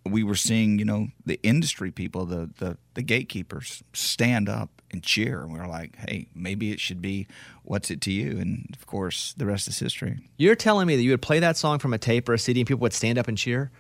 we 0.06 0.24
were 0.24 0.36
seeing, 0.36 0.78
you 0.78 0.86
know, 0.86 1.08
the 1.26 1.40
industry 1.42 1.92
people, 1.92 2.26
the, 2.26 2.52
the, 2.60 2.78
the 2.94 3.02
gatekeepers 3.02 3.84
stand 3.94 4.48
up 4.48 4.75
and 4.92 5.04
cheer. 5.04 5.42
And 5.42 5.52
we 5.52 5.60
were 5.60 5.68
like, 5.68 5.96
hey, 5.98 6.28
maybe 6.36 6.72
it 6.72 6.80
should 6.80 7.02
be 7.02 7.28
What's 7.64 7.90
It 7.92 8.02
to 8.02 8.12
You? 8.12 8.38
And 8.40 8.70
of 8.78 8.86
course, 8.88 9.34
the 9.38 9.46
rest 9.46 9.68
is 9.68 9.80
history. 9.80 10.20
You're 10.38 10.56
telling 10.56 10.88
me 10.88 10.96
that 10.96 11.04
you 11.04 11.12
would 11.12 11.22
play 11.22 11.40
that 11.40 11.58
song 11.58 11.80
from 11.80 11.94
a 11.94 11.98
tape 11.98 12.30
or 12.30 12.34
a 12.34 12.40
CD, 12.40 12.62
and 12.62 12.68
people 12.68 12.82
would 12.82 12.94
stand 12.94 13.18
up 13.18 13.28
and 13.28 13.38
cheer. 13.38 13.72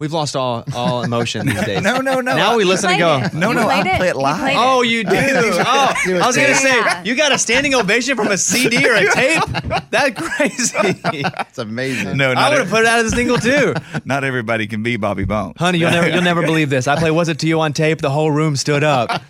We've 0.00 0.12
lost 0.12 0.34
all 0.34 0.64
all 0.74 1.04
emotion 1.04 1.46
these 1.46 1.62
days. 1.64 1.80
No, 1.80 2.00
no, 2.00 2.20
no. 2.20 2.34
Now 2.36 2.56
we 2.56 2.64
listen 2.64 2.90
and 2.90 2.98
go. 2.98 3.20
No, 3.38 3.52
no, 3.52 3.68
I'll 3.68 3.82
play 3.96 4.08
it 4.08 4.16
live. 4.16 4.56
Oh, 4.58 4.82
you 4.82 5.04
do. 5.04 5.10
Oh, 5.14 5.92
I 5.96 6.26
was 6.26 6.36
gonna 6.36 6.54
say 6.56 6.76
Yeah. 6.76 7.04
you 7.04 7.14
got 7.14 7.30
a 7.30 7.38
standing 7.38 7.74
ovation 7.76 8.16
from 8.16 8.26
a 8.28 8.36
CD 8.36 8.86
or 8.88 8.94
a 8.96 9.06
tape. 9.14 9.42
That's 9.90 10.20
crazy. 10.20 10.92
That's 11.22 11.58
amazing. 11.58 12.16
No, 12.16 12.32
I 12.32 12.34
not 12.34 12.50
would 12.50 12.60
have 12.62 12.70
put 12.70 12.80
it 12.80 12.86
out 12.86 13.04
as 13.04 13.12
a 13.12 13.16
single 13.16 13.38
too. 13.38 13.72
Not 14.04 14.24
everybody 14.24 14.66
can 14.66 14.82
be 14.82 14.96
Bobby 14.96 15.24
Bones. 15.24 15.54
Honey, 15.58 15.78
you'll 15.78 15.92
never 15.92 16.08
you'll 16.08 16.22
never 16.22 16.42
believe 16.42 16.70
this. 16.70 16.88
I 16.88 16.96
play 16.98 17.12
"What's 17.12 17.28
It 17.28 17.38
to 17.38 17.46
You" 17.46 17.60
on 17.60 17.72
tape. 17.72 18.00
The 18.00 18.10
whole 18.10 18.32
room 18.32 18.56
stood 18.56 18.82
up. 18.82 19.22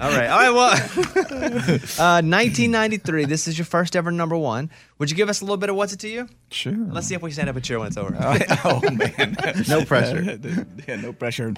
All 0.00 0.10
right. 0.10 0.28
All 0.28 0.38
right. 0.38 0.50
Well, 0.50 0.70
uh, 1.98 2.22
1993. 2.22 3.24
This 3.24 3.48
is 3.48 3.58
your 3.58 3.64
first 3.64 3.96
ever 3.96 4.10
number 4.12 4.36
one. 4.36 4.70
Would 4.98 5.10
you 5.10 5.16
give 5.16 5.28
us 5.28 5.40
a 5.40 5.44
little 5.44 5.56
bit 5.56 5.70
of 5.70 5.76
what's 5.76 5.92
it 5.92 5.98
to 6.00 6.08
you? 6.08 6.28
Sure. 6.50 6.72
Let's 6.76 7.08
see 7.08 7.14
if 7.14 7.22
we 7.22 7.30
stand 7.32 7.48
up 7.48 7.56
a 7.56 7.60
cheer 7.60 7.78
when 7.78 7.88
it's 7.88 7.96
over. 7.96 8.14
All 8.14 8.20
right. 8.22 8.46
Oh 8.64 8.80
man. 8.90 9.36
no 9.68 9.84
pressure. 9.84 10.38
yeah. 10.86 10.96
No 10.96 11.12
pressure. 11.12 11.54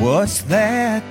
What's 0.00 0.42
that? 0.42 1.02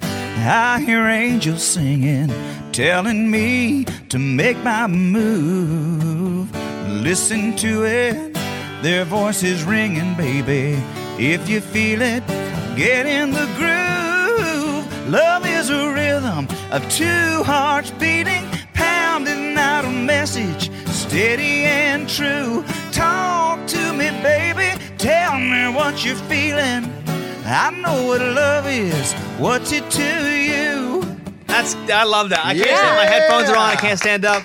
I 0.00 0.80
hear 0.80 1.04
angels 1.06 1.62
singing, 1.62 2.32
telling 2.72 3.30
me 3.30 3.84
to 4.08 4.18
make 4.18 4.56
my 4.58 4.86
move. 4.86 6.50
Listen 6.88 7.54
to 7.56 7.84
it, 7.84 8.34
their 8.82 9.04
voices 9.04 9.62
ringing, 9.64 10.14
baby. 10.14 10.82
If 11.18 11.48
you 11.48 11.60
feel 11.60 12.00
it, 12.00 12.26
get 12.76 13.06
in 13.06 13.30
the 13.30 13.46
groove. 13.56 15.08
Love 15.08 15.46
is 15.46 15.68
a 15.70 15.92
rhythm 15.92 16.48
of 16.70 16.82
two 16.90 17.42
hearts 17.44 17.90
beating, 17.92 18.44
pounding 18.72 19.56
out 19.58 19.84
a 19.84 19.90
message, 19.90 20.70
steady 20.86 21.64
and 21.64 22.08
true. 22.08 22.64
Talk 22.90 23.66
to 23.68 23.92
me, 23.92 24.10
baby. 24.22 24.70
Tell 24.96 25.38
me 25.38 25.68
what 25.68 26.04
you're 26.04 26.16
feeling. 26.32 26.90
I 27.44 27.70
know 27.70 28.06
what 28.06 28.20
love 28.20 28.66
is. 28.66 29.12
What's 29.38 29.72
it 29.72 29.90
to 29.90 30.02
you? 30.02 30.67
That's 31.58 31.74
I 31.90 32.04
love 32.04 32.28
that. 32.28 32.46
I 32.46 32.54
can't 32.54 32.68
stand, 32.68 32.96
my 32.96 33.04
headphones 33.04 33.50
are 33.50 33.56
on. 33.56 33.70
I 33.70 33.74
can't 33.74 33.98
stand 33.98 34.24
up. 34.24 34.44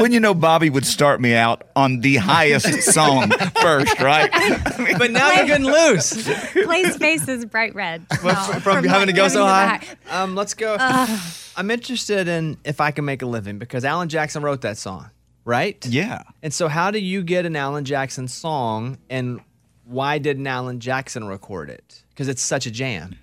when 0.00 0.12
you 0.12 0.20
know 0.20 0.32
Bobby 0.32 0.70
would 0.70 0.86
start 0.86 1.20
me 1.20 1.34
out 1.34 1.62
on 1.74 2.00
the 2.00 2.16
highest 2.16 2.82
song 2.92 3.32
first, 3.60 3.98
right? 3.98 4.30
but 4.98 5.10
now 5.10 5.32
you're 5.32 5.46
getting 5.46 5.66
loose. 5.66 6.28
Clay's 6.52 6.96
face 6.98 7.26
is 7.26 7.44
bright 7.46 7.74
red. 7.74 8.06
From, 8.20 8.28
now, 8.28 8.44
from 8.60 8.84
having 8.84 9.08
to 9.08 9.12
go 9.12 9.26
so 9.26 9.44
high. 9.44 9.80
Um, 10.08 10.36
let's 10.36 10.54
go. 10.54 10.76
Ugh. 10.78 11.20
I'm 11.56 11.68
interested 11.68 12.28
in 12.28 12.58
if 12.64 12.80
I 12.80 12.92
can 12.92 13.04
make 13.04 13.22
a 13.22 13.26
living 13.26 13.58
because 13.58 13.84
Alan 13.84 14.08
Jackson 14.08 14.44
wrote 14.44 14.60
that 14.60 14.78
song, 14.78 15.10
right? 15.44 15.84
Yeah. 15.84 16.22
And 16.44 16.54
so, 16.54 16.68
how 16.68 16.92
do 16.92 17.00
you 17.00 17.24
get 17.24 17.44
an 17.44 17.56
Alan 17.56 17.84
Jackson 17.84 18.28
song, 18.28 18.98
and 19.10 19.40
why 19.84 20.18
didn't 20.18 20.46
Alan 20.46 20.78
Jackson 20.78 21.26
record 21.26 21.70
it? 21.70 22.04
Because 22.10 22.28
it's 22.28 22.42
such 22.42 22.66
a 22.66 22.70
jam. 22.70 23.16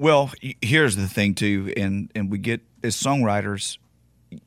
Well, 0.00 0.30
here's 0.62 0.96
the 0.96 1.06
thing 1.06 1.34
too, 1.34 1.74
and 1.76 2.10
and 2.14 2.30
we 2.30 2.38
get 2.38 2.62
as 2.82 2.96
songwriters, 2.96 3.76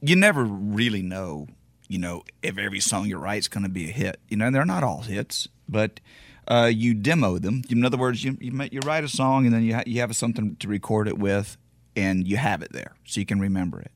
you 0.02 0.16
never 0.16 0.44
really 0.44 1.04
know, 1.04 1.46
you 1.88 2.00
know, 2.00 2.24
if 2.42 2.58
every 2.58 2.80
song 2.80 3.06
you 3.06 3.20
write 3.20 3.38
is 3.38 3.48
going 3.50 3.62
to 3.62 3.70
be 3.70 3.88
a 3.88 3.92
hit. 3.92 4.20
You 4.30 4.38
know, 4.38 4.50
they're 4.50 4.66
not 4.66 4.84
all 4.84 5.02
hits, 5.02 5.48
but 5.70 6.00
uh, 6.48 6.72
you 6.74 6.96
demo 6.96 7.38
them. 7.38 7.62
In 7.70 7.86
other 7.86 7.98
words, 7.98 8.24
you 8.24 8.36
you, 8.42 8.52
you 8.72 8.80
write 8.84 9.04
a 9.04 9.08
song 9.08 9.46
and 9.46 9.54
then 9.54 9.62
you 9.62 9.76
ha- 9.76 9.84
you 9.86 10.00
have 10.00 10.16
something 10.16 10.56
to 10.56 10.68
record 10.68 11.08
it 11.08 11.20
with, 11.20 11.56
and 11.96 12.28
you 12.28 12.38
have 12.38 12.64
it 12.64 12.74
there 12.74 12.96
so 13.06 13.20
you 13.20 13.26
can 13.28 13.40
remember 13.40 13.80
it. 13.80 13.92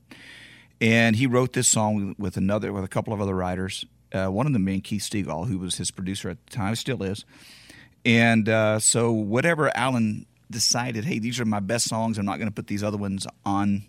And 0.80 1.16
he 1.16 1.26
wrote 1.26 1.54
this 1.54 1.66
song 1.66 2.14
with 2.20 2.36
another 2.36 2.72
with 2.72 2.84
a 2.84 2.88
couple 2.88 3.12
of 3.12 3.20
other 3.20 3.34
writers. 3.34 3.84
Uh, 4.12 4.28
one 4.28 4.46
of 4.46 4.52
them 4.52 4.64
being 4.64 4.80
Keith 4.80 5.02
Stegall, 5.02 5.48
who 5.48 5.58
was 5.58 5.74
his 5.74 5.90
producer 5.90 6.30
at 6.30 6.46
the 6.46 6.52
time, 6.52 6.76
still 6.76 7.02
is. 7.02 7.24
And 8.04 8.48
uh, 8.48 8.78
so 8.78 9.10
whatever 9.10 9.76
Alan 9.76 10.24
decided, 10.50 11.04
hey, 11.04 11.18
these 11.18 11.40
are 11.40 11.44
my 11.44 11.60
best 11.60 11.88
songs. 11.88 12.18
I'm 12.18 12.26
not 12.26 12.38
going 12.38 12.48
to 12.48 12.54
put 12.54 12.66
these 12.66 12.82
other 12.82 12.96
ones 12.96 13.26
on 13.44 13.84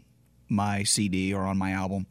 my 0.47 0.83
CD 0.83 1.33
or 1.33 1.43
on 1.43 1.57
my 1.57 1.71
album. 1.71 2.07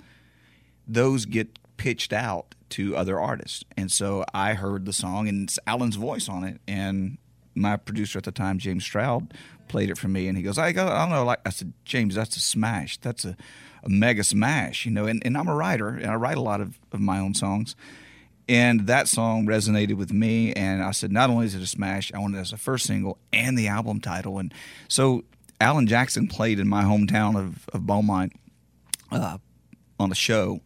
Those 0.87 1.27
get 1.27 1.59
pitched 1.77 2.13
out 2.13 2.55
to 2.71 2.97
other 2.97 3.19
artists. 3.19 3.65
And 3.77 3.91
so 3.91 4.25
I 4.35 4.55
heard 4.55 4.85
the 4.85 4.93
song 4.93 5.29
and 5.29 5.49
it's 5.49 5.59
Alan's 5.67 5.97
voice 5.97 6.29
on 6.29 6.45
it. 6.45 6.61
And 6.67 7.19
my 7.55 7.77
producer 7.77 8.19
at 8.19 8.25
the 8.25 8.33
time, 8.33 8.59
James 8.59 8.85
Stroud, 8.85 9.35
played 9.69 9.91
it 9.91 9.99
for 9.99 10.09
me. 10.09 10.29
And 10.29 10.37
he 10.37 10.43
goes, 10.43 10.59
I 10.59 10.73
go, 10.73 10.87
I 10.87 11.01
don't 11.01 11.11
know. 11.11 11.25
Like 11.25 11.41
I 11.47 11.51
said, 11.51 11.73
James, 11.85 12.15
that's 12.15 12.37
a 12.37 12.41
smash. 12.41 12.99
That's 12.99 13.25
a, 13.25 13.37
a 13.85 13.89
mega 13.89 14.25
smash, 14.25 14.87
you 14.87 14.93
know. 14.93 15.07
And, 15.07 15.23
and 15.25 15.37
I'm 15.37 15.49
a 15.49 15.55
writer 15.55 15.89
and 15.89 16.07
I 16.07 16.15
write 16.15 16.37
a 16.37 16.43
lot 16.43 16.61
of, 16.61 16.79
of 16.93 17.01
my 17.01 17.19
own 17.19 17.35
songs. 17.35 17.77
And 18.49 18.87
that 18.87 19.09
song 19.09 19.47
resonated 19.47 19.95
with 19.95 20.13
me. 20.13 20.53
And 20.55 20.83
I 20.83 20.93
said, 20.93 21.13
not 21.13 21.29
only 21.31 21.47
is 21.47 21.55
it 21.55 21.63
a 21.63 21.67
smash, 21.67 22.13
I 22.15 22.19
want 22.19 22.35
it 22.35 22.39
as 22.39 22.53
a 22.53 22.57
first 22.57 22.87
single 22.87 23.19
and 23.33 23.59
the 23.59 23.69
album 23.69 24.01
title. 24.01 24.39
And 24.39 24.53
so 24.89 25.25
Alan 25.61 25.87
Jackson 25.87 26.29
played 26.29 26.59
in 26.59 26.67
my 26.69 26.83
hometown 26.85 27.37
of, 27.39 27.69
of 27.73 27.87
Beaumont 27.87 28.33
uh, 29.13 29.39
on 30.01 30.11
a 30.11 30.15
show. 30.15 30.61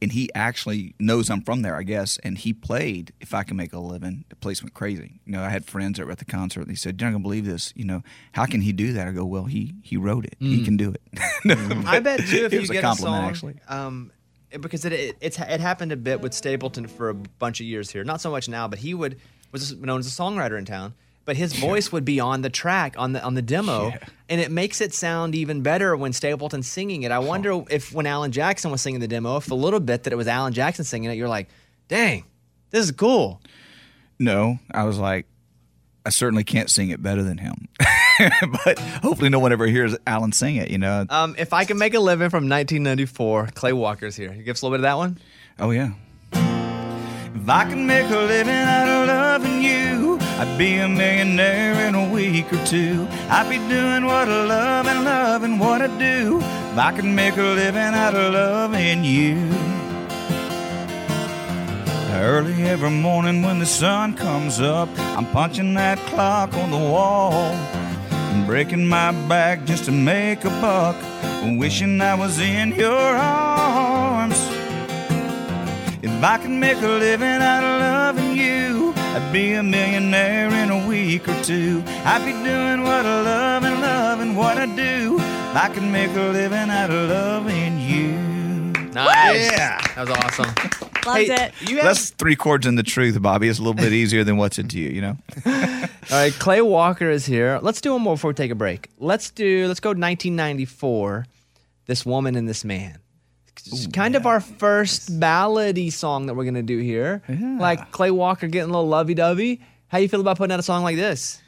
And 0.00 0.12
he 0.12 0.30
actually 0.32 0.94
knows 1.00 1.28
I'm 1.28 1.42
from 1.42 1.62
there, 1.62 1.74
I 1.74 1.82
guess. 1.82 2.18
And 2.22 2.38
he 2.38 2.52
played 2.52 3.12
If 3.20 3.34
I 3.34 3.42
Can 3.42 3.56
Make 3.56 3.72
a 3.72 3.80
Living. 3.80 4.24
The 4.28 4.36
place 4.36 4.62
went 4.62 4.72
crazy. 4.72 5.18
You 5.26 5.32
know, 5.32 5.42
I 5.42 5.48
had 5.48 5.64
friends 5.64 5.98
that 5.98 6.06
were 6.06 6.12
at 6.12 6.18
the 6.18 6.24
concert. 6.24 6.60
And 6.60 6.70
they 6.70 6.76
said, 6.76 7.00
You're 7.00 7.10
not 7.10 7.14
going 7.14 7.22
to 7.24 7.26
believe 7.28 7.44
this. 7.46 7.72
You 7.74 7.84
know, 7.84 8.02
how 8.30 8.46
can 8.46 8.60
he 8.60 8.72
do 8.72 8.92
that? 8.92 9.08
I 9.08 9.10
go, 9.10 9.24
Well, 9.24 9.46
he 9.46 9.74
he 9.82 9.96
wrote 9.96 10.24
it. 10.24 10.36
He 10.38 10.60
Mm. 10.60 10.64
can 10.64 10.76
do 10.76 10.92
it. 10.94 11.02
No, 11.44 11.56
I 11.86 11.98
bet 11.98 12.20
too 12.20 12.44
if 12.44 12.52
you 12.52 12.60
was 12.60 12.70
get 12.70 12.78
a 12.78 12.82
compliment, 12.86 13.16
song, 13.22 13.28
actually. 13.28 13.56
um, 13.66 14.12
because 14.60 14.84
it, 14.84 14.92
it 14.92 15.16
it's 15.20 15.38
it 15.38 15.60
happened 15.60 15.92
a 15.92 15.96
bit 15.96 16.20
with 16.20 16.34
Stapleton 16.34 16.86
for 16.86 17.10
a 17.10 17.14
bunch 17.14 17.60
of 17.60 17.66
years 17.66 17.90
here. 17.90 18.04
Not 18.04 18.20
so 18.20 18.30
much 18.30 18.48
now, 18.48 18.68
but 18.68 18.78
he 18.78 18.94
would 18.94 19.18
was 19.52 19.74
known 19.76 20.00
as 20.00 20.06
a 20.06 20.10
songwriter 20.10 20.58
in 20.58 20.64
town. 20.64 20.94
But 21.24 21.36
his 21.36 21.52
voice 21.52 21.92
would 21.92 22.06
be 22.06 22.20
on 22.20 22.40
the 22.40 22.48
track 22.48 22.94
on 22.96 23.12
the 23.12 23.22
on 23.22 23.34
the 23.34 23.42
demo, 23.42 23.92
and 24.30 24.40
it 24.40 24.50
makes 24.50 24.80
it 24.80 24.94
sound 24.94 25.34
even 25.34 25.62
better 25.62 25.94
when 25.94 26.14
Stapleton's 26.14 26.66
singing 26.66 27.02
it. 27.02 27.12
I 27.12 27.18
wonder 27.18 27.62
if 27.68 27.92
when 27.92 28.06
Alan 28.06 28.32
Jackson 28.32 28.70
was 28.70 28.80
singing 28.80 29.00
the 29.00 29.08
demo, 29.08 29.36
if 29.36 29.50
a 29.50 29.54
little 29.54 29.80
bit 29.80 30.04
that 30.04 30.12
it 30.14 30.16
was 30.16 30.26
Alan 30.26 30.54
Jackson 30.54 30.86
singing 30.86 31.10
it, 31.10 31.14
you're 31.18 31.28
like, 31.28 31.48
dang, 31.88 32.24
this 32.70 32.82
is 32.82 32.92
cool. 32.92 33.42
No, 34.18 34.58
I 34.70 34.84
was 34.84 34.96
like, 34.96 35.26
I 36.08 36.10
certainly 36.10 36.42
can't 36.42 36.70
sing 36.70 36.88
it 36.88 37.02
better 37.02 37.22
than 37.22 37.36
him. 37.36 37.68
but 38.64 38.78
hopefully, 38.78 39.28
no 39.28 39.38
one 39.38 39.52
ever 39.52 39.66
hears 39.66 39.94
Alan 40.06 40.32
sing 40.32 40.56
it. 40.56 40.70
You 40.70 40.78
know? 40.78 41.04
Um, 41.10 41.36
if 41.36 41.52
I 41.52 41.66
can 41.66 41.76
make 41.76 41.92
a 41.92 42.00
living 42.00 42.30
from 42.30 42.48
1994, 42.48 43.48
Clay 43.48 43.74
Walker's 43.74 44.16
here. 44.16 44.32
You 44.32 44.42
give 44.42 44.54
us 44.54 44.62
a 44.62 44.64
little 44.64 44.78
bit 44.78 44.80
of 44.80 44.82
that 44.84 44.96
one. 44.96 45.18
Oh 45.58 45.70
yeah. 45.70 45.90
If 46.32 47.46
I 47.46 47.68
could 47.68 47.76
make 47.76 48.06
a 48.06 48.20
living 48.20 48.54
out 48.54 48.88
of 48.88 49.06
loving 49.06 49.62
you, 49.62 50.16
I'd 50.40 50.56
be 50.56 50.78
a 50.78 50.88
millionaire 50.88 51.86
in 51.86 51.94
a 51.94 52.08
week 52.08 52.50
or 52.54 52.64
two. 52.64 53.06
I'd 53.28 53.50
be 53.50 53.58
doing 53.68 54.06
what 54.06 54.30
I 54.30 54.44
love 54.46 54.86
and 54.86 55.04
loving 55.04 55.58
what 55.58 55.82
I 55.82 55.88
do. 55.98 56.38
If 56.38 56.78
I 56.78 56.92
could 56.96 57.04
make 57.04 57.36
a 57.36 57.42
living 57.42 57.82
out 57.82 58.14
of 58.14 58.32
loving 58.32 59.04
you. 59.04 59.36
Early 62.10 62.62
every 62.64 62.90
morning 62.90 63.42
when 63.42 63.58
the 63.58 63.66
sun 63.66 64.16
comes 64.16 64.60
up, 64.60 64.88
I'm 64.98 65.26
punching 65.26 65.74
that 65.74 65.98
clock 66.10 66.54
on 66.54 66.70
the 66.70 66.78
wall. 66.78 67.32
and 68.12 68.46
breaking 68.46 68.86
my 68.86 69.12
back 69.28 69.64
just 69.64 69.84
to 69.86 69.92
make 69.92 70.44
a 70.44 70.50
buck. 70.60 70.96
Wishing 71.58 72.00
I 72.00 72.14
was 72.14 72.38
in 72.40 72.72
your 72.74 72.92
arms. 72.92 74.38
If 76.02 76.22
I 76.22 76.38
could 76.38 76.50
make 76.50 76.78
a 76.78 76.88
living 76.88 77.42
out 77.42 77.64
of 77.64 77.80
loving 77.80 78.36
you, 78.36 78.92
I'd 78.96 79.32
be 79.32 79.52
a 79.54 79.62
millionaire 79.62 80.48
in 80.50 80.70
a 80.70 80.86
week 80.86 81.28
or 81.28 81.42
two. 81.42 81.82
I'd 82.04 82.24
be 82.24 82.32
doing 82.32 82.82
what 82.82 83.04
I 83.06 83.20
love 83.22 83.64
and 83.64 83.80
loving 83.80 84.34
what 84.34 84.58
I 84.58 84.66
do. 84.66 85.16
If 85.16 85.56
I 85.56 85.70
could 85.72 85.84
make 85.84 86.10
a 86.16 86.32
living 86.32 86.70
out 86.70 86.90
of 86.90 87.08
loving 87.10 87.80
you. 87.80 88.12
Nice. 88.92 89.50
Yeah. 89.52 89.80
That 89.94 90.08
was 90.08 90.10
awesome. 90.10 90.87
Loved 91.08 91.28
Hey, 91.28 91.46
it. 91.46 91.68
You 91.70 91.76
have, 91.76 91.84
That's 91.86 92.10
three 92.10 92.36
chords 92.36 92.66
in 92.66 92.76
the 92.76 92.82
truth, 92.82 93.20
Bobby. 93.20 93.48
It's 93.48 93.58
a 93.58 93.62
little 93.62 93.74
bit 93.74 93.92
easier 93.92 94.24
than 94.24 94.36
what's 94.36 94.58
it 94.58 94.68
to 94.70 94.78
you, 94.78 94.90
you 94.90 95.00
know? 95.00 95.16
all 95.46 95.52
right, 96.10 96.32
Clay 96.32 96.60
Walker 96.60 97.10
is 97.10 97.26
here. 97.26 97.58
Let's 97.62 97.80
do 97.80 97.92
one 97.92 98.02
more 98.02 98.14
before 98.14 98.30
we 98.30 98.34
take 98.34 98.50
a 98.50 98.54
break. 98.54 98.88
Let's 98.98 99.30
do. 99.30 99.66
Let's 99.66 99.80
go 99.80 99.90
1994. 99.90 101.26
This 101.86 102.04
woman 102.04 102.36
and 102.36 102.48
this 102.48 102.64
man. 102.64 102.98
It's 103.66 103.86
kind 103.88 104.14
of 104.14 104.26
our 104.26 104.40
first 104.40 105.18
ballady 105.18 105.92
song 105.92 106.26
that 106.26 106.34
we're 106.34 106.44
gonna 106.44 106.62
do 106.62 106.78
here. 106.78 107.22
Like 107.28 107.90
Clay 107.90 108.10
Walker 108.10 108.46
getting 108.46 108.70
a 108.70 108.72
little 108.72 108.88
lovey-dovey. 108.88 109.60
How 109.88 109.98
you 109.98 110.08
feel 110.08 110.20
about 110.20 110.38
putting 110.38 110.52
out 110.52 110.60
a 110.60 110.62
song 110.62 110.82
like 110.84 110.96
this? 110.96 111.42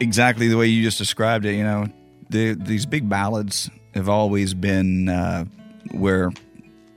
exactly 0.00 0.48
the 0.48 0.56
way 0.56 0.66
you 0.66 0.82
just 0.82 0.98
described 0.98 1.44
it. 1.44 1.54
You 1.54 1.64
know, 1.64 1.86
the, 2.28 2.54
these 2.54 2.86
big 2.86 3.08
ballads 3.08 3.70
have 3.94 4.08
always 4.08 4.54
been 4.54 5.08
uh, 5.08 5.44
where 5.92 6.30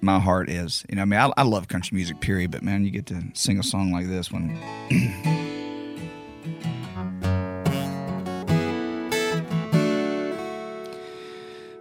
my 0.03 0.19
heart 0.19 0.49
is. 0.49 0.85
You 0.89 0.97
know, 0.97 1.01
I 1.03 1.05
mean, 1.05 1.19
I, 1.19 1.31
I 1.37 1.43
love 1.43 1.67
country 1.67 1.95
music, 1.95 2.19
period. 2.19 2.51
But 2.51 2.61
man, 2.61 2.83
you 2.83 2.91
get 2.91 3.05
to 3.07 3.23
sing 3.33 3.57
a 3.59 3.63
song 3.63 3.91
like 3.91 4.07
this 4.07 4.31
one. 4.31 4.57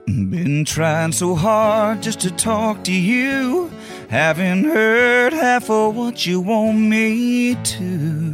Been 0.07 0.65
trying 0.65 1.13
so 1.13 1.35
hard 1.35 2.03
just 2.03 2.21
to 2.21 2.31
talk 2.31 2.85
to 2.85 2.93
you. 2.93 3.71
Haven't 4.09 4.65
heard 4.65 5.33
half 5.33 5.69
of 5.71 5.97
what 5.97 6.27
you 6.27 6.41
want 6.41 6.79
me 6.79 7.55
to. 7.55 8.33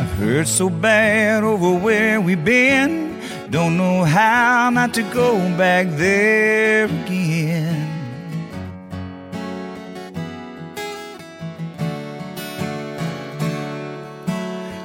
I've 0.00 0.18
heard 0.18 0.48
so 0.48 0.68
bad 0.68 1.44
over 1.44 1.78
where 1.78 2.20
we've 2.20 2.44
been. 2.44 3.03
Don't 3.54 3.76
know 3.76 4.02
how 4.02 4.68
not 4.70 4.92
to 4.94 5.02
go 5.14 5.38
back 5.56 5.86
there 5.90 6.86
again. 6.86 7.88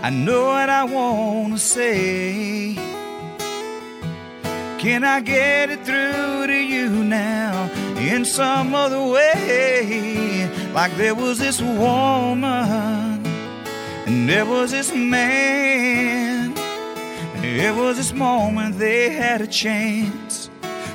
I 0.04 0.12
know 0.12 0.46
what 0.46 0.70
I 0.70 0.84
want 0.84 1.54
to 1.54 1.58
say. 1.58 2.76
Can 4.78 5.04
I 5.04 5.22
get 5.22 5.72
it 5.72 5.84
through 5.84 6.46
to 6.46 6.54
you 6.56 6.90
now 7.04 7.72
in 7.98 8.24
some 8.24 8.76
other 8.76 9.02
way? 9.02 10.48
Like 10.76 10.96
there 10.96 11.16
was 11.16 11.40
this 11.40 11.60
woman 11.60 13.26
And 14.06 14.30
there 14.30 14.46
was 14.46 14.70
this 14.70 14.94
man, 14.94 16.54
it 17.44 17.76
was 17.76 17.98
this 17.98 18.14
moment 18.14 18.78
they 18.78 19.10
had 19.10 19.42
a 19.42 19.48
chance 19.48 20.50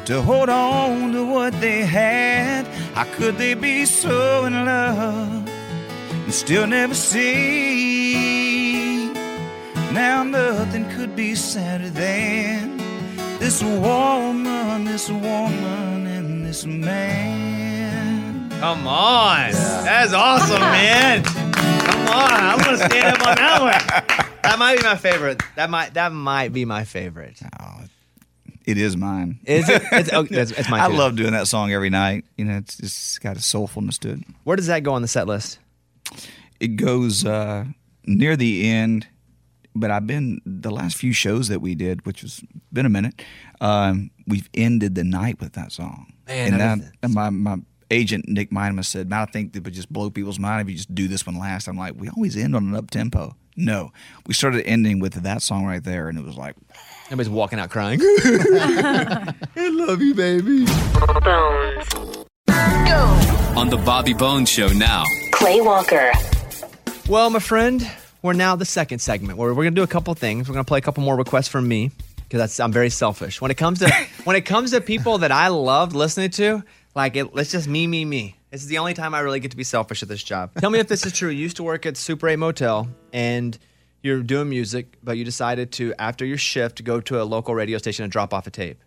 to 0.06 0.20
hold 0.20 0.48
on 0.50 1.12
to 1.12 1.24
what 1.24 1.58
they 1.60 1.82
had. 1.82 2.66
How 2.94 3.04
could 3.14 3.38
they 3.38 3.54
be 3.54 3.84
so 3.86 4.44
in 4.44 4.64
love 4.64 5.48
and 5.48 6.34
still 6.34 6.66
never 6.66 6.94
see? 6.94 8.34
Now 9.92 10.22
nothing 10.22 10.88
could 10.90 11.16
be 11.16 11.34
sadder 11.34 11.88
than 11.88 12.76
this 13.38 13.62
woman, 13.62 14.84
this 14.84 15.08
woman, 15.08 16.06
and 16.06 16.46
this 16.46 16.66
man. 16.66 18.50
Come 18.60 18.86
on. 18.86 19.52
That's 19.52 20.12
awesome, 20.12 20.60
man. 20.78 21.22
Come 21.24 22.08
on. 22.08 22.32
I'm 22.32 22.58
gonna 22.58 22.76
stand 22.78 23.16
up 23.16 23.26
on 23.26 23.34
that 23.36 23.60
one. 23.60 24.33
That 24.44 24.58
might 24.58 24.76
be 24.78 24.84
my 24.84 24.96
favorite. 24.96 25.42
That 25.56 25.70
might 25.70 25.94
that 25.94 26.12
might 26.12 26.52
be 26.52 26.64
my 26.64 26.84
favorite. 26.84 27.40
It 28.64 28.78
is 28.78 28.96
mine. 28.96 29.40
Is 29.44 29.68
it? 29.68 29.82
It's, 29.92 30.12
oh, 30.12 30.26
it's, 30.30 30.50
it's 30.52 30.70
mine 30.70 30.80
I 30.80 30.88
too. 30.88 30.94
love 30.94 31.16
doing 31.16 31.32
that 31.32 31.48
song 31.48 31.72
every 31.72 31.90
night. 31.90 32.24
You 32.36 32.46
know, 32.46 32.56
it's 32.56 32.78
just 32.78 33.20
got 33.20 33.36
a 33.36 33.40
soulfulness 33.40 33.98
to 34.00 34.12
it. 34.12 34.20
Where 34.44 34.56
does 34.56 34.68
that 34.68 34.82
go 34.82 34.94
on 34.94 35.02
the 35.02 35.08
set 35.08 35.26
list? 35.26 35.58
It 36.60 36.76
goes 36.76 37.26
uh, 37.26 37.64
near 38.06 38.36
the 38.36 38.68
end, 38.70 39.06
but 39.74 39.90
I've 39.90 40.06
been 40.06 40.40
the 40.46 40.70
last 40.70 40.96
few 40.96 41.12
shows 41.12 41.48
that 41.48 41.60
we 41.60 41.74
did, 41.74 42.06
which 42.06 42.22
has 42.22 42.40
been 42.72 42.86
a 42.86 42.90
minute. 42.90 43.22
Um, 43.60 44.10
we've 44.26 44.48
ended 44.54 44.94
the 44.94 45.04
night 45.04 45.40
with 45.40 45.52
that 45.54 45.72
song, 45.72 46.12
Man, 46.26 46.52
and 46.52 46.60
that 46.60 46.78
that, 46.78 46.92
and 47.02 47.14
my 47.14 47.30
my 47.30 47.56
agent 47.90 48.28
Nick 48.28 48.50
Minema 48.50 48.84
said, 48.84 49.10
"Man, 49.10 49.20
I 49.20 49.26
think 49.26 49.52
that 49.52 49.64
would 49.64 49.74
just 49.74 49.92
blow 49.92 50.10
people's 50.10 50.38
mind 50.38 50.62
if 50.62 50.70
you 50.70 50.76
just 50.76 50.94
do 50.94 51.06
this 51.06 51.26
one 51.26 51.38
last." 51.38 51.68
I'm 51.68 51.76
like, 51.76 51.94
we 51.96 52.08
always 52.08 52.36
end 52.36 52.56
on 52.56 52.68
an 52.68 52.74
up 52.74 52.90
tempo. 52.90 53.36
No, 53.56 53.92
we 54.26 54.34
started 54.34 54.66
ending 54.66 54.98
with 54.98 55.14
that 55.14 55.40
song 55.40 55.64
right 55.64 55.82
there, 55.82 56.08
and 56.08 56.18
it 56.18 56.24
was 56.24 56.36
like 56.36 56.56
everybody's 57.06 57.30
walking 57.30 57.60
out 57.60 57.70
crying. 57.70 58.00
I 58.02 59.34
love 59.56 60.02
you, 60.02 60.14
baby. 60.14 60.66
On 63.56 63.70
the 63.70 63.80
Bobby 63.84 64.12
Bones 64.12 64.48
Show 64.48 64.68
now. 64.68 65.04
Clay 65.30 65.60
Walker. 65.60 66.10
Well, 67.08 67.30
my 67.30 67.38
friend, 67.38 67.88
we're 68.22 68.32
now 68.32 68.56
the 68.56 68.64
second 68.64 68.98
segment 68.98 69.38
where 69.38 69.54
we're 69.54 69.64
gonna 69.64 69.76
do 69.76 69.84
a 69.84 69.86
couple 69.86 70.12
things. 70.14 70.48
We're 70.48 70.54
gonna 70.54 70.64
play 70.64 70.78
a 70.78 70.82
couple 70.82 71.04
more 71.04 71.16
requests 71.16 71.48
from 71.48 71.68
me 71.68 71.92
because 72.16 72.40
that's 72.40 72.58
I'm 72.58 72.72
very 72.72 72.90
selfish 72.90 73.40
when 73.40 73.52
it 73.52 73.56
comes 73.56 73.78
to 73.80 73.92
when 74.24 74.34
it 74.34 74.42
comes 74.42 74.72
to 74.72 74.80
people 74.80 75.18
that 75.18 75.30
I 75.30 75.48
loved 75.48 75.94
listening 75.94 76.30
to. 76.30 76.64
Like 76.96 77.14
it, 77.14 77.28
it's 77.34 77.52
just 77.52 77.68
me, 77.68 77.86
me, 77.86 78.04
me. 78.04 78.34
This 78.54 78.62
is 78.62 78.68
the 78.68 78.78
only 78.78 78.94
time 78.94 79.16
I 79.16 79.18
really 79.18 79.40
get 79.40 79.50
to 79.50 79.56
be 79.56 79.64
selfish 79.64 80.04
at 80.04 80.08
this 80.08 80.22
job. 80.22 80.52
Tell 80.60 80.70
me 80.70 80.78
if 80.78 80.86
this 80.86 81.04
is 81.04 81.12
true. 81.12 81.28
You 81.28 81.40
used 81.40 81.56
to 81.56 81.64
work 81.64 81.86
at 81.86 81.96
Super 81.96 82.28
8 82.28 82.36
Motel 82.36 82.88
and 83.12 83.58
you're 84.00 84.22
doing 84.22 84.48
music, 84.48 84.96
but 85.02 85.16
you 85.16 85.24
decided 85.24 85.72
to 85.72 85.92
after 85.98 86.24
your 86.24 86.38
shift 86.38 86.84
go 86.84 87.00
to 87.00 87.20
a 87.20 87.24
local 87.24 87.56
radio 87.56 87.78
station 87.78 88.04
and 88.04 88.12
drop 88.12 88.32
off 88.32 88.46
a 88.46 88.52
tape. 88.52 88.80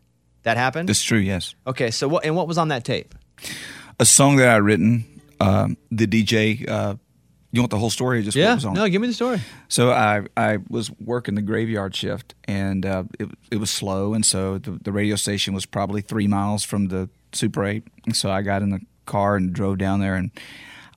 That 0.43 0.55
happened. 0.55 0.88
That's 0.88 1.03
true. 1.03 1.18
Yes. 1.18 1.53
Okay, 1.68 1.91
so 1.91 2.07
what 2.07 2.24
and 2.24 2.34
what 2.34 2.47
was 2.47 2.57
on 2.57 2.70
that 2.70 2.86
tape? 2.86 3.13
a 3.99 4.05
song 4.05 4.38
that 4.38 4.47
I 4.47 4.55
written. 4.55 5.03
Um, 5.41 5.76
the 5.91 6.07
DJ. 6.07 6.65
Uh, 6.65 6.95
you 7.51 7.59
want 7.61 7.72
the 7.72 7.78
whole 7.78 7.89
story? 7.89 8.20
Or 8.20 8.22
just 8.22 8.38
Yeah, 8.38 8.51
what 8.51 8.55
was 8.55 8.65
on? 8.65 8.74
no, 8.76 8.88
give 8.88 9.01
me 9.01 9.09
the 9.09 9.13
story. 9.13 9.41
So 9.68 9.91
I 9.91 10.22
I 10.38 10.59
was 10.70 10.91
working 11.01 11.36
the 11.36 11.41
graveyard 11.41 11.93
shift, 11.93 12.36
and 12.45 12.86
uh, 12.86 13.03
it 13.20 13.28
it 13.51 13.57
was 13.57 13.70
slow, 13.70 14.13
and 14.13 14.26
so 14.26 14.59
the, 14.59 14.80
the 14.82 14.93
radio 14.93 15.18
station 15.18 15.53
was 15.53 15.65
probably 15.65 15.99
three 15.99 16.28
miles 16.28 16.63
from 16.63 16.88
the 16.88 17.09
Super 17.34 17.65
Eight, 17.65 17.84
and 18.05 18.15
so 18.15 18.32
I 18.32 18.43
got 18.43 18.61
in 18.61 18.70
the 18.70 18.80
car 19.07 19.35
and 19.35 19.53
drove 19.53 19.79
down 19.79 19.99
there, 19.99 20.15
and 20.15 20.29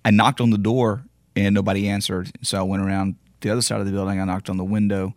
I 0.04 0.10
knocked 0.10 0.40
on 0.40 0.50
the 0.50 0.58
door, 0.58 1.04
and 1.34 1.54
nobody 1.54 1.88
answered. 1.88 2.30
So 2.42 2.58
I 2.58 2.62
went 2.62 2.82
around 2.82 3.16
the 3.40 3.50
other 3.50 3.62
side 3.62 3.80
of 3.80 3.86
the 3.86 3.92
building. 3.92 4.20
I 4.20 4.24
knocked 4.24 4.50
on 4.50 4.58
the 4.58 4.64
window, 4.64 5.14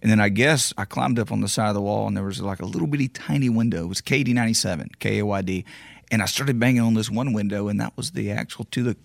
and 0.00 0.10
then 0.10 0.20
I 0.20 0.30
guess 0.30 0.72
I 0.78 0.84
climbed 0.84 1.18
up 1.18 1.30
on 1.30 1.40
the 1.40 1.48
side 1.48 1.68
of 1.68 1.74
the 1.74 1.82
wall, 1.82 2.06
and 2.06 2.16
there 2.16 2.24
was 2.24 2.40
like 2.40 2.60
a 2.60 2.66
little 2.66 2.86
bitty 2.86 3.08
tiny 3.08 3.48
window. 3.48 3.84
It 3.84 3.88
was 3.88 4.00
KD 4.00 4.32
ninety 4.32 4.54
seven, 4.54 4.90
K 4.98 5.18
A 5.18 5.26
Y 5.26 5.42
D, 5.42 5.64
and 6.10 6.22
I 6.22 6.26
started 6.26 6.58
banging 6.58 6.80
on 6.80 6.94
this 6.94 7.10
one 7.10 7.32
window, 7.32 7.68
and 7.68 7.80
that 7.80 7.96
was 7.96 8.12
the 8.12 8.30
actual 8.30 8.64
to 8.70 8.82
the 8.82 8.96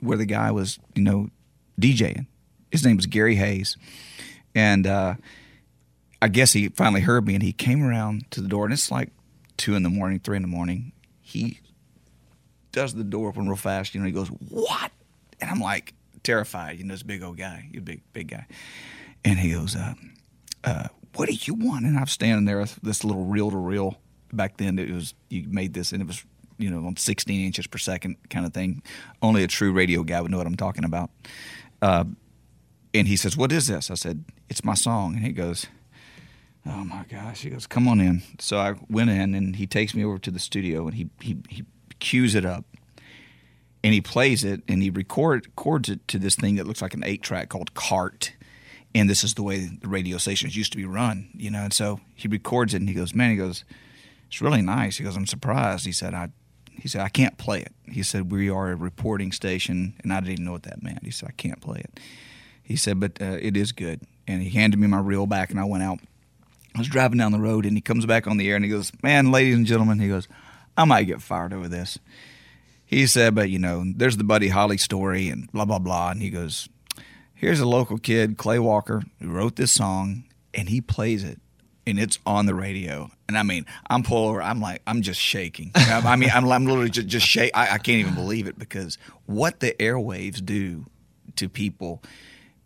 where 0.00 0.18
the 0.18 0.26
guy 0.26 0.50
was, 0.50 0.78
you 0.94 1.02
know, 1.02 1.28
DJing. 1.80 2.26
His 2.70 2.84
name 2.84 2.96
was 2.96 3.06
Gary 3.06 3.34
Hayes, 3.34 3.76
and 4.54 4.86
uh, 4.86 5.14
I 6.22 6.28
guess 6.28 6.52
he 6.52 6.68
finally 6.68 7.00
heard 7.00 7.26
me, 7.26 7.34
and 7.34 7.42
he 7.42 7.52
came 7.52 7.82
around 7.82 8.30
to 8.30 8.40
the 8.40 8.48
door, 8.48 8.64
and 8.64 8.72
it's 8.72 8.90
like 8.90 9.10
two 9.56 9.74
in 9.74 9.82
the 9.82 9.90
morning, 9.90 10.20
three 10.20 10.36
in 10.36 10.42
the 10.42 10.48
morning. 10.48 10.92
He 11.20 11.60
does 12.72 12.94
the 12.94 13.04
door 13.04 13.28
open 13.28 13.48
real 13.48 13.56
fast, 13.56 13.94
you 13.94 14.00
know. 14.00 14.06
He 14.06 14.12
goes, 14.12 14.28
"What?" 14.28 14.92
And 15.40 15.50
I'm 15.50 15.60
like 15.60 15.94
terrified, 16.22 16.78
you 16.78 16.84
know, 16.84 16.94
this 16.94 17.02
big 17.02 17.22
old 17.22 17.36
guy, 17.36 17.68
you 17.72 17.80
big 17.80 18.02
big 18.12 18.28
guy, 18.28 18.46
and 19.24 19.38
he 19.38 19.52
goes, 19.52 19.76
uh, 19.76 19.94
uh, 20.64 20.88
"What 21.14 21.28
do 21.28 21.34
you 21.34 21.54
want?" 21.54 21.84
And 21.84 21.98
I'm 21.98 22.06
standing 22.06 22.44
there 22.44 22.58
with 22.58 22.78
this 22.82 23.04
little 23.04 23.24
reel 23.24 23.50
to 23.50 23.56
reel. 23.56 23.98
Back 24.32 24.58
then, 24.58 24.78
it 24.78 24.90
was 24.90 25.14
you 25.28 25.46
made 25.48 25.74
this, 25.74 25.92
and 25.92 26.02
it 26.02 26.06
was 26.06 26.24
you 26.58 26.70
know 26.70 26.86
on 26.86 26.96
16 26.96 27.40
inches 27.40 27.66
per 27.66 27.78
second 27.78 28.16
kind 28.28 28.46
of 28.46 28.52
thing. 28.52 28.82
Only 29.22 29.42
a 29.42 29.48
true 29.48 29.72
radio 29.72 30.02
guy 30.02 30.20
would 30.20 30.30
know 30.30 30.38
what 30.38 30.46
I'm 30.46 30.56
talking 30.56 30.84
about. 30.84 31.10
Uh, 31.82 32.04
and 32.94 33.08
he 33.08 33.16
says, 33.16 33.36
"What 33.36 33.52
is 33.52 33.66
this?" 33.66 33.90
I 33.90 33.94
said, 33.94 34.24
"It's 34.48 34.64
my 34.64 34.74
song." 34.74 35.14
And 35.14 35.24
he 35.24 35.32
goes, 35.32 35.66
"Oh 36.66 36.84
my 36.84 37.04
gosh!" 37.08 37.42
He 37.42 37.50
goes, 37.50 37.66
"Come 37.66 37.88
on 37.88 38.00
in." 38.00 38.22
So 38.38 38.58
I 38.58 38.74
went 38.88 39.10
in, 39.10 39.34
and 39.34 39.56
he 39.56 39.66
takes 39.66 39.94
me 39.94 40.04
over 40.04 40.18
to 40.18 40.30
the 40.30 40.38
studio, 40.38 40.86
and 40.86 40.94
he 40.94 41.08
he 41.20 41.38
he 41.48 41.64
cues 42.00 42.34
it 42.34 42.44
up, 42.44 42.64
and 43.82 43.94
he 43.94 44.00
plays 44.00 44.44
it, 44.44 44.62
and 44.68 44.82
he 44.82 44.90
record 44.90 45.46
records 45.46 45.88
it 45.88 46.06
to 46.08 46.18
this 46.18 46.36
thing 46.36 46.56
that 46.56 46.66
looks 46.66 46.82
like 46.82 46.94
an 46.94 47.04
eight 47.04 47.22
track 47.22 47.48
called 47.48 47.74
Cart. 47.74 48.32
And 48.94 49.08
this 49.08 49.22
is 49.22 49.34
the 49.34 49.44
way 49.44 49.70
the 49.80 49.88
radio 49.88 50.18
stations 50.18 50.56
used 50.56 50.72
to 50.72 50.76
be 50.76 50.84
run, 50.84 51.28
you 51.34 51.50
know. 51.50 51.62
And 51.62 51.72
so 51.72 52.00
he 52.14 52.26
records 52.26 52.74
it, 52.74 52.78
and 52.78 52.88
he 52.88 52.94
goes, 52.94 53.14
"Man," 53.14 53.30
he 53.30 53.36
goes, 53.36 53.64
"It's 54.26 54.40
really 54.40 54.62
nice." 54.62 54.96
He 54.96 55.04
goes, 55.04 55.16
"I'm 55.16 55.26
surprised." 55.26 55.86
He 55.86 55.92
said, 55.92 56.14
"I." 56.14 56.30
He 56.80 56.88
said, 56.88 57.02
I 57.02 57.10
can't 57.10 57.36
play 57.36 57.60
it. 57.60 57.72
He 57.90 58.02
said, 58.02 58.30
We 58.30 58.48
are 58.48 58.70
a 58.70 58.74
reporting 58.74 59.32
station. 59.32 59.94
And 60.02 60.12
I 60.12 60.20
didn't 60.20 60.32
even 60.32 60.44
know 60.46 60.52
what 60.52 60.62
that 60.62 60.82
meant. 60.82 61.04
He 61.04 61.10
said, 61.10 61.28
I 61.28 61.32
can't 61.32 61.60
play 61.60 61.80
it. 61.80 62.00
He 62.62 62.76
said, 62.76 62.98
But 63.00 63.20
uh, 63.20 63.36
it 63.40 63.56
is 63.56 63.72
good. 63.72 64.00
And 64.26 64.42
he 64.42 64.50
handed 64.50 64.78
me 64.78 64.86
my 64.86 65.00
reel 65.00 65.26
back, 65.26 65.50
and 65.50 65.60
I 65.60 65.64
went 65.64 65.82
out. 65.82 65.98
I 66.74 66.78
was 66.78 66.88
driving 66.88 67.18
down 67.18 67.32
the 67.32 67.38
road, 67.38 67.66
and 67.66 67.76
he 67.76 67.80
comes 67.80 68.06
back 68.06 68.26
on 68.26 68.36
the 68.36 68.48
air, 68.48 68.56
and 68.56 68.64
he 68.64 68.70
goes, 68.70 68.92
Man, 69.02 69.30
ladies 69.30 69.56
and 69.56 69.66
gentlemen, 69.66 69.98
he 69.98 70.08
goes, 70.08 70.28
I 70.80 70.84
might 70.84 71.04
get 71.04 71.22
fired 71.22 71.52
over 71.52 71.68
this. 71.68 71.98
He 72.84 73.06
said, 73.06 73.34
But, 73.34 73.50
you 73.50 73.58
know, 73.58 73.84
there's 73.86 74.16
the 74.16 74.24
Buddy 74.24 74.48
Holly 74.48 74.78
story, 74.78 75.28
and 75.28 75.50
blah, 75.52 75.64
blah, 75.64 75.78
blah. 75.78 76.10
And 76.10 76.22
he 76.22 76.30
goes, 76.30 76.68
Here's 77.34 77.60
a 77.60 77.66
local 77.66 77.98
kid, 77.98 78.36
Clay 78.36 78.58
Walker, 78.58 79.02
who 79.20 79.30
wrote 79.30 79.56
this 79.56 79.72
song, 79.72 80.24
and 80.52 80.68
he 80.68 80.80
plays 80.80 81.24
it 81.24 81.38
and 81.86 81.98
it's 81.98 82.18
on 82.26 82.46
the 82.46 82.54
radio. 82.54 83.10
And 83.28 83.36
I 83.36 83.42
mean, 83.42 83.66
I'm 83.88 84.02
pulled 84.02 84.30
over. 84.30 84.42
I'm 84.42 84.60
like, 84.60 84.82
I'm 84.86 85.02
just 85.02 85.20
shaking. 85.20 85.70
I 85.74 86.16
mean, 86.16 86.30
I'm, 86.32 86.50
I'm 86.50 86.66
literally 86.66 86.90
just, 86.90 87.08
just 87.08 87.26
shake. 87.26 87.50
I, 87.54 87.74
I 87.74 87.78
can't 87.78 88.00
even 88.00 88.14
believe 88.14 88.46
it 88.46 88.58
because 88.58 88.98
what 89.26 89.60
the 89.60 89.72
airwaves 89.78 90.44
do 90.44 90.86
to 91.36 91.48
people 91.48 92.02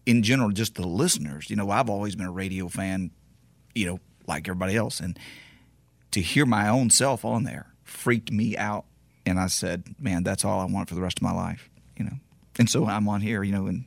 in 0.06 0.22
general, 0.22 0.50
just 0.50 0.74
the 0.74 0.86
listeners. 0.86 1.48
You 1.48 1.56
know, 1.56 1.70
I've 1.70 1.88
always 1.88 2.16
been 2.16 2.26
a 2.26 2.32
radio 2.32 2.68
fan, 2.68 3.10
you 3.74 3.86
know, 3.86 4.00
like 4.26 4.48
everybody 4.48 4.76
else. 4.76 5.00
And 5.00 5.18
to 6.10 6.20
hear 6.20 6.46
my 6.46 6.68
own 6.68 6.90
self 6.90 7.24
on 7.24 7.44
there 7.44 7.73
freaked 7.94 8.30
me 8.30 8.56
out. 8.56 8.84
And 9.26 9.38
I 9.38 9.46
said, 9.46 9.94
man, 9.98 10.22
that's 10.22 10.44
all 10.44 10.60
I 10.60 10.66
want 10.66 10.88
for 10.88 10.94
the 10.94 11.00
rest 11.00 11.18
of 11.18 11.22
my 11.22 11.32
life, 11.32 11.70
you 11.96 12.04
know. 12.04 12.16
And 12.58 12.68
so 12.68 12.86
I'm 12.86 13.08
on 13.08 13.20
here, 13.20 13.42
you 13.42 13.52
know, 13.52 13.66
and 13.66 13.84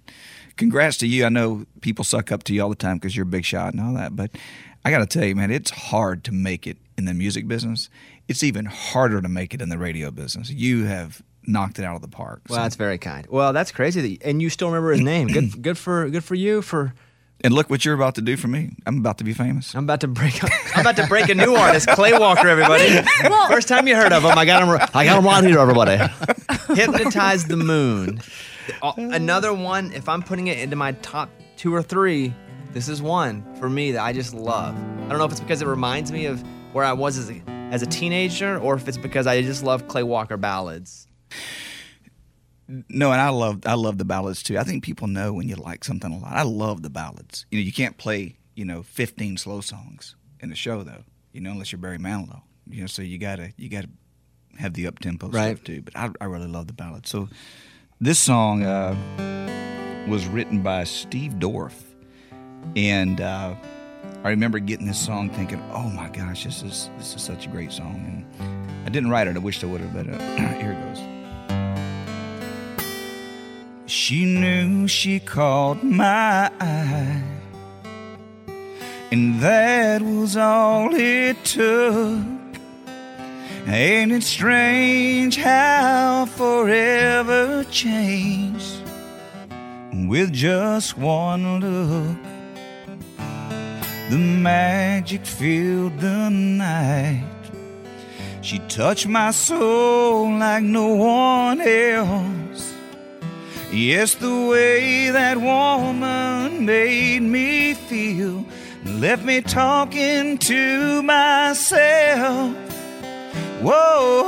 congrats 0.58 0.98
to 0.98 1.08
you. 1.08 1.26
I 1.26 1.30
know 1.30 1.66
people 1.82 2.04
suck 2.04 2.32
up 2.32 2.44
to 2.44 2.54
you 2.54 2.64
all 2.64 2.70
the 2.70 2.76
time 2.76 2.98
because 2.98 3.16
you're 3.16 3.24
a 3.24 3.28
big 3.28 3.46
shot 3.46 3.74
and 3.74 3.82
all 3.82 3.94
that, 3.94 4.16
but 4.16 4.32
I 4.84 4.90
got 4.90 5.00
to 5.00 5.06
tell 5.06 5.26
you, 5.26 5.36
man, 5.36 5.52
it's 5.52 5.70
hard 5.70 6.24
to 6.26 6.32
make 6.32 6.66
it 6.66 6.78
in 6.98 7.06
the 7.06 7.14
music 7.14 7.48
business. 7.48 7.90
It's 8.28 8.44
even 8.44 8.66
harder 8.66 9.22
to 9.22 9.30
make 9.30 9.54
it 9.54 9.62
in 9.62 9.70
the 9.70 9.78
radio 9.78 10.12
business. 10.12 10.50
You 10.50 10.86
have 10.86 11.22
knocked 11.46 11.80
it 11.80 11.86
out 11.86 11.96
of 11.96 12.02
the 12.02 12.08
park. 12.08 12.42
Well, 12.50 12.62
that's 12.62 12.76
very 12.76 12.98
kind. 12.98 13.26
Well, 13.30 13.54
that's 13.54 13.72
crazy 13.72 14.02
that 14.02 14.08
you, 14.08 14.18
and 14.22 14.42
you 14.42 14.50
still 14.50 14.70
remember 14.70 14.92
his 14.92 15.02
name. 15.02 15.28
Good, 15.28 15.62
good 15.62 15.78
for 15.78 16.10
good 16.10 16.24
for 16.24 16.36
you 16.36 16.62
for. 16.62 16.94
And 17.44 17.54
look 17.54 17.70
what 17.70 17.86
you're 17.86 17.94
about 17.94 18.16
to 18.16 18.22
do 18.22 18.36
for 18.36 18.48
me. 18.48 18.72
I'm 18.86 18.98
about 18.98 19.20
to 19.20 19.24
be 19.24 19.34
famous. 19.34 19.76
I'm 19.76 19.84
about 19.84 20.02
to 20.02 20.08
break. 20.08 20.44
I'm 20.76 20.82
about 20.82 20.96
to 20.96 21.06
break 21.08 21.30
a 21.30 21.36
new 21.36 21.56
artist, 21.56 21.88
Clay 21.90 22.18
Walker. 22.18 22.48
Everybody, 22.48 23.02
first 23.48 23.68
time 23.68 23.88
you 23.88 23.96
heard 23.96 24.12
of 24.12 24.24
him, 24.24 24.38
I 24.38 24.46
got 24.46 24.64
him. 24.64 24.90
I 24.94 25.06
got 25.06 25.20
him 25.20 25.26
right 25.26 25.44
here, 25.44 25.60
everybody. 25.60 25.98
Hypnotize 26.74 27.46
the 27.46 27.58
moon. 27.58 28.22
Uh, 28.82 28.94
Another 28.98 29.54
one. 29.54 29.92
If 29.94 30.10
I'm 30.10 30.24
putting 30.24 30.48
it 30.48 30.58
into 30.60 30.76
my 30.76 30.94
top 30.94 31.30
two 31.58 31.74
or 31.74 31.84
three, 31.84 32.34
this 32.74 32.90
is 32.90 33.02
one 33.02 33.46
for 33.60 33.70
me 33.70 33.92
that 33.92 34.04
I 34.04 34.14
just 34.14 34.34
love. 34.34 34.76
I 34.76 35.10
don't 35.10 35.20
know 35.20 35.26
if 35.26 35.32
it's 35.32 35.40
because 35.40 35.62
it 35.62 35.68
reminds 35.68 36.12
me 36.12 36.26
of 36.26 36.44
where 36.74 36.84
I 36.84 36.94
was 36.94 37.18
as 37.18 37.30
a, 37.30 37.42
as 37.72 37.82
a 37.82 37.86
teenager, 37.88 38.58
or 38.58 38.76
if 38.76 38.88
it's 38.88 38.98
because 38.98 39.28
I 39.28 39.42
just 39.44 39.64
love 39.64 39.88
Clay 39.88 40.04
Walker 40.04 40.38
ballads. 40.38 41.08
No, 42.68 43.12
and 43.12 43.22
I 43.22 43.30
love 43.30 43.62
I 43.66 43.76
love 43.76 43.98
the 43.98 44.06
ballads 44.06 44.44
too. 44.44 44.58
I 44.58 44.64
think 44.64 44.84
people 44.84 45.08
know 45.08 45.32
when 45.34 45.48
you 45.48 45.56
like 45.56 45.84
something 45.84 46.12
a 46.12 46.18
lot. 46.20 46.34
I 46.34 46.44
love 46.44 46.82
the 46.84 46.90
ballads. 46.90 47.46
You 47.52 47.60
know, 47.60 47.64
you 47.64 47.72
can't 47.72 47.98
play 47.98 48.38
you 48.56 48.66
know 48.66 48.84
15 48.84 49.38
slow 49.38 49.62
songs 49.62 50.16
in 50.42 50.52
a 50.52 50.56
show 50.56 50.84
though. 50.84 51.04
You 51.32 51.42
know, 51.42 51.52
unless 51.52 51.72
you're 51.72 51.80
Barry 51.80 51.98
Manilow. 51.98 52.42
You 52.70 52.82
know, 52.82 52.88
so 52.88 53.02
you 53.02 53.18
gotta 53.18 53.54
you 53.58 53.70
gotta 53.70 53.90
have 54.58 54.74
the 54.74 54.88
up 54.88 55.00
tempo 55.00 55.30
Right. 55.30 55.56
stuff 55.56 55.64
too. 55.66 55.82
But 55.82 55.96
I, 55.96 56.10
I 56.20 56.26
really 56.26 56.48
love 56.48 56.68
the 56.68 56.74
ballads. 56.74 57.10
So 57.10 57.30
this 58.02 58.20
song, 58.20 58.64
uh, 58.64 58.96
was 60.08 60.26
written 60.28 60.62
by 60.62 60.84
Steve 60.84 61.34
Dorff. 61.34 61.74
And 62.76 63.22
uh, 63.22 63.56
I 64.24 64.30
remember 64.30 64.60
getting 64.60 64.88
this 64.88 65.00
song 65.00 65.30
thinking, 65.30 65.62
oh 65.74 65.90
my 65.90 66.10
gosh, 66.10 66.44
this 66.44 66.64
is, 66.64 66.90
this 66.98 67.14
is 67.16 67.22
such 67.22 67.46
a 67.46 67.50
great 67.50 67.72
song. 67.72 68.26
And 68.40 68.86
I 68.86 68.90
didn't 68.90 69.10
write 69.10 69.28
it. 69.28 69.36
I 69.36 69.40
wish 69.40 69.64
I 69.64 69.68
would 69.68 69.82
have, 69.82 69.94
but 69.94 70.08
uh, 70.10 70.18
here 70.60 70.72
it 70.72 70.82
goes. 70.96 71.17
She 73.88 74.26
knew 74.26 74.90
she 74.90 75.22
caught 75.22 75.82
my 75.82 76.52
eye, 76.60 77.24
and 79.14 79.40
that 79.40 80.02
was 80.02 80.36
all 80.36 80.94
it 80.94 81.42
took. 81.46 82.22
Ain't 83.66 84.12
it 84.12 84.24
strange 84.24 85.38
how 85.38 86.26
forever 86.26 87.64
changed 87.72 88.82
with 90.10 90.34
just 90.34 90.98
one 90.98 91.62
look? 91.62 92.18
The 94.10 94.18
magic 94.18 95.26
filled 95.26 95.98
the 96.02 96.30
night. 96.30 97.24
She 98.42 98.60
touched 98.68 99.08
my 99.08 99.32
soul 99.32 100.30
like 100.38 100.64
no 100.64 100.88
one 100.94 101.62
else. 101.62 102.37
Yes, 103.72 104.16
the 104.16 104.48
way 104.48 105.10
that 105.10 105.38
woman 105.38 106.66
made 106.66 107.22
me 107.22 107.74
feel 107.74 108.46
left 108.86 109.26
me 109.26 109.42
talking 109.42 110.38
to 110.38 111.04
myself. 111.04 112.56
Whoa, 113.62 114.24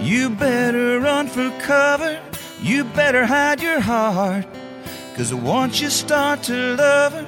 you 0.00 0.30
better 0.30 1.00
run 1.00 1.26
for 1.26 1.50
cover. 1.60 2.20
You 2.62 2.84
better 2.84 3.26
hide 3.26 3.60
your 3.60 3.80
heart. 3.80 4.46
Cause 5.16 5.34
once 5.34 5.80
you 5.80 5.90
start 5.90 6.44
to 6.44 6.76
love 6.76 7.12
her, 7.12 7.26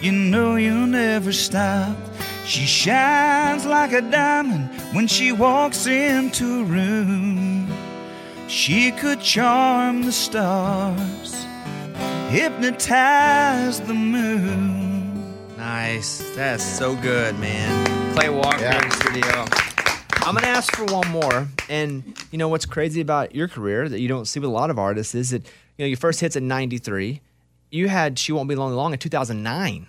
you 0.00 0.12
know 0.12 0.56
you'll 0.56 0.86
never 0.86 1.32
stop. 1.32 1.96
She 2.44 2.66
shines 2.66 3.64
like 3.64 3.92
a 3.92 4.02
diamond 4.02 4.68
when 4.92 5.06
she 5.06 5.32
walks 5.32 5.86
into 5.86 6.60
a 6.60 6.64
room. 6.64 7.55
She 8.48 8.92
could 8.92 9.20
charm 9.20 10.02
the 10.02 10.12
stars, 10.12 11.44
hypnotize 12.28 13.80
the 13.80 13.92
moon. 13.92 15.34
Nice. 15.56 16.30
That's 16.36 16.64
so 16.64 16.94
good, 16.94 17.36
man. 17.40 18.14
Clay 18.14 18.28
Walker 18.28 18.64
in 18.64 18.88
the 18.88 18.90
studio. 18.90 19.44
I'm 20.24 20.34
gonna 20.34 20.46
ask 20.46 20.74
for 20.76 20.84
one 20.84 21.08
more. 21.08 21.48
And 21.68 22.16
you 22.30 22.38
know 22.38 22.48
what's 22.48 22.66
crazy 22.66 23.00
about 23.00 23.34
your 23.34 23.48
career 23.48 23.88
that 23.88 23.98
you 23.98 24.06
don't 24.06 24.26
see 24.26 24.38
with 24.38 24.48
a 24.48 24.52
lot 24.52 24.70
of 24.70 24.78
artists 24.78 25.14
is 25.16 25.30
that 25.30 25.44
you 25.76 25.84
know 25.84 25.86
your 25.86 25.96
first 25.96 26.20
hits 26.20 26.36
in 26.36 26.46
'93. 26.46 27.20
You 27.72 27.88
had 27.88 28.16
"She 28.16 28.30
Won't 28.30 28.48
Be 28.48 28.54
Lonely 28.54 28.76
Long" 28.76 28.92
in 28.92 28.98
2009. 29.00 29.88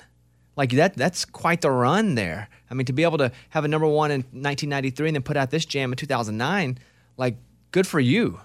Like 0.56 0.72
that. 0.72 0.96
That's 0.96 1.26
quite 1.26 1.62
the 1.62 1.70
run 1.70 2.16
there. 2.16 2.50
I 2.72 2.74
mean, 2.74 2.86
to 2.88 2.94
be 2.94 3.04
able 3.04 3.20
to 3.20 3.32
have 3.50 3.66
a 3.66 3.68
number 3.68 3.88
one 3.88 4.10
in 4.10 4.22
1993 4.32 5.10
and 5.10 5.16
then 5.16 5.22
put 5.22 5.38
out 5.38 5.52
this 5.52 5.64
jam 5.64 5.92
in 5.92 5.96
2009, 5.96 6.80
like 7.18 7.38
good 7.72 7.86
for 7.86 8.00
you. 8.00 8.40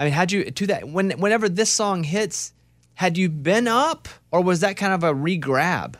I 0.00 0.04
mean, 0.04 0.14
had 0.14 0.32
you 0.32 0.50
to 0.50 0.66
that 0.68 0.88
when 0.88 1.10
whenever 1.10 1.46
this 1.46 1.68
song 1.70 2.04
hits, 2.04 2.54
had 2.94 3.18
you 3.18 3.28
been 3.28 3.68
up 3.68 4.08
or 4.30 4.42
was 4.42 4.60
that 4.60 4.78
kind 4.78 4.94
of 4.94 5.04
a 5.04 5.14
re-grab? 5.14 5.98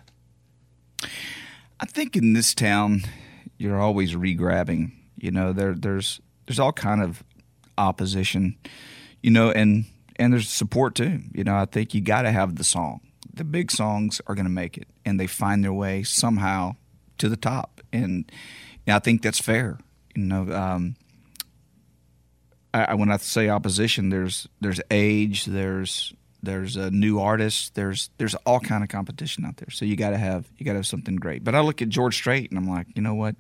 I 1.78 1.84
think 1.86 2.16
in 2.16 2.32
this 2.32 2.54
town, 2.54 3.02
you're 3.58 3.78
always 3.78 4.16
re-grabbing. 4.16 4.92
You 5.16 5.30
know, 5.30 5.52
there 5.52 5.74
there's 5.74 6.18
there's 6.46 6.58
all 6.58 6.72
kind 6.72 7.02
of 7.02 7.22
opposition. 7.76 8.56
You 9.22 9.32
know, 9.32 9.50
and 9.50 9.84
and 10.16 10.32
there's 10.32 10.48
support 10.48 10.94
too. 10.94 11.20
You 11.34 11.44
know, 11.44 11.56
I 11.56 11.66
think 11.66 11.92
you 11.92 12.00
got 12.00 12.22
to 12.22 12.32
have 12.32 12.56
the 12.56 12.64
song. 12.64 13.00
The 13.32 13.44
big 13.44 13.70
songs 13.70 14.22
are 14.26 14.34
going 14.34 14.46
to 14.46 14.50
make 14.50 14.78
it, 14.78 14.88
and 15.04 15.20
they 15.20 15.26
find 15.26 15.62
their 15.62 15.74
way 15.74 16.04
somehow 16.04 16.76
to 17.18 17.28
the 17.28 17.36
top. 17.36 17.82
And 17.92 18.32
I 18.88 18.98
think 18.98 19.20
that's 19.20 19.40
fair. 19.40 19.78
You 20.14 20.22
know, 20.22 20.50
um, 20.52 20.96
I, 22.72 22.94
when 22.94 23.10
I 23.10 23.16
say 23.16 23.48
opposition, 23.48 24.10
there's 24.10 24.48
there's 24.60 24.80
age, 24.90 25.44
there's 25.46 26.14
there's 26.42 26.76
a 26.76 26.90
new 26.90 27.20
artist, 27.20 27.74
there's 27.74 28.10
there's 28.18 28.34
all 28.46 28.60
kind 28.60 28.82
of 28.82 28.88
competition 28.88 29.44
out 29.44 29.56
there. 29.56 29.70
So 29.70 29.84
you 29.84 29.96
got 29.96 30.10
to 30.10 30.18
have 30.18 30.46
you 30.56 30.64
got 30.64 30.72
to 30.72 30.78
have 30.78 30.86
something 30.86 31.16
great. 31.16 31.44
But 31.44 31.54
I 31.54 31.60
look 31.60 31.82
at 31.82 31.88
George 31.88 32.14
Strait 32.14 32.50
and 32.50 32.58
I'm 32.58 32.68
like, 32.68 32.86
you 32.94 33.02
know 33.02 33.14
what? 33.14 33.36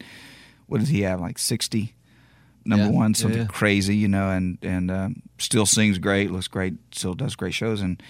What 0.66 0.80
does 0.80 0.88
he 0.88 1.02
have? 1.02 1.20
Like 1.20 1.38
sixty 1.38 1.94
number 2.64 2.86
Yeah, 2.86 2.90
one, 2.90 3.14
something 3.14 3.40
yeah. 3.42 3.46
crazy, 3.46 3.96
you 3.96 4.08
know, 4.08 4.30
and 4.30 4.58
and 4.62 4.90
um, 4.90 5.22
still 5.38 5.66
sings 5.66 5.98
great, 5.98 6.30
looks 6.30 6.48
great, 6.48 6.74
still 6.92 7.14
does 7.14 7.36
great 7.36 7.54
shows, 7.54 7.80
and 7.80 8.02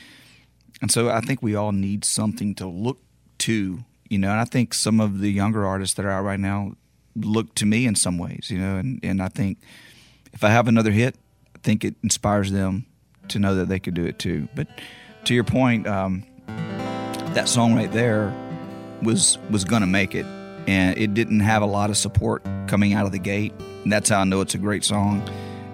and 0.83 0.91
so 0.91 1.11
I 1.11 1.21
think 1.21 1.43
we 1.43 1.55
all 1.55 1.73
need 1.73 2.05
something 2.05 2.55
to 2.57 2.67
look 2.67 2.99
to, 3.39 3.85
you 4.09 4.19
know. 4.19 4.31
And 4.31 4.41
I 4.41 4.45
think 4.45 4.75
some 4.75 5.01
of 5.01 5.21
the 5.21 5.31
younger 5.31 5.67
artists 5.67 5.95
that 5.97 6.05
are 6.05 6.11
out 6.11 6.25
right 6.25 6.41
now 6.41 6.73
look 7.15 7.55
to 7.57 7.67
me 7.67 7.87
in 7.87 7.95
some 7.95 8.19
ways, 8.19 8.49
you 8.51 8.59
know, 8.59 8.77
and 8.77 8.99
and 9.03 9.23
I 9.23 9.29
think 9.29 9.59
if 10.33 10.45
I 10.45 10.51
have 10.51 10.69
another 10.69 10.91
hit, 10.91 11.17
I 11.55 11.59
think 11.63 11.85
it 11.85 11.95
inspires 12.03 12.53
them 12.53 12.87
to 13.29 13.39
know 13.39 13.55
that 13.57 13.69
they 13.69 13.79
could 13.79 13.95
do 13.95 14.05
it 14.05 14.19
too. 14.19 14.49
But 14.55 14.69
to 15.25 15.35
your 15.35 15.45
point, 15.45 15.87
um, 15.87 16.25
that 17.35 17.49
song 17.49 17.75
right 17.75 17.91
there 17.93 18.35
was 19.03 19.39
was 19.51 19.65
gonna 19.65 19.87
make 19.87 20.15
it, 20.15 20.27
and 20.67 20.97
it 20.99 21.15
didn't 21.15 21.41
have 21.41 21.63
a 21.63 21.67
lot 21.67 21.91
of 21.91 21.97
support 21.97 22.45
coming 22.67 22.93
out 22.93 23.07
of 23.07 23.13
the 23.13 23.19
gate. 23.19 23.53
And 23.85 23.93
that's 23.93 24.11
how 24.11 24.21
I 24.21 24.25
know 24.25 24.41
it's 24.41 24.55
a 24.55 24.59
great 24.59 24.85
song. 24.85 25.29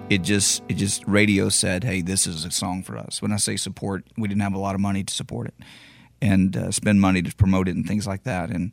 It 0.09 0.21
just 0.21 0.63
it 0.69 0.75
just 0.75 1.05
radio 1.07 1.49
said, 1.49 1.83
"Hey, 1.83 2.01
this 2.01 2.27
is 2.27 2.45
a 2.45 2.51
song 2.51 2.83
for 2.83 2.97
us." 2.97 3.21
When 3.21 3.31
I 3.31 3.37
say 3.37 3.57
support, 3.57 4.05
we 4.17 4.27
didn't 4.27 4.41
have 4.41 4.53
a 4.53 4.59
lot 4.59 4.75
of 4.75 4.81
money 4.81 5.03
to 5.03 5.13
support 5.13 5.47
it 5.47 5.55
and 6.21 6.55
uh, 6.55 6.71
spend 6.71 6.99
money 7.01 7.21
to 7.21 7.35
promote 7.35 7.67
it 7.67 7.75
and 7.75 7.87
things 7.87 8.07
like 8.07 8.23
that. 8.23 8.49
And 8.49 8.71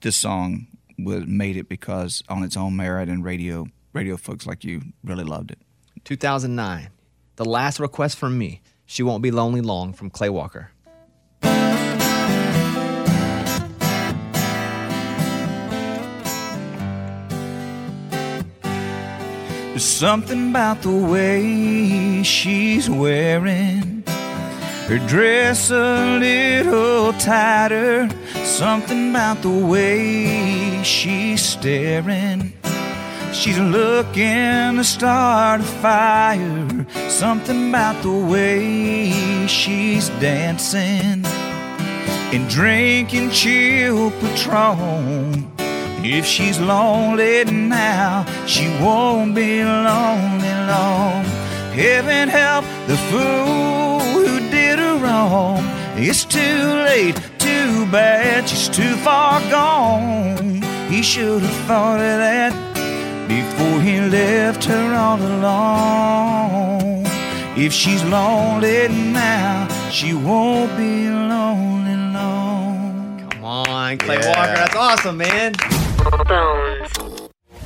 this 0.00 0.16
song 0.16 0.68
was 0.98 1.26
made 1.26 1.56
it 1.56 1.68
because 1.68 2.22
on 2.28 2.42
its 2.42 2.56
own 2.56 2.76
merit 2.76 3.08
and 3.08 3.24
radio 3.24 3.66
radio 3.92 4.16
folks 4.16 4.46
like 4.46 4.64
you 4.64 4.82
really 5.04 5.24
loved 5.24 5.50
it. 5.50 5.58
2009. 6.04 6.90
The 7.36 7.44
last 7.44 7.80
request 7.80 8.16
from 8.16 8.38
me. 8.38 8.60
She 8.86 9.02
won't 9.02 9.22
be 9.22 9.30
lonely 9.30 9.60
long 9.60 9.92
from 9.92 10.10
Clay 10.10 10.30
Walker. 10.30 10.70
There's 19.78 19.84
something 19.84 20.50
about 20.50 20.82
the 20.82 20.90
way 20.90 22.22
she's 22.24 22.90
wearing 22.90 24.02
her 24.88 24.98
dress 25.06 25.70
a 25.70 26.18
little 26.18 27.12
tighter. 27.12 28.08
Something 28.42 29.10
about 29.10 29.42
the 29.42 29.50
way 29.50 30.82
she's 30.82 31.42
staring. 31.44 32.57
She's 33.38 33.60
looking 33.60 34.78
to 34.78 34.82
start 34.82 35.60
a 35.60 35.64
fire. 35.64 36.86
Something 37.08 37.68
about 37.68 38.02
the 38.02 38.10
way 38.10 39.46
she's 39.46 40.08
dancing 40.18 41.24
and 42.34 42.50
drinking 42.50 43.30
chill 43.30 44.10
Patron. 44.10 45.52
If 46.02 46.26
she's 46.26 46.58
lonely 46.58 47.44
now, 47.44 48.26
she 48.48 48.66
won't 48.82 49.36
be 49.36 49.62
lonely 49.62 50.54
long. 50.72 51.24
Heaven 51.78 52.28
help 52.28 52.64
the 52.88 52.96
fool 53.08 54.00
who 54.00 54.40
did 54.50 54.80
her 54.80 54.98
wrong. 54.98 55.62
It's 55.94 56.24
too 56.24 56.58
late, 56.90 57.14
too 57.38 57.86
bad, 57.92 58.48
she's 58.48 58.68
too 58.68 58.96
far 58.96 59.40
gone. 59.48 60.60
He 60.90 61.02
should 61.02 61.42
have 61.42 61.66
thought 61.68 62.00
of 62.00 62.18
that 62.18 62.67
before 63.58 63.80
he 63.80 64.00
left 64.00 64.64
her 64.66 64.94
all 64.94 65.20
alone. 65.20 67.04
If 67.56 67.72
she's 67.72 68.04
lonely 68.04 68.86
now, 68.88 69.66
she 69.90 70.14
won't 70.14 70.76
be 70.76 71.08
lonely 71.10 71.96
long. 72.14 73.28
Come 73.30 73.44
on, 73.44 73.98
Clay 73.98 74.18
Yeah. 74.20 74.28
Walker. 74.28 74.54
That's 74.54 74.76
awesome, 74.76 75.16
man. 75.16 75.54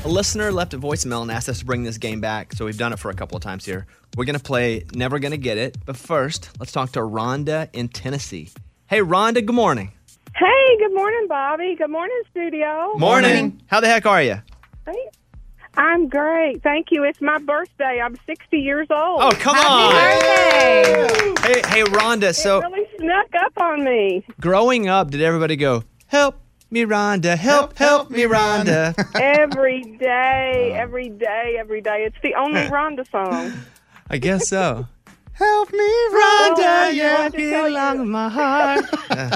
A 0.04 0.08
listener 0.08 0.50
left 0.50 0.72
a 0.74 0.78
voicemail 0.78 1.20
and 1.22 1.30
asked 1.30 1.48
us 1.50 1.58
to 1.58 1.64
bring 1.66 1.82
this 1.82 1.98
game 1.98 2.20
back, 2.20 2.54
so 2.54 2.64
we've 2.64 2.78
done 2.78 2.92
it 2.94 2.98
for 2.98 3.10
a 3.10 3.14
couple 3.14 3.36
of 3.36 3.42
times 3.42 3.64
here. 3.66 3.86
We're 4.16 4.24
going 4.24 4.38
to 4.38 4.42
play 4.42 4.84
Never 4.94 5.18
Gonna 5.18 5.36
Get 5.36 5.58
It, 5.58 5.76
but 5.84 5.96
first, 5.96 6.48
let's 6.58 6.72
talk 6.72 6.92
to 6.92 7.00
Rhonda 7.00 7.68
in 7.74 7.88
Tennessee. 7.88 8.48
Hey, 8.86 9.00
Rhonda, 9.00 9.44
good 9.44 9.54
morning. 9.54 9.92
Hey, 10.34 10.78
good 10.78 10.94
morning, 10.94 11.26
Bobby. 11.28 11.74
Good 11.76 11.90
morning, 11.90 12.20
studio. 12.30 12.94
Morning. 12.96 13.60
How 13.66 13.80
the 13.80 13.88
heck 13.88 14.06
are 14.06 14.22
you? 14.22 14.40
Hey. 14.86 14.94
I'm 15.76 16.08
great. 16.08 16.62
Thank 16.62 16.88
you. 16.90 17.04
It's 17.04 17.20
my 17.20 17.38
birthday. 17.38 18.00
I'm 18.04 18.16
60 18.26 18.58
years 18.58 18.86
old. 18.90 19.20
Oh, 19.22 19.30
come 19.38 19.56
on. 19.56 19.92
Hey, 19.92 21.62
hey, 21.66 21.82
Rhonda. 21.84 22.34
So, 22.34 22.58
It 22.60 22.64
really 22.64 22.86
snuck 22.98 23.28
up 23.40 23.52
on 23.60 23.84
me. 23.84 24.24
growing 24.40 24.88
up, 24.88 25.10
did 25.10 25.22
everybody 25.22 25.56
go, 25.56 25.84
help 26.06 26.36
me, 26.70 26.82
Rhonda, 26.84 27.36
help, 27.36 27.76
help 27.76 28.10
me, 28.10 28.22
Rhonda? 28.22 28.94
every 29.20 29.82
day, 29.98 30.72
every 30.74 31.08
day, 31.08 31.56
every 31.58 31.80
day. 31.80 32.04
It's 32.06 32.16
the 32.22 32.34
only 32.34 32.60
Rhonda 32.68 33.08
song. 33.10 33.52
I 34.10 34.18
guess 34.18 34.48
so. 34.48 34.86
Help 35.34 35.72
me, 35.72 35.78
Rhonda, 36.12 36.94
yeah, 36.94 37.24
you 37.24 37.30
belong 37.66 38.00
in 38.00 38.10
my 38.10 38.28
heart. 38.28 38.84
Uh, 39.10 39.30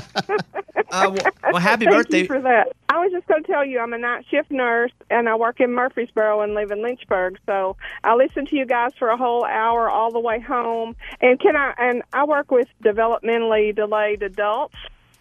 uh, 0.93 1.11
well, 1.11 1.17
well, 1.53 1.57
happy 1.57 1.87
Thank 1.87 1.97
birthday. 1.97 2.21
you 2.21 2.27
for 2.27 2.41
that. 2.43 2.69
Was 3.07 3.13
just 3.13 3.29
going 3.29 3.45
to 3.45 3.53
tell 3.53 3.65
you, 3.65 3.79
I'm 3.79 3.93
a 3.93 3.99
night 3.99 4.25
shift 4.29 4.51
nurse, 4.51 4.91
and 5.11 5.29
I 5.29 5.37
work 5.37 5.61
in 5.61 5.73
Murfreesboro 5.73 6.41
and 6.41 6.55
live 6.55 6.73
in 6.73 6.83
Lynchburg. 6.83 7.39
So 7.47 7.77
I 8.03 8.17
listen 8.17 8.47
to 8.47 8.57
you 8.57 8.67
guys 8.67 8.91
for 8.99 9.11
a 9.11 9.17
whole 9.17 9.45
hour 9.45 9.89
all 9.89 10.11
the 10.11 10.19
way 10.19 10.41
home. 10.41 10.97
And 11.21 11.39
can 11.39 11.55
I? 11.55 11.73
And 11.79 12.03
I 12.13 12.25
work 12.25 12.51
with 12.51 12.67
developmentally 12.85 13.77
delayed 13.77 14.25
adults. 14.25 14.75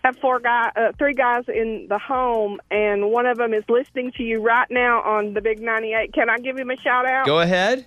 Have 0.03 0.17
four 0.17 0.39
guy, 0.39 0.71
uh, 0.75 0.93
three 0.97 1.13
guys 1.13 1.43
in 1.47 1.85
the 1.87 1.99
home, 1.99 2.59
and 2.71 3.11
one 3.11 3.27
of 3.27 3.37
them 3.37 3.53
is 3.53 3.63
listening 3.69 4.11
to 4.13 4.23
you 4.23 4.41
right 4.41 4.67
now 4.71 5.03
on 5.03 5.35
the 5.35 5.41
Big 5.41 5.61
98. 5.61 6.11
Can 6.11 6.27
I 6.27 6.39
give 6.39 6.57
him 6.57 6.71
a 6.71 6.77
shout 6.77 7.05
out? 7.05 7.27
Go 7.27 7.39
ahead. 7.39 7.85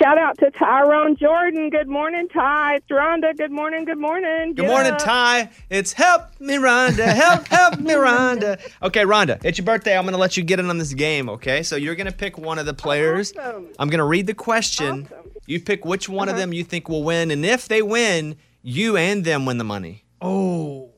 Shout 0.00 0.16
out 0.16 0.38
to 0.38 0.50
Tyrone 0.52 1.16
Jordan. 1.16 1.70
Good 1.70 1.88
morning, 1.88 2.28
Ty. 2.28 2.76
It's 2.76 2.86
Rhonda. 2.86 3.36
Good 3.36 3.50
morning. 3.50 3.84
Good 3.84 3.98
morning. 3.98 4.54
Good 4.54 4.62
Get 4.62 4.68
morning, 4.68 4.92
up. 4.92 4.98
Ty. 4.98 5.50
It's 5.70 5.92
help 5.92 6.22
me, 6.38 6.54
Rhonda. 6.54 7.04
Help, 7.04 7.48
help 7.48 7.80
me, 7.80 7.94
Rhonda. 7.94 8.60
Okay, 8.80 9.02
Rhonda, 9.02 9.44
it's 9.44 9.58
your 9.58 9.64
birthday. 9.64 9.98
I'm 9.98 10.04
going 10.04 10.12
to 10.12 10.18
let 10.18 10.36
you 10.36 10.44
get 10.44 10.60
in 10.60 10.70
on 10.70 10.78
this 10.78 10.94
game, 10.94 11.28
okay? 11.30 11.64
So 11.64 11.74
you're 11.74 11.96
going 11.96 12.06
to 12.06 12.16
pick 12.16 12.38
one 12.38 12.60
of 12.60 12.66
the 12.66 12.74
players. 12.74 13.32
Awesome. 13.36 13.70
I'm 13.80 13.88
going 13.88 13.98
to 13.98 14.04
read 14.04 14.28
the 14.28 14.34
question. 14.34 15.08
You 15.46 15.58
pick 15.60 15.84
which 15.84 16.08
one 16.08 16.28
of 16.28 16.34
uh-huh. 16.34 16.42
them 16.42 16.52
you 16.52 16.62
think 16.62 16.88
will 16.88 17.02
win. 17.02 17.32
And 17.32 17.44
if 17.44 17.66
they 17.66 17.82
win, 17.82 18.36
you 18.62 18.96
and 18.96 19.24
them 19.24 19.46
win 19.46 19.58
the 19.58 19.64
money. 19.64 20.04
Oh. 20.20 20.90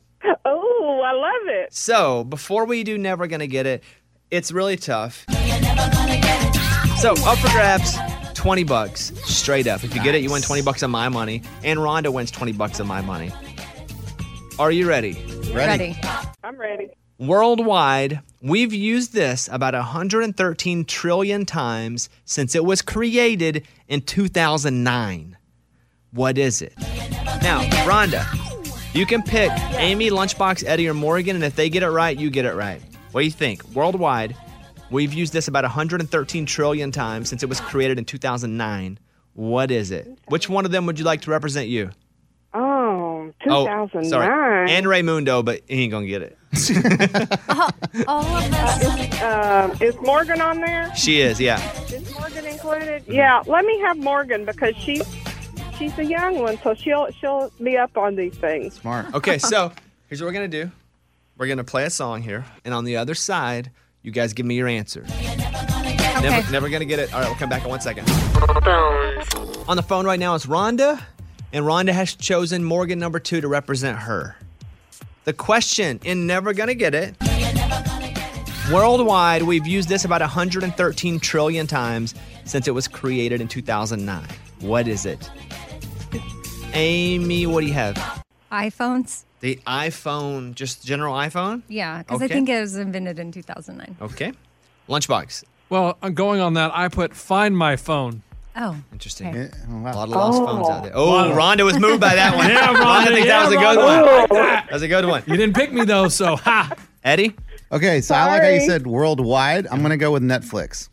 Oh, 0.44 1.02
I 1.06 1.12
love 1.12 1.62
it. 1.64 1.72
So 1.72 2.24
before 2.24 2.66
we 2.66 2.84
do 2.84 2.98
Never 2.98 3.26
Gonna 3.26 3.46
Get 3.46 3.64
It, 3.64 3.82
it's 4.30 4.52
really 4.52 4.76
tough. 4.76 5.24
So 7.00 7.12
up 7.24 7.38
for 7.38 7.48
grabs, 7.48 7.96
20 8.40 8.64
bucks 8.64 9.12
straight 9.26 9.66
up. 9.66 9.84
If 9.84 9.94
you 9.94 10.02
get 10.02 10.14
it, 10.14 10.22
you 10.22 10.30
win 10.30 10.40
20 10.40 10.62
bucks 10.62 10.82
of 10.82 10.88
my 10.88 11.10
money. 11.10 11.42
And 11.62 11.78
Rhonda 11.78 12.10
wins 12.10 12.30
20 12.30 12.52
bucks 12.52 12.80
of 12.80 12.86
my 12.86 13.02
money. 13.02 13.30
Are 14.58 14.72
you 14.72 14.88
ready? 14.88 15.22
Ready. 15.52 15.94
I'm 16.42 16.56
ready. 16.56 16.88
Worldwide, 17.18 18.22
we've 18.40 18.72
used 18.72 19.12
this 19.12 19.46
about 19.52 19.74
113 19.74 20.86
trillion 20.86 21.44
times 21.44 22.08
since 22.24 22.54
it 22.54 22.64
was 22.64 22.80
created 22.80 23.66
in 23.88 24.00
2009. 24.00 25.36
What 26.12 26.38
is 26.38 26.62
it? 26.62 26.72
Now, 27.42 27.60
Rhonda, 27.84 28.24
you 28.94 29.04
can 29.04 29.22
pick 29.22 29.50
Amy, 29.72 30.08
Lunchbox, 30.08 30.64
Eddie, 30.64 30.88
or 30.88 30.94
Morgan, 30.94 31.36
and 31.36 31.44
if 31.44 31.56
they 31.56 31.68
get 31.68 31.82
it 31.82 31.90
right, 31.90 32.16
you 32.16 32.30
get 32.30 32.46
it 32.46 32.54
right. 32.54 32.80
What 33.12 33.20
do 33.20 33.26
you 33.26 33.32
think? 33.32 33.62
Worldwide, 33.74 34.34
we've 34.90 35.12
used 35.12 35.32
this 35.32 35.48
about 35.48 35.64
113 35.64 36.46
trillion 36.46 36.90
times 36.92 37.28
since 37.28 37.42
it 37.42 37.48
was 37.48 37.60
created 37.60 37.98
in 37.98 38.04
2009. 38.04 38.98
What 39.34 39.70
is 39.70 39.90
it? 39.90 40.18
Which 40.28 40.48
one 40.48 40.64
of 40.64 40.70
them 40.72 40.86
would 40.86 40.98
you 40.98 41.04
like 41.04 41.22
to 41.22 41.30
represent 41.30 41.68
you? 41.68 41.90
Oh, 42.52 43.32
Oh, 43.46 43.86
2009. 43.88 44.04
sorry. 44.10 44.70
And 44.72 44.86
Raymundo, 44.86 45.44
but 45.44 45.60
he 45.68 45.84
ain't 45.84 45.92
gonna 45.92 46.06
get 46.06 46.22
it. 46.22 46.36
All 48.08 48.24
of 48.24 48.52
us. 48.52 49.22
Um, 49.22 49.76
is 49.80 49.94
Morgan 50.00 50.40
on 50.40 50.60
there? 50.60 50.92
She 50.96 51.20
is, 51.20 51.38
yeah. 51.40 51.60
Is 51.84 52.12
Morgan 52.18 52.44
included? 52.46 53.04
Yeah, 53.06 53.42
let 53.46 53.64
me 53.64 53.78
have 53.80 53.98
Morgan 53.98 54.44
because 54.44 54.74
she's 54.76 55.02
she's 55.78 55.96
a 55.98 56.04
young 56.04 56.40
one, 56.40 56.58
so 56.62 56.74
she'll 56.74 57.10
she'll 57.12 57.52
be 57.62 57.76
up 57.76 57.96
on 57.96 58.16
these 58.16 58.34
things. 58.34 58.74
Smart. 58.74 59.14
Okay, 59.14 59.38
so 59.38 59.70
here's 60.08 60.20
what 60.20 60.26
we're 60.26 60.32
gonna 60.32 60.48
do. 60.48 60.70
We're 61.38 61.46
gonna 61.46 61.62
play 61.64 61.84
a 61.84 61.90
song 61.90 62.22
here, 62.22 62.44
and 62.64 62.74
on 62.74 62.84
the 62.84 62.96
other 62.96 63.14
side, 63.14 63.70
you 64.02 64.10
guys 64.10 64.32
give 64.32 64.46
me 64.46 64.54
your 64.54 64.68
answer. 64.68 65.04
Never, 66.22 66.50
never 66.52 66.68
gonna 66.68 66.84
get 66.84 66.98
it. 66.98 67.12
All 67.12 67.20
right, 67.20 67.28
we'll 67.28 67.38
come 67.38 67.48
back 67.48 67.62
in 67.64 67.68
one 67.68 67.80
second. 67.80 68.08
On 69.68 69.76
the 69.76 69.84
phone 69.86 70.04
right 70.06 70.18
now 70.18 70.34
is 70.34 70.46
Rhonda, 70.46 71.00
and 71.52 71.64
Rhonda 71.64 71.92
has 71.92 72.14
chosen 72.14 72.64
Morgan 72.64 72.98
number 72.98 73.18
two 73.18 73.40
to 73.40 73.48
represent 73.48 73.98
her. 73.98 74.36
The 75.24 75.32
question 75.32 76.00
in 76.04 76.26
Never 76.26 76.52
Gonna 76.52 76.74
Get 76.74 76.94
It. 76.94 77.16
Worldwide, 78.72 79.42
we've 79.42 79.66
used 79.66 79.88
this 79.88 80.04
about 80.04 80.20
113 80.20 81.18
trillion 81.20 81.66
times 81.66 82.14
since 82.44 82.68
it 82.68 82.70
was 82.70 82.86
created 82.86 83.40
in 83.40 83.48
2009. 83.48 84.24
What 84.60 84.86
is 84.86 85.06
it? 85.06 85.30
Amy, 86.72 87.46
what 87.46 87.62
do 87.62 87.66
you 87.66 87.72
have? 87.72 87.96
iPhones. 88.52 89.24
The 89.40 89.56
iPhone, 89.66 90.54
just 90.54 90.84
general 90.84 91.14
iPhone? 91.14 91.62
Yeah, 91.68 91.98
because 91.98 92.20
I 92.22 92.28
think 92.28 92.48
it 92.48 92.60
was 92.60 92.76
invented 92.76 93.18
in 93.18 93.32
2009. 93.32 93.96
Okay. 94.02 94.32
Lunchbox. 94.88 95.44
Well, 95.70 95.96
I'm 96.02 96.14
going 96.14 96.40
on 96.40 96.54
that. 96.54 96.72
I 96.74 96.88
put 96.88 97.14
find 97.14 97.56
my 97.56 97.76
phone. 97.76 98.22
Oh. 98.56 98.76
Interesting. 98.92 99.28
Okay. 99.28 99.50
A 99.70 99.72
lot 99.74 99.94
of 100.08 100.08
lost 100.10 100.42
Oh. 100.42 100.46
phones 100.46 100.68
out 100.68 100.82
there. 100.82 100.92
Oh, 100.94 101.10
Wow. 101.12 101.32
Rhonda 101.34 101.64
was 101.64 101.78
moved 101.78 102.00
by 102.00 102.14
that 102.16 102.36
one. 102.36 102.48
Yeah, 102.50 102.74
Rhonda, 102.74 102.76
Rhonda, 102.76 103.06
thinks 103.06 103.26
yeah, 103.26 103.38
that 103.38 103.44
was 103.46 103.54
a 103.54 103.56
good 103.56 103.78
Rhonda. 103.78 104.28
one. 104.28 104.38
I 104.38 104.42
that. 104.42 104.64
That 104.66 104.72
was 104.72 104.82
a 104.82 104.88
good 104.88 105.04
one. 105.06 105.22
You 105.26 105.36
didn't 105.36 105.54
pick 105.54 105.72
me 105.72 105.84
though, 105.84 106.08
so 106.08 106.36
ha. 106.36 106.72
Eddie? 107.04 107.34
Okay, 107.72 108.00
so 108.00 108.14
I 108.16 108.26
like 108.26 108.42
how 108.42 108.48
you 108.48 108.58
Sorry. 108.58 108.68
said 108.68 108.86
worldwide. 108.86 109.68
I'm 109.68 109.78
going 109.78 109.90
to 109.90 109.96
go 109.96 110.10
with 110.10 110.22
Netflix. 110.24 110.88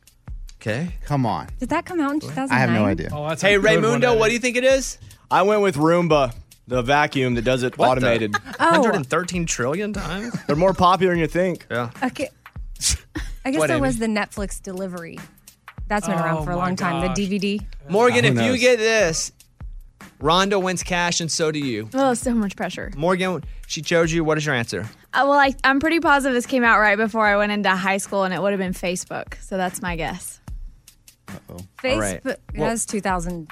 Okay. 0.61 0.93
Come 1.05 1.25
on. 1.25 1.47
Did 1.59 1.69
that 1.69 1.85
come 1.85 1.99
out 1.99 2.11
in 2.13 2.19
2009? 2.19 2.55
I 2.55 2.59
have 2.61 2.69
no 2.69 2.85
idea. 2.85 3.09
Oh, 3.11 3.27
that's 3.27 3.41
Hey, 3.41 3.55
good 3.55 3.63
one, 3.63 3.73
Raymundo, 3.83 4.09
Eddie. 4.11 4.19
what 4.19 4.27
do 4.27 4.33
you 4.33 4.39
think 4.39 4.55
it 4.57 4.63
is? 4.63 4.99
I 5.31 5.41
went 5.41 5.61
with 5.61 5.75
Roomba, 5.75 6.33
the 6.67 6.81
vacuum 6.81 7.35
that 7.35 7.43
does 7.43 7.63
it 7.63 7.77
What 7.77 7.85
the- 7.99 8.05
automated. 8.07 8.35
113 8.59 9.45
trillion 9.45 9.93
times? 9.93 10.35
They're 10.47 10.55
more 10.55 10.73
popular 10.73 11.13
than 11.13 11.19
you 11.21 11.27
think. 11.27 11.65
Yeah. 11.71 11.91
Okay. 12.03 12.29
I 13.45 13.51
guess 13.51 13.59
What, 13.59 13.67
that 13.67 13.75
Amy? 13.77 13.81
was 13.81 13.97
the 13.99 14.07
Netflix 14.07 14.61
delivery. 14.61 15.17
That's 15.87 16.05
been 16.05 16.17
around 16.19 16.39
oh 16.39 16.43
for 16.43 16.51
a 16.51 16.57
long 16.57 16.75
time. 16.75 17.01
The 17.01 17.07
DVD. 17.21 17.65
Morgan, 17.89 18.25
if 18.25 18.35
you 18.41 18.57
get 18.57 18.77
this, 18.77 19.31
Rhonda 20.21 20.61
wins 20.61 20.83
cash 20.83 21.21
and 21.21 21.31
so 21.31 21.49
do 21.51 21.59
you. 21.59 21.89
Oh, 21.93 22.13
so 22.13 22.33
much 22.33 22.57
pressure. 22.57 22.91
Morgan, 22.97 23.43
she 23.67 23.81
chose 23.81 24.11
you. 24.11 24.25
What 24.25 24.37
is 24.37 24.45
your 24.45 24.53
answer? 24.53 24.81
Uh, 25.13 25.23
well, 25.23 25.39
I, 25.39 25.55
I'm 25.63 25.79
pretty 25.79 26.01
positive 26.01 26.35
this 26.35 26.45
came 26.45 26.65
out 26.65 26.79
right 26.79 26.97
before 26.97 27.25
I 27.25 27.37
went 27.37 27.53
into 27.53 27.69
high 27.69 27.97
school, 27.97 28.23
and 28.25 28.33
it 28.33 28.41
would 28.41 28.51
have 28.51 28.59
been 28.59 28.73
Facebook. 28.73 29.41
So 29.41 29.55
that's 29.55 29.81
my 29.81 29.95
guess. 29.95 30.41
Oh. 31.49 31.57
Facebook. 31.81 32.37
Well- 32.55 32.67
That's 32.69 32.85
2000 32.85 33.49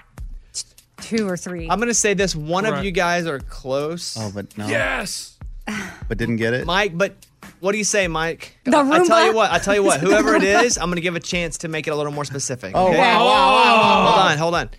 two 1.02 1.28
or 1.28 1.38
three. 1.38 1.68
I'm 1.70 1.80
gonna 1.80 1.94
say 1.94 2.14
this: 2.14 2.36
one 2.36 2.66
of 2.66 2.84
you 2.84 2.92
guys 2.92 3.26
are 3.26 3.40
close. 3.40 4.18
Oh, 4.20 4.32
but 4.34 4.58
no. 4.58 4.68
Yes. 4.68 5.38
But 6.08 6.20
didn't 6.20 6.36
get 6.36 6.54
it. 6.54 6.68
Mike, 6.68 6.96
but 6.96 7.16
what 7.60 7.72
do 7.72 7.80
you 7.80 7.84
say, 7.84 8.08
Mike? 8.08 8.60
The 8.64 8.78
I, 8.78 9.02
I 9.02 9.06
tell 9.08 9.26
you 9.26 9.34
what. 9.34 9.52
I 9.52 9.58
tell 9.58 9.74
you 9.74 9.82
what. 9.84 10.00
Whoever 10.02 10.36
it 10.36 10.44
is, 10.44 10.78
I'm 10.78 10.90
gonna 10.92 11.02
give 11.02 11.16
a 11.16 11.20
chance 11.20 11.58
to 11.60 11.68
make 11.68 11.88
it 11.88 11.92
a 11.92 11.96
little 11.96 12.12
more 12.12 12.26
specific. 12.26 12.74
Oh, 12.76 12.92
wow, 12.92 12.92
wow, 12.92 13.26
wow, 13.26 13.26
wow. 13.26 14.12
Hold 14.12 14.32
on, 14.32 14.38
hold 14.38 14.56
on. 14.56 14.70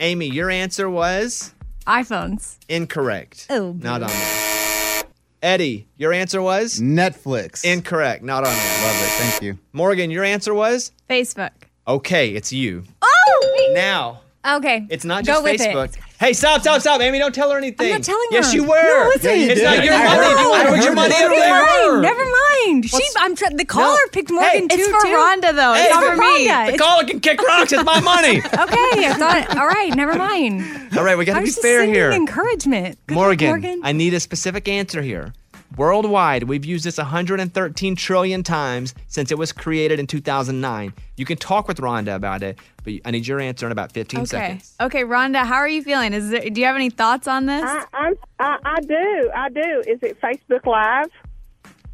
Amy, 0.00 0.26
your 0.26 0.50
answer 0.50 0.90
was 0.90 1.54
iPhones. 1.86 2.56
incorrect. 2.68 3.46
Oh, 3.50 3.72
not 3.78 4.02
on 4.02 4.08
there. 4.08 5.04
Eddie, 5.42 5.86
your 5.96 6.12
answer 6.12 6.42
was 6.42 6.80
Netflix. 6.80 7.64
incorrect. 7.64 8.22
Not 8.24 8.44
on 8.44 8.52
there. 8.52 8.82
Love 8.86 8.96
it. 9.02 9.08
Thank 9.08 9.42
you. 9.42 9.58
Morgan, 9.72 10.10
your 10.10 10.24
answer 10.24 10.52
was 10.52 10.92
Facebook. 11.08 11.52
okay. 11.86 12.30
It's 12.30 12.52
you. 12.52 12.84
Oh! 13.00 13.72
Now 13.74 14.20
Okay. 14.42 14.86
it's 14.88 15.04
not 15.04 15.24
Go 15.26 15.32
just 15.34 15.44
with 15.44 15.60
it. 15.60 15.68
Facebook. 15.74 15.96
Hey, 16.18 16.32
stop, 16.34 16.60
stop, 16.62 16.80
stop. 16.80 17.00
Amy, 17.00 17.18
don't 17.18 17.34
tell 17.34 17.50
her 17.50 17.58
anything. 17.58 17.86
I'm 17.86 17.92
not 17.98 18.02
telling 18.02 18.26
her. 18.30 18.36
yes, 18.36 18.50
her. 18.52 18.56
you 18.56 18.64
were. 18.64 19.04
No, 19.04 19.10
it's 19.10 19.24
Yeah, 19.24 19.32
you 19.34 19.50
it's 19.50 19.60
did. 19.60 19.64
not 19.64 19.84
your 19.84 19.94
I 19.94 20.04
money. 20.04 20.16
heard 20.16 20.30
You 20.30 20.46
it. 20.46 20.50
want 20.50 20.62
to 20.62 20.68
I 20.68 20.70
put 20.70 20.76
your 20.76 20.86
heard 20.88 20.94
money 20.94 21.14
it. 21.14 21.22
up 21.24 21.30
Never 21.30 21.34
there. 21.34 21.92
mind. 21.92 22.02
Never 22.02 22.24
mind. 22.24 22.90
She, 22.90 23.02
I'm 23.18 23.36
tr- 23.36 23.54
the 23.54 23.64
caller 23.64 23.98
picked 24.12 24.30
Morgan 24.30 24.50
Hey, 24.50 24.60
too. 24.60 24.76
It's 24.80 24.88
for 24.88 25.00
too. 25.00 25.08
Rhonda, 25.08 25.54
though. 25.54 25.72
Hey, 25.74 25.84
it's 25.84 25.94
not 25.94 26.04
for 26.04 26.10
for 26.10 26.16
me. 26.16 26.48
Rhonda. 26.48 26.66
The 26.66 26.72
It's- 26.74 26.80
caller 26.80 27.04
can 27.04 27.20
kick 27.20 27.42
rocks. 27.48 27.72
It's 27.72 27.84
my 27.84 28.00
money. 28.00 28.38
Okay, 28.38 29.06
I 29.08 29.14
thought. 29.18 29.56
All 29.56 29.66
right, 29.66 29.94
never 29.94 30.14
mind. 30.16 30.62
All 30.96 31.04
right, 31.04 31.16
we 31.18 31.24
got 31.24 31.36
I 31.36 31.40
to 31.40 31.40
be 31.40 31.46
was 31.48 31.54
just 31.54 31.62
fair 31.62 31.80
sending 31.80 31.94
here. 31.94 32.10
Encouragement. 32.10 32.98
Good 33.06 33.14
luck, 33.16 33.24
Morgan, 33.24 33.48
Morgan. 33.48 33.80
I 33.84 33.92
need 33.92 34.12
a 34.14 34.20
specific 34.20 34.68
answer 34.68 35.00
here. 35.02 35.32
Worldwide, 35.76 36.44
we've 36.44 36.64
used 36.64 36.84
this 36.84 36.98
113 36.98 37.94
trillion 37.96 38.42
times 38.42 38.94
since 39.06 39.30
it 39.30 39.38
was 39.38 39.52
created 39.52 40.00
in 40.00 40.06
2009. 40.06 40.92
You 41.16 41.24
can 41.24 41.36
talk 41.38 41.68
with 41.68 41.78
Rhonda 41.78 42.14
about 42.16 42.42
it, 42.42 42.58
but 42.82 42.94
I 43.04 43.10
need 43.12 43.26
your 43.26 43.40
answer 43.40 43.66
in 43.66 43.72
about 43.72 43.92
15 43.92 44.20
Okay. 44.20 44.26
seconds. 44.26 44.74
Okay, 44.80 45.00
Okay, 45.00 45.08
Rhonda, 45.08 45.44
how 45.46 45.54
are 45.56 45.68
you 45.68 45.82
feeling? 45.82 46.12
Is 46.12 46.30
there, 46.30 46.48
do 46.50 46.60
you 46.60 46.66
have 46.66 46.74
any 46.76 46.90
thoughts 46.90 47.28
on 47.28 47.46
this? 47.46 47.62
I, 47.64 47.84
I'm, 47.94 48.14
I, 48.40 48.56
I 48.64 48.80
do. 48.80 49.30
I 49.34 49.48
do. 49.48 49.82
Is 49.86 50.02
it 50.02 50.20
Facebook 50.20 50.66
Live? 50.66 51.06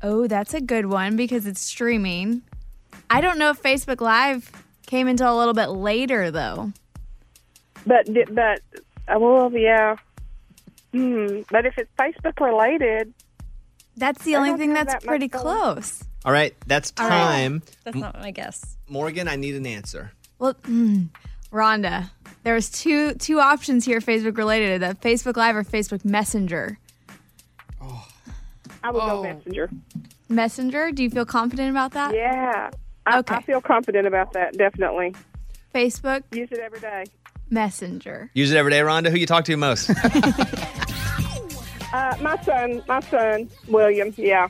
oh, 0.03 0.27
that's 0.27 0.55
a 0.55 0.61
good 0.61 0.87
one 0.87 1.17
because 1.17 1.47
it's 1.47 1.61
streaming. 1.61 2.43
I 3.11 3.21
don't 3.21 3.39
know 3.39 3.51
if 3.51 3.63
Facebook 3.63 4.01
Live 4.01 4.51
came 4.87 5.07
until 5.09 5.35
a 5.35 5.39
little 5.39 5.55
bit 5.55 5.69
later, 5.71 6.31
though. 6.31 6.73
But 7.87 8.07
di- 8.13 8.25
but 8.31 8.61
uh, 9.09 9.19
well, 9.19 9.51
yeah. 9.53 9.97
Hmm. 10.93 11.41
But 11.51 11.67
if 11.67 11.77
it's 11.79 11.91
Facebook 11.99 12.41
related, 12.41 13.13
That's 13.97 14.23
the 14.25 14.37
only 14.37 14.55
thing 14.57 14.75
that's 14.75 14.93
that 14.93 15.05
pretty 15.05 15.29
close. 15.29 16.03
All 16.25 16.33
right, 16.33 16.55
that's 16.67 16.93
All 16.99 17.09
right. 17.09 17.17
time. 17.17 17.63
That's 17.85 17.97
not 17.97 18.19
my 18.21 18.31
guess. 18.31 18.77
Morgan, 18.89 19.29
I 19.29 19.37
need 19.37 19.55
an 19.55 19.67
answer. 19.67 20.13
Well, 20.39 20.55
mm, 20.65 21.09
Rhonda, 21.53 22.11
there's 22.43 22.69
two 22.71 23.15
two 23.15 23.41
options 23.41 23.85
here 23.85 24.01
Facebook 24.01 24.37
related: 24.37 24.83
that 24.83 25.01
Facebook 25.01 25.37
Live 25.37 25.57
or 25.57 25.65
Facebook 25.65 26.05
Messenger. 26.05 26.79
Oh. 27.81 28.07
I 28.83 28.91
would 28.91 29.01
go 29.01 29.23
Messenger. 29.23 29.71
Messenger, 30.29 30.93
do 30.93 31.03
you 31.03 31.11
feel 31.11 31.25
confident 31.25 31.71
about 31.71 31.93
that? 31.93 32.15
Yeah. 32.15 32.71
I, 33.07 33.19
Okay. 33.21 33.37
I 33.37 33.43
feel 33.43 33.61
confident 33.61 34.07
about 34.09 34.33
that. 34.33 34.57
Definitely 34.59 35.15
Facebook. 35.75 36.23
use 36.33 36.51
it 36.51 36.59
every 36.59 36.81
day. 36.81 37.05
Messenger. 37.51 38.31
Use 38.35 38.51
it 38.51 38.57
every 38.57 38.73
day, 38.73 38.81
Rhonda. 38.81 39.11
Who 39.11 39.17
you 39.17 39.27
talk 39.27 39.45
to 39.45 39.57
most? 39.57 39.91
Uh, 41.93 42.17
my 42.21 42.41
son, 42.43 42.83
my 42.89 43.01
son, 43.01 43.49
William. 43.69 44.13
Yeah. 44.17 44.49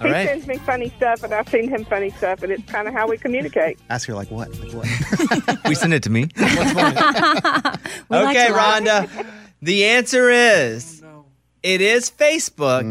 All 0.00 0.06
he 0.06 0.12
right. 0.12 0.26
sends 0.26 0.46
me 0.46 0.56
funny 0.58 0.88
stuff, 0.96 1.22
and 1.22 1.32
I've 1.34 1.48
seen 1.48 1.68
him 1.68 1.84
funny 1.84 2.10
stuff, 2.10 2.42
and 2.42 2.52
it's 2.52 2.64
kind 2.70 2.88
of 2.88 2.94
how 2.94 3.08
we 3.08 3.18
communicate. 3.18 3.78
Ask 3.90 4.08
her 4.08 4.14
like 4.14 4.30
what? 4.30 4.48
Like 4.58 4.72
what? 4.72 5.58
we 5.68 5.74
send 5.74 5.94
it 5.94 6.02
to 6.04 6.10
me. 6.10 6.28
We 6.36 8.18
like 8.18 8.36
okay. 8.36 8.52
Rhonda. 8.52 9.26
The 9.62 9.84
answer 9.84 10.28
is 10.30 11.02
it 11.62 11.80
is 11.80 12.10
Facebook. 12.10 12.82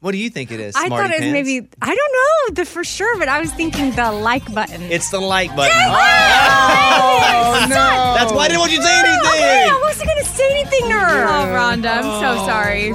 What 0.00 0.12
do 0.12 0.18
you 0.18 0.30
think 0.30 0.52
it 0.52 0.60
is? 0.60 0.76
I 0.76 0.86
Smarty 0.86 1.08
thought 1.08 1.10
it 1.10 1.24
was 1.24 1.32
Pants? 1.32 1.48
maybe 1.48 1.68
I 1.82 1.94
don't 1.94 2.12
know 2.12 2.54
the 2.54 2.64
for 2.64 2.84
sure, 2.84 3.18
but 3.18 3.28
I 3.28 3.40
was 3.40 3.52
thinking 3.52 3.90
the 3.92 4.12
like 4.12 4.44
button. 4.54 4.80
It's 4.82 5.10
the 5.10 5.18
like 5.20 5.54
button. 5.56 5.76
Oh, 5.76 7.66
no. 7.68 8.14
That's 8.16 8.32
why 8.32 8.44
I 8.44 8.48
didn't 8.48 8.60
want 8.60 8.70
you 8.72 8.78
to 8.78 8.84
say 8.84 8.94
anything. 8.98 9.18
Okay, 9.26 9.68
I 9.70 9.78
wasn't 9.82 10.08
gonna 10.08 10.24
say 10.24 10.50
anything 10.60 10.88
to 10.90 10.98
her. 10.98 11.24
Oh, 11.24 11.46
Rhonda, 11.52 11.96
I'm 11.98 12.20
so 12.20 12.46
sorry. 12.46 12.92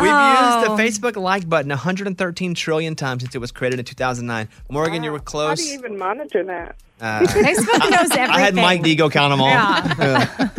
We've 0.00 0.10
Oh. 0.12 0.60
used 0.60 0.70
the 0.70 0.82
Facebook 0.82 1.16
like 1.20 1.48
button 1.48 1.70
113 1.70 2.54
trillion 2.54 2.94
times 2.94 3.22
since 3.22 3.34
it 3.34 3.38
was 3.38 3.50
created 3.52 3.78
in 3.78 3.84
2009. 3.84 4.48
Morgan, 4.70 5.02
you 5.02 5.12
were 5.12 5.18
How 5.18 5.24
close. 5.24 5.62
do 5.62 5.68
you 5.68 5.78
even 5.78 5.98
monitor 5.98 6.42
that? 6.44 6.76
Uh, 7.00 7.20
Facebook 7.26 7.90
knows 7.90 8.10
everything. 8.10 8.30
I 8.30 8.40
had 8.40 8.54
Mike 8.54 8.82
D 8.82 8.94
go 8.94 9.08
count 9.10 9.32
them 9.32 9.40
all. 9.40 9.48
Yeah. 9.48 10.48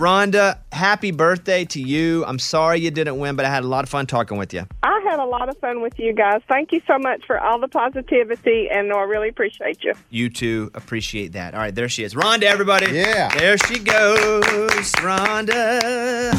Rhonda, 0.00 0.56
happy 0.72 1.10
birthday 1.10 1.66
to 1.66 1.78
you. 1.78 2.24
I'm 2.24 2.38
sorry 2.38 2.80
you 2.80 2.90
didn't 2.90 3.18
win, 3.18 3.36
but 3.36 3.44
I 3.44 3.50
had 3.50 3.64
a 3.64 3.66
lot 3.66 3.84
of 3.84 3.90
fun 3.90 4.06
talking 4.06 4.38
with 4.38 4.54
you. 4.54 4.66
I 4.82 4.98
had 5.06 5.18
a 5.18 5.26
lot 5.26 5.50
of 5.50 5.58
fun 5.58 5.82
with 5.82 5.98
you 5.98 6.14
guys. 6.14 6.40
Thank 6.48 6.72
you 6.72 6.80
so 6.86 6.98
much 6.98 7.26
for 7.26 7.38
all 7.38 7.60
the 7.60 7.68
positivity, 7.68 8.68
and 8.72 8.90
I 8.90 9.02
really 9.02 9.28
appreciate 9.28 9.84
you. 9.84 9.92
You 10.08 10.30
too 10.30 10.70
appreciate 10.72 11.32
that. 11.32 11.52
All 11.52 11.60
right, 11.60 11.74
there 11.74 11.90
she 11.90 12.02
is. 12.02 12.14
Rhonda, 12.14 12.44
everybody. 12.44 12.90
Yeah. 12.92 13.28
There 13.36 13.58
she 13.58 13.78
goes. 13.78 14.42
Rhonda. 15.02 16.32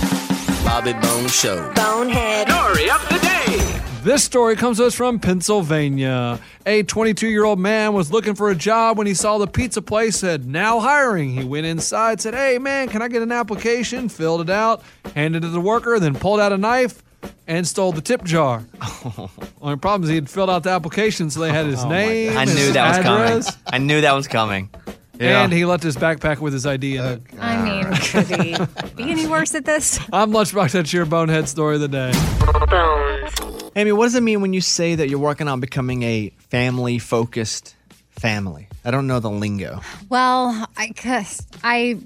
Bobby 0.65 0.93
Bones 0.93 1.35
Show. 1.35 1.71
Bonehead. 1.75 2.49
Story 2.49 2.89
of 2.89 3.07
the 3.09 3.19
day. 3.19 3.80
This 4.03 4.23
story 4.23 4.55
comes 4.55 4.77
to 4.77 4.85
us 4.85 4.95
from 4.95 5.19
Pennsylvania. 5.19 6.39
A 6.65 6.81
22 6.81 7.27
year 7.27 7.43
old 7.43 7.59
man 7.59 7.93
was 7.93 8.11
looking 8.11 8.33
for 8.33 8.49
a 8.49 8.55
job 8.55 8.97
when 8.97 9.05
he 9.05 9.13
saw 9.13 9.37
the 9.37 9.45
pizza 9.45 9.79
place 9.79 10.17
said, 10.17 10.47
now 10.47 10.79
hiring. 10.79 11.29
He 11.29 11.43
went 11.43 11.67
inside, 11.67 12.19
said, 12.19 12.33
Hey, 12.33 12.57
man, 12.57 12.89
can 12.89 13.03
I 13.03 13.07
get 13.07 13.21
an 13.21 13.31
application? 13.31 14.09
Filled 14.09 14.41
it 14.41 14.49
out, 14.49 14.81
handed 15.13 15.43
it 15.43 15.47
to 15.47 15.51
the 15.51 15.61
worker, 15.61 15.99
then 15.99 16.15
pulled 16.15 16.39
out 16.39 16.51
a 16.51 16.57
knife 16.57 17.03
and 17.45 17.67
stole 17.67 17.91
the 17.91 18.01
tip 18.01 18.23
jar. 18.23 18.65
Only 19.61 19.77
problem 19.77 20.03
is 20.03 20.09
he 20.09 20.15
had 20.15 20.27
filled 20.27 20.49
out 20.49 20.63
the 20.63 20.71
application, 20.71 21.29
so 21.29 21.39
they 21.41 21.51
had 21.51 21.67
his 21.67 21.83
oh 21.83 21.89
name. 21.89 22.35
I 22.35 22.45
knew 22.45 22.55
his 22.55 22.73
that 22.73 22.87
was 22.87 22.97
address, 22.97 23.55
coming. 23.55 23.61
I 23.67 23.77
knew 23.77 24.01
that 24.01 24.13
was 24.13 24.27
coming. 24.27 24.69
Yeah. 25.19 25.43
And 25.43 25.53
he 25.53 25.63
left 25.65 25.83
his 25.83 25.95
backpack 25.95 26.39
with 26.39 26.53
his 26.53 26.65
ID 26.65 26.95
in 26.95 27.05
it. 27.05 27.21
I 27.39 27.61
mean, 27.61 27.93
could 27.93 28.25
he 28.25 28.57
be 28.95 29.11
any 29.11 29.27
worse 29.27 29.53
at 29.53 29.65
this? 29.65 29.99
I'm 30.11 30.31
Lunchbox. 30.31 30.71
That's 30.71 30.91
your 30.91 31.05
bonehead 31.05 31.47
story 31.47 31.75
of 31.75 31.81
the 31.81 31.87
day. 31.87 33.51
Amy, 33.75 33.93
what 33.93 34.05
does 34.05 34.15
it 34.15 34.23
mean 34.23 34.41
when 34.41 34.51
you 34.51 34.59
say 34.59 34.95
that 34.95 35.09
you're 35.09 35.19
working 35.19 35.47
on 35.47 35.61
becoming 35.61 36.03
a 36.03 36.29
family 36.49 36.99
focused 36.99 37.75
family? 38.09 38.67
I 38.83 38.91
don't 38.91 39.07
know 39.07 39.21
the 39.21 39.29
lingo. 39.29 39.79
Well, 40.09 40.67
I 40.75 40.87
guess 40.87 41.41
I 41.63 41.99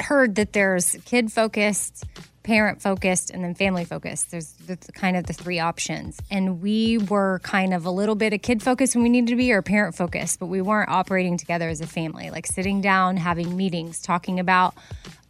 heard 0.00 0.36
that 0.36 0.54
there's 0.54 0.96
kid 1.04 1.30
focused, 1.30 2.04
parent 2.44 2.80
focused, 2.80 3.30
and 3.30 3.44
then 3.44 3.54
family 3.54 3.84
focused. 3.84 4.30
There's 4.30 4.52
the, 4.52 4.76
the 4.76 4.92
kind 4.92 5.18
of 5.18 5.26
the 5.26 5.34
three 5.34 5.58
options, 5.58 6.18
and 6.30 6.62
we 6.62 6.96
were 6.96 7.40
kind 7.42 7.74
of 7.74 7.84
a 7.84 7.90
little 7.90 8.14
bit 8.14 8.32
of 8.32 8.40
kid 8.40 8.62
focused 8.62 8.94
when 8.94 9.02
we 9.02 9.10
needed 9.10 9.28
to 9.28 9.36
be, 9.36 9.52
or 9.52 9.60
parent 9.60 9.94
focused, 9.94 10.40
but 10.40 10.46
we 10.46 10.62
weren't 10.62 10.88
operating 10.88 11.36
together 11.36 11.68
as 11.68 11.82
a 11.82 11.86
family, 11.86 12.30
like 12.30 12.46
sitting 12.46 12.80
down, 12.80 13.18
having 13.18 13.54
meetings, 13.54 14.00
talking 14.00 14.40
about 14.40 14.74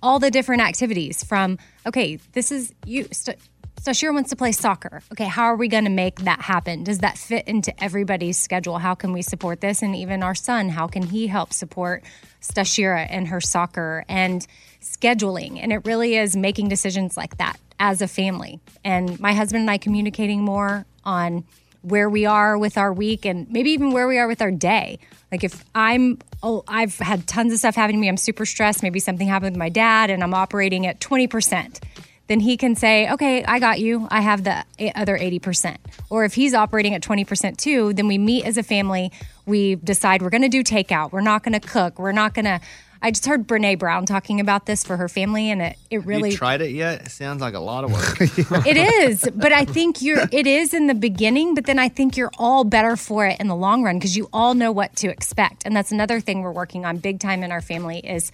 all 0.00 0.20
the 0.20 0.30
different 0.30 0.62
activities. 0.62 1.24
From 1.24 1.58
okay, 1.86 2.20
this 2.34 2.52
is 2.52 2.72
you. 2.86 3.08
St- 3.10 3.38
Stashira 3.82 4.14
wants 4.14 4.30
to 4.30 4.36
play 4.36 4.52
soccer. 4.52 5.02
Okay, 5.12 5.24
how 5.24 5.42
are 5.42 5.56
we 5.56 5.66
going 5.66 5.82
to 5.82 5.90
make 5.90 6.20
that 6.20 6.40
happen? 6.40 6.84
Does 6.84 7.00
that 7.00 7.18
fit 7.18 7.48
into 7.48 7.74
everybody's 7.82 8.38
schedule? 8.38 8.78
How 8.78 8.94
can 8.94 9.12
we 9.12 9.22
support 9.22 9.60
this? 9.60 9.82
And 9.82 9.96
even 9.96 10.22
our 10.22 10.36
son, 10.36 10.68
how 10.68 10.86
can 10.86 11.02
he 11.02 11.26
help 11.26 11.52
support 11.52 12.04
Stashira 12.40 13.08
and 13.10 13.26
her 13.26 13.40
soccer 13.40 14.04
and 14.08 14.46
scheduling? 14.80 15.58
And 15.60 15.72
it 15.72 15.84
really 15.84 16.14
is 16.14 16.36
making 16.36 16.68
decisions 16.68 17.16
like 17.16 17.38
that 17.38 17.58
as 17.80 18.00
a 18.00 18.06
family. 18.06 18.60
And 18.84 19.18
my 19.18 19.32
husband 19.32 19.62
and 19.62 19.70
I 19.70 19.78
communicating 19.78 20.44
more 20.44 20.86
on 21.04 21.42
where 21.80 22.08
we 22.08 22.24
are 22.24 22.56
with 22.56 22.78
our 22.78 22.92
week 22.92 23.24
and 23.24 23.50
maybe 23.50 23.70
even 23.70 23.90
where 23.90 24.06
we 24.06 24.16
are 24.16 24.28
with 24.28 24.40
our 24.42 24.52
day. 24.52 25.00
Like 25.32 25.42
if 25.42 25.64
I'm, 25.74 26.18
oh, 26.40 26.62
I've 26.68 26.96
had 26.98 27.26
tons 27.26 27.52
of 27.52 27.58
stuff 27.58 27.74
happening 27.74 27.96
to 27.96 28.02
me, 28.02 28.08
I'm 28.08 28.16
super 28.16 28.46
stressed, 28.46 28.84
maybe 28.84 29.00
something 29.00 29.26
happened 29.26 29.56
with 29.56 29.58
my 29.58 29.70
dad 29.70 30.08
and 30.08 30.22
I'm 30.22 30.34
operating 30.34 30.86
at 30.86 31.00
20% 31.00 31.80
then 32.28 32.40
he 32.40 32.56
can 32.56 32.74
say, 32.74 33.10
okay, 33.10 33.44
I 33.44 33.58
got 33.58 33.80
you. 33.80 34.06
I 34.10 34.20
have 34.20 34.44
the 34.44 34.64
other 34.94 35.18
80%. 35.18 35.76
Or 36.08 36.24
if 36.24 36.34
he's 36.34 36.54
operating 36.54 36.94
at 36.94 37.02
20% 37.02 37.56
too, 37.56 37.92
then 37.92 38.06
we 38.06 38.18
meet 38.18 38.44
as 38.44 38.56
a 38.56 38.62
family. 38.62 39.12
We 39.44 39.74
decide 39.76 40.22
we're 40.22 40.30
going 40.30 40.42
to 40.42 40.48
do 40.48 40.62
takeout. 40.62 41.12
We're 41.12 41.20
not 41.20 41.42
going 41.42 41.58
to 41.58 41.66
cook. 41.66 41.98
We're 41.98 42.12
not 42.12 42.34
going 42.34 42.44
to. 42.44 42.60
I 43.04 43.10
just 43.10 43.26
heard 43.26 43.48
Brene 43.48 43.80
Brown 43.80 44.06
talking 44.06 44.38
about 44.38 44.66
this 44.66 44.84
for 44.84 44.96
her 44.96 45.08
family, 45.08 45.50
and 45.50 45.60
it, 45.60 45.76
it 45.90 46.06
really. 46.06 46.30
you 46.30 46.36
tried 46.36 46.62
it 46.62 46.70
yet? 46.70 47.06
It 47.06 47.10
sounds 47.10 47.40
like 47.40 47.54
a 47.54 47.58
lot 47.58 47.82
of 47.82 47.92
work. 47.92 48.20
it 48.66 48.76
is, 48.76 49.28
but 49.34 49.52
I 49.52 49.64
think 49.64 50.02
you're. 50.02 50.28
It 50.30 50.46
is 50.46 50.72
in 50.72 50.86
the 50.86 50.94
beginning, 50.94 51.56
but 51.56 51.66
then 51.66 51.80
I 51.80 51.88
think 51.88 52.16
you're 52.16 52.30
all 52.38 52.62
better 52.62 52.94
for 52.96 53.26
it 53.26 53.40
in 53.40 53.48
the 53.48 53.56
long 53.56 53.82
run 53.82 53.98
because 53.98 54.16
you 54.16 54.28
all 54.32 54.54
know 54.54 54.70
what 54.70 54.94
to 54.96 55.08
expect, 55.08 55.64
and 55.66 55.74
that's 55.74 55.90
another 55.90 56.20
thing 56.20 56.42
we're 56.42 56.52
working 56.52 56.84
on 56.84 56.98
big 56.98 57.18
time 57.18 57.42
in 57.42 57.50
our 57.50 57.60
family 57.60 57.98
is 57.98 58.30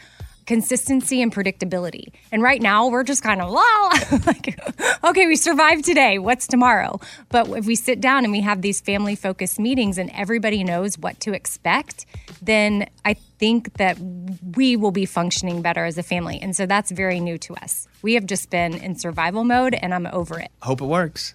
consistency 0.48 1.20
and 1.20 1.30
predictability. 1.32 2.10
And 2.32 2.42
right 2.42 2.62
now 2.62 2.88
we're 2.88 3.04
just 3.04 3.22
kind 3.22 3.42
of 3.42 3.52
wow, 3.52 3.90
like 4.26 4.58
okay, 5.04 5.26
we 5.26 5.36
survived 5.36 5.84
today. 5.84 6.18
What's 6.18 6.46
tomorrow? 6.46 7.00
But 7.28 7.48
if 7.50 7.66
we 7.66 7.74
sit 7.74 8.00
down 8.00 8.24
and 8.24 8.32
we 8.32 8.40
have 8.40 8.62
these 8.62 8.80
family 8.80 9.14
focused 9.14 9.60
meetings 9.60 9.98
and 9.98 10.10
everybody 10.14 10.64
knows 10.64 10.96
what 10.96 11.20
to 11.20 11.34
expect, 11.34 12.06
then 12.40 12.88
I 13.04 13.12
think 13.12 13.74
that 13.74 13.98
we 14.56 14.74
will 14.74 14.90
be 14.90 15.04
functioning 15.04 15.60
better 15.60 15.84
as 15.84 15.98
a 15.98 16.02
family. 16.02 16.38
And 16.40 16.56
so 16.56 16.64
that's 16.64 16.90
very 16.90 17.20
new 17.20 17.36
to 17.38 17.54
us. 17.56 17.86
We 18.00 18.14
have 18.14 18.24
just 18.24 18.48
been 18.48 18.72
in 18.72 18.96
survival 18.96 19.44
mode 19.44 19.74
and 19.74 19.92
I'm 19.92 20.06
over 20.06 20.40
it. 20.40 20.50
Hope 20.62 20.80
it 20.80 20.86
works. 20.86 21.34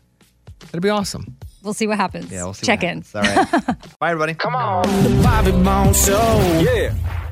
It'll 0.69 0.79
be 0.79 0.89
awesome. 0.89 1.37
We'll 1.61 1.75
see 1.75 1.85
what 1.85 1.97
happens. 1.97 2.31
Yeah, 2.31 2.45
we'll 2.45 2.55
see. 2.55 2.65
Check 2.65 2.81
what 2.81 2.91
in. 2.91 3.03
happens. 3.03 3.15
All 3.15 3.21
right. 3.21 3.77
Bye, 3.99 4.09
everybody. 4.09 4.33
Come 4.33 4.55
on. 4.55 4.87
The 5.03 5.21
Bobby 5.21 5.51
Bones 5.51 6.03
Show. 6.03 6.63
Yeah. 6.65 7.22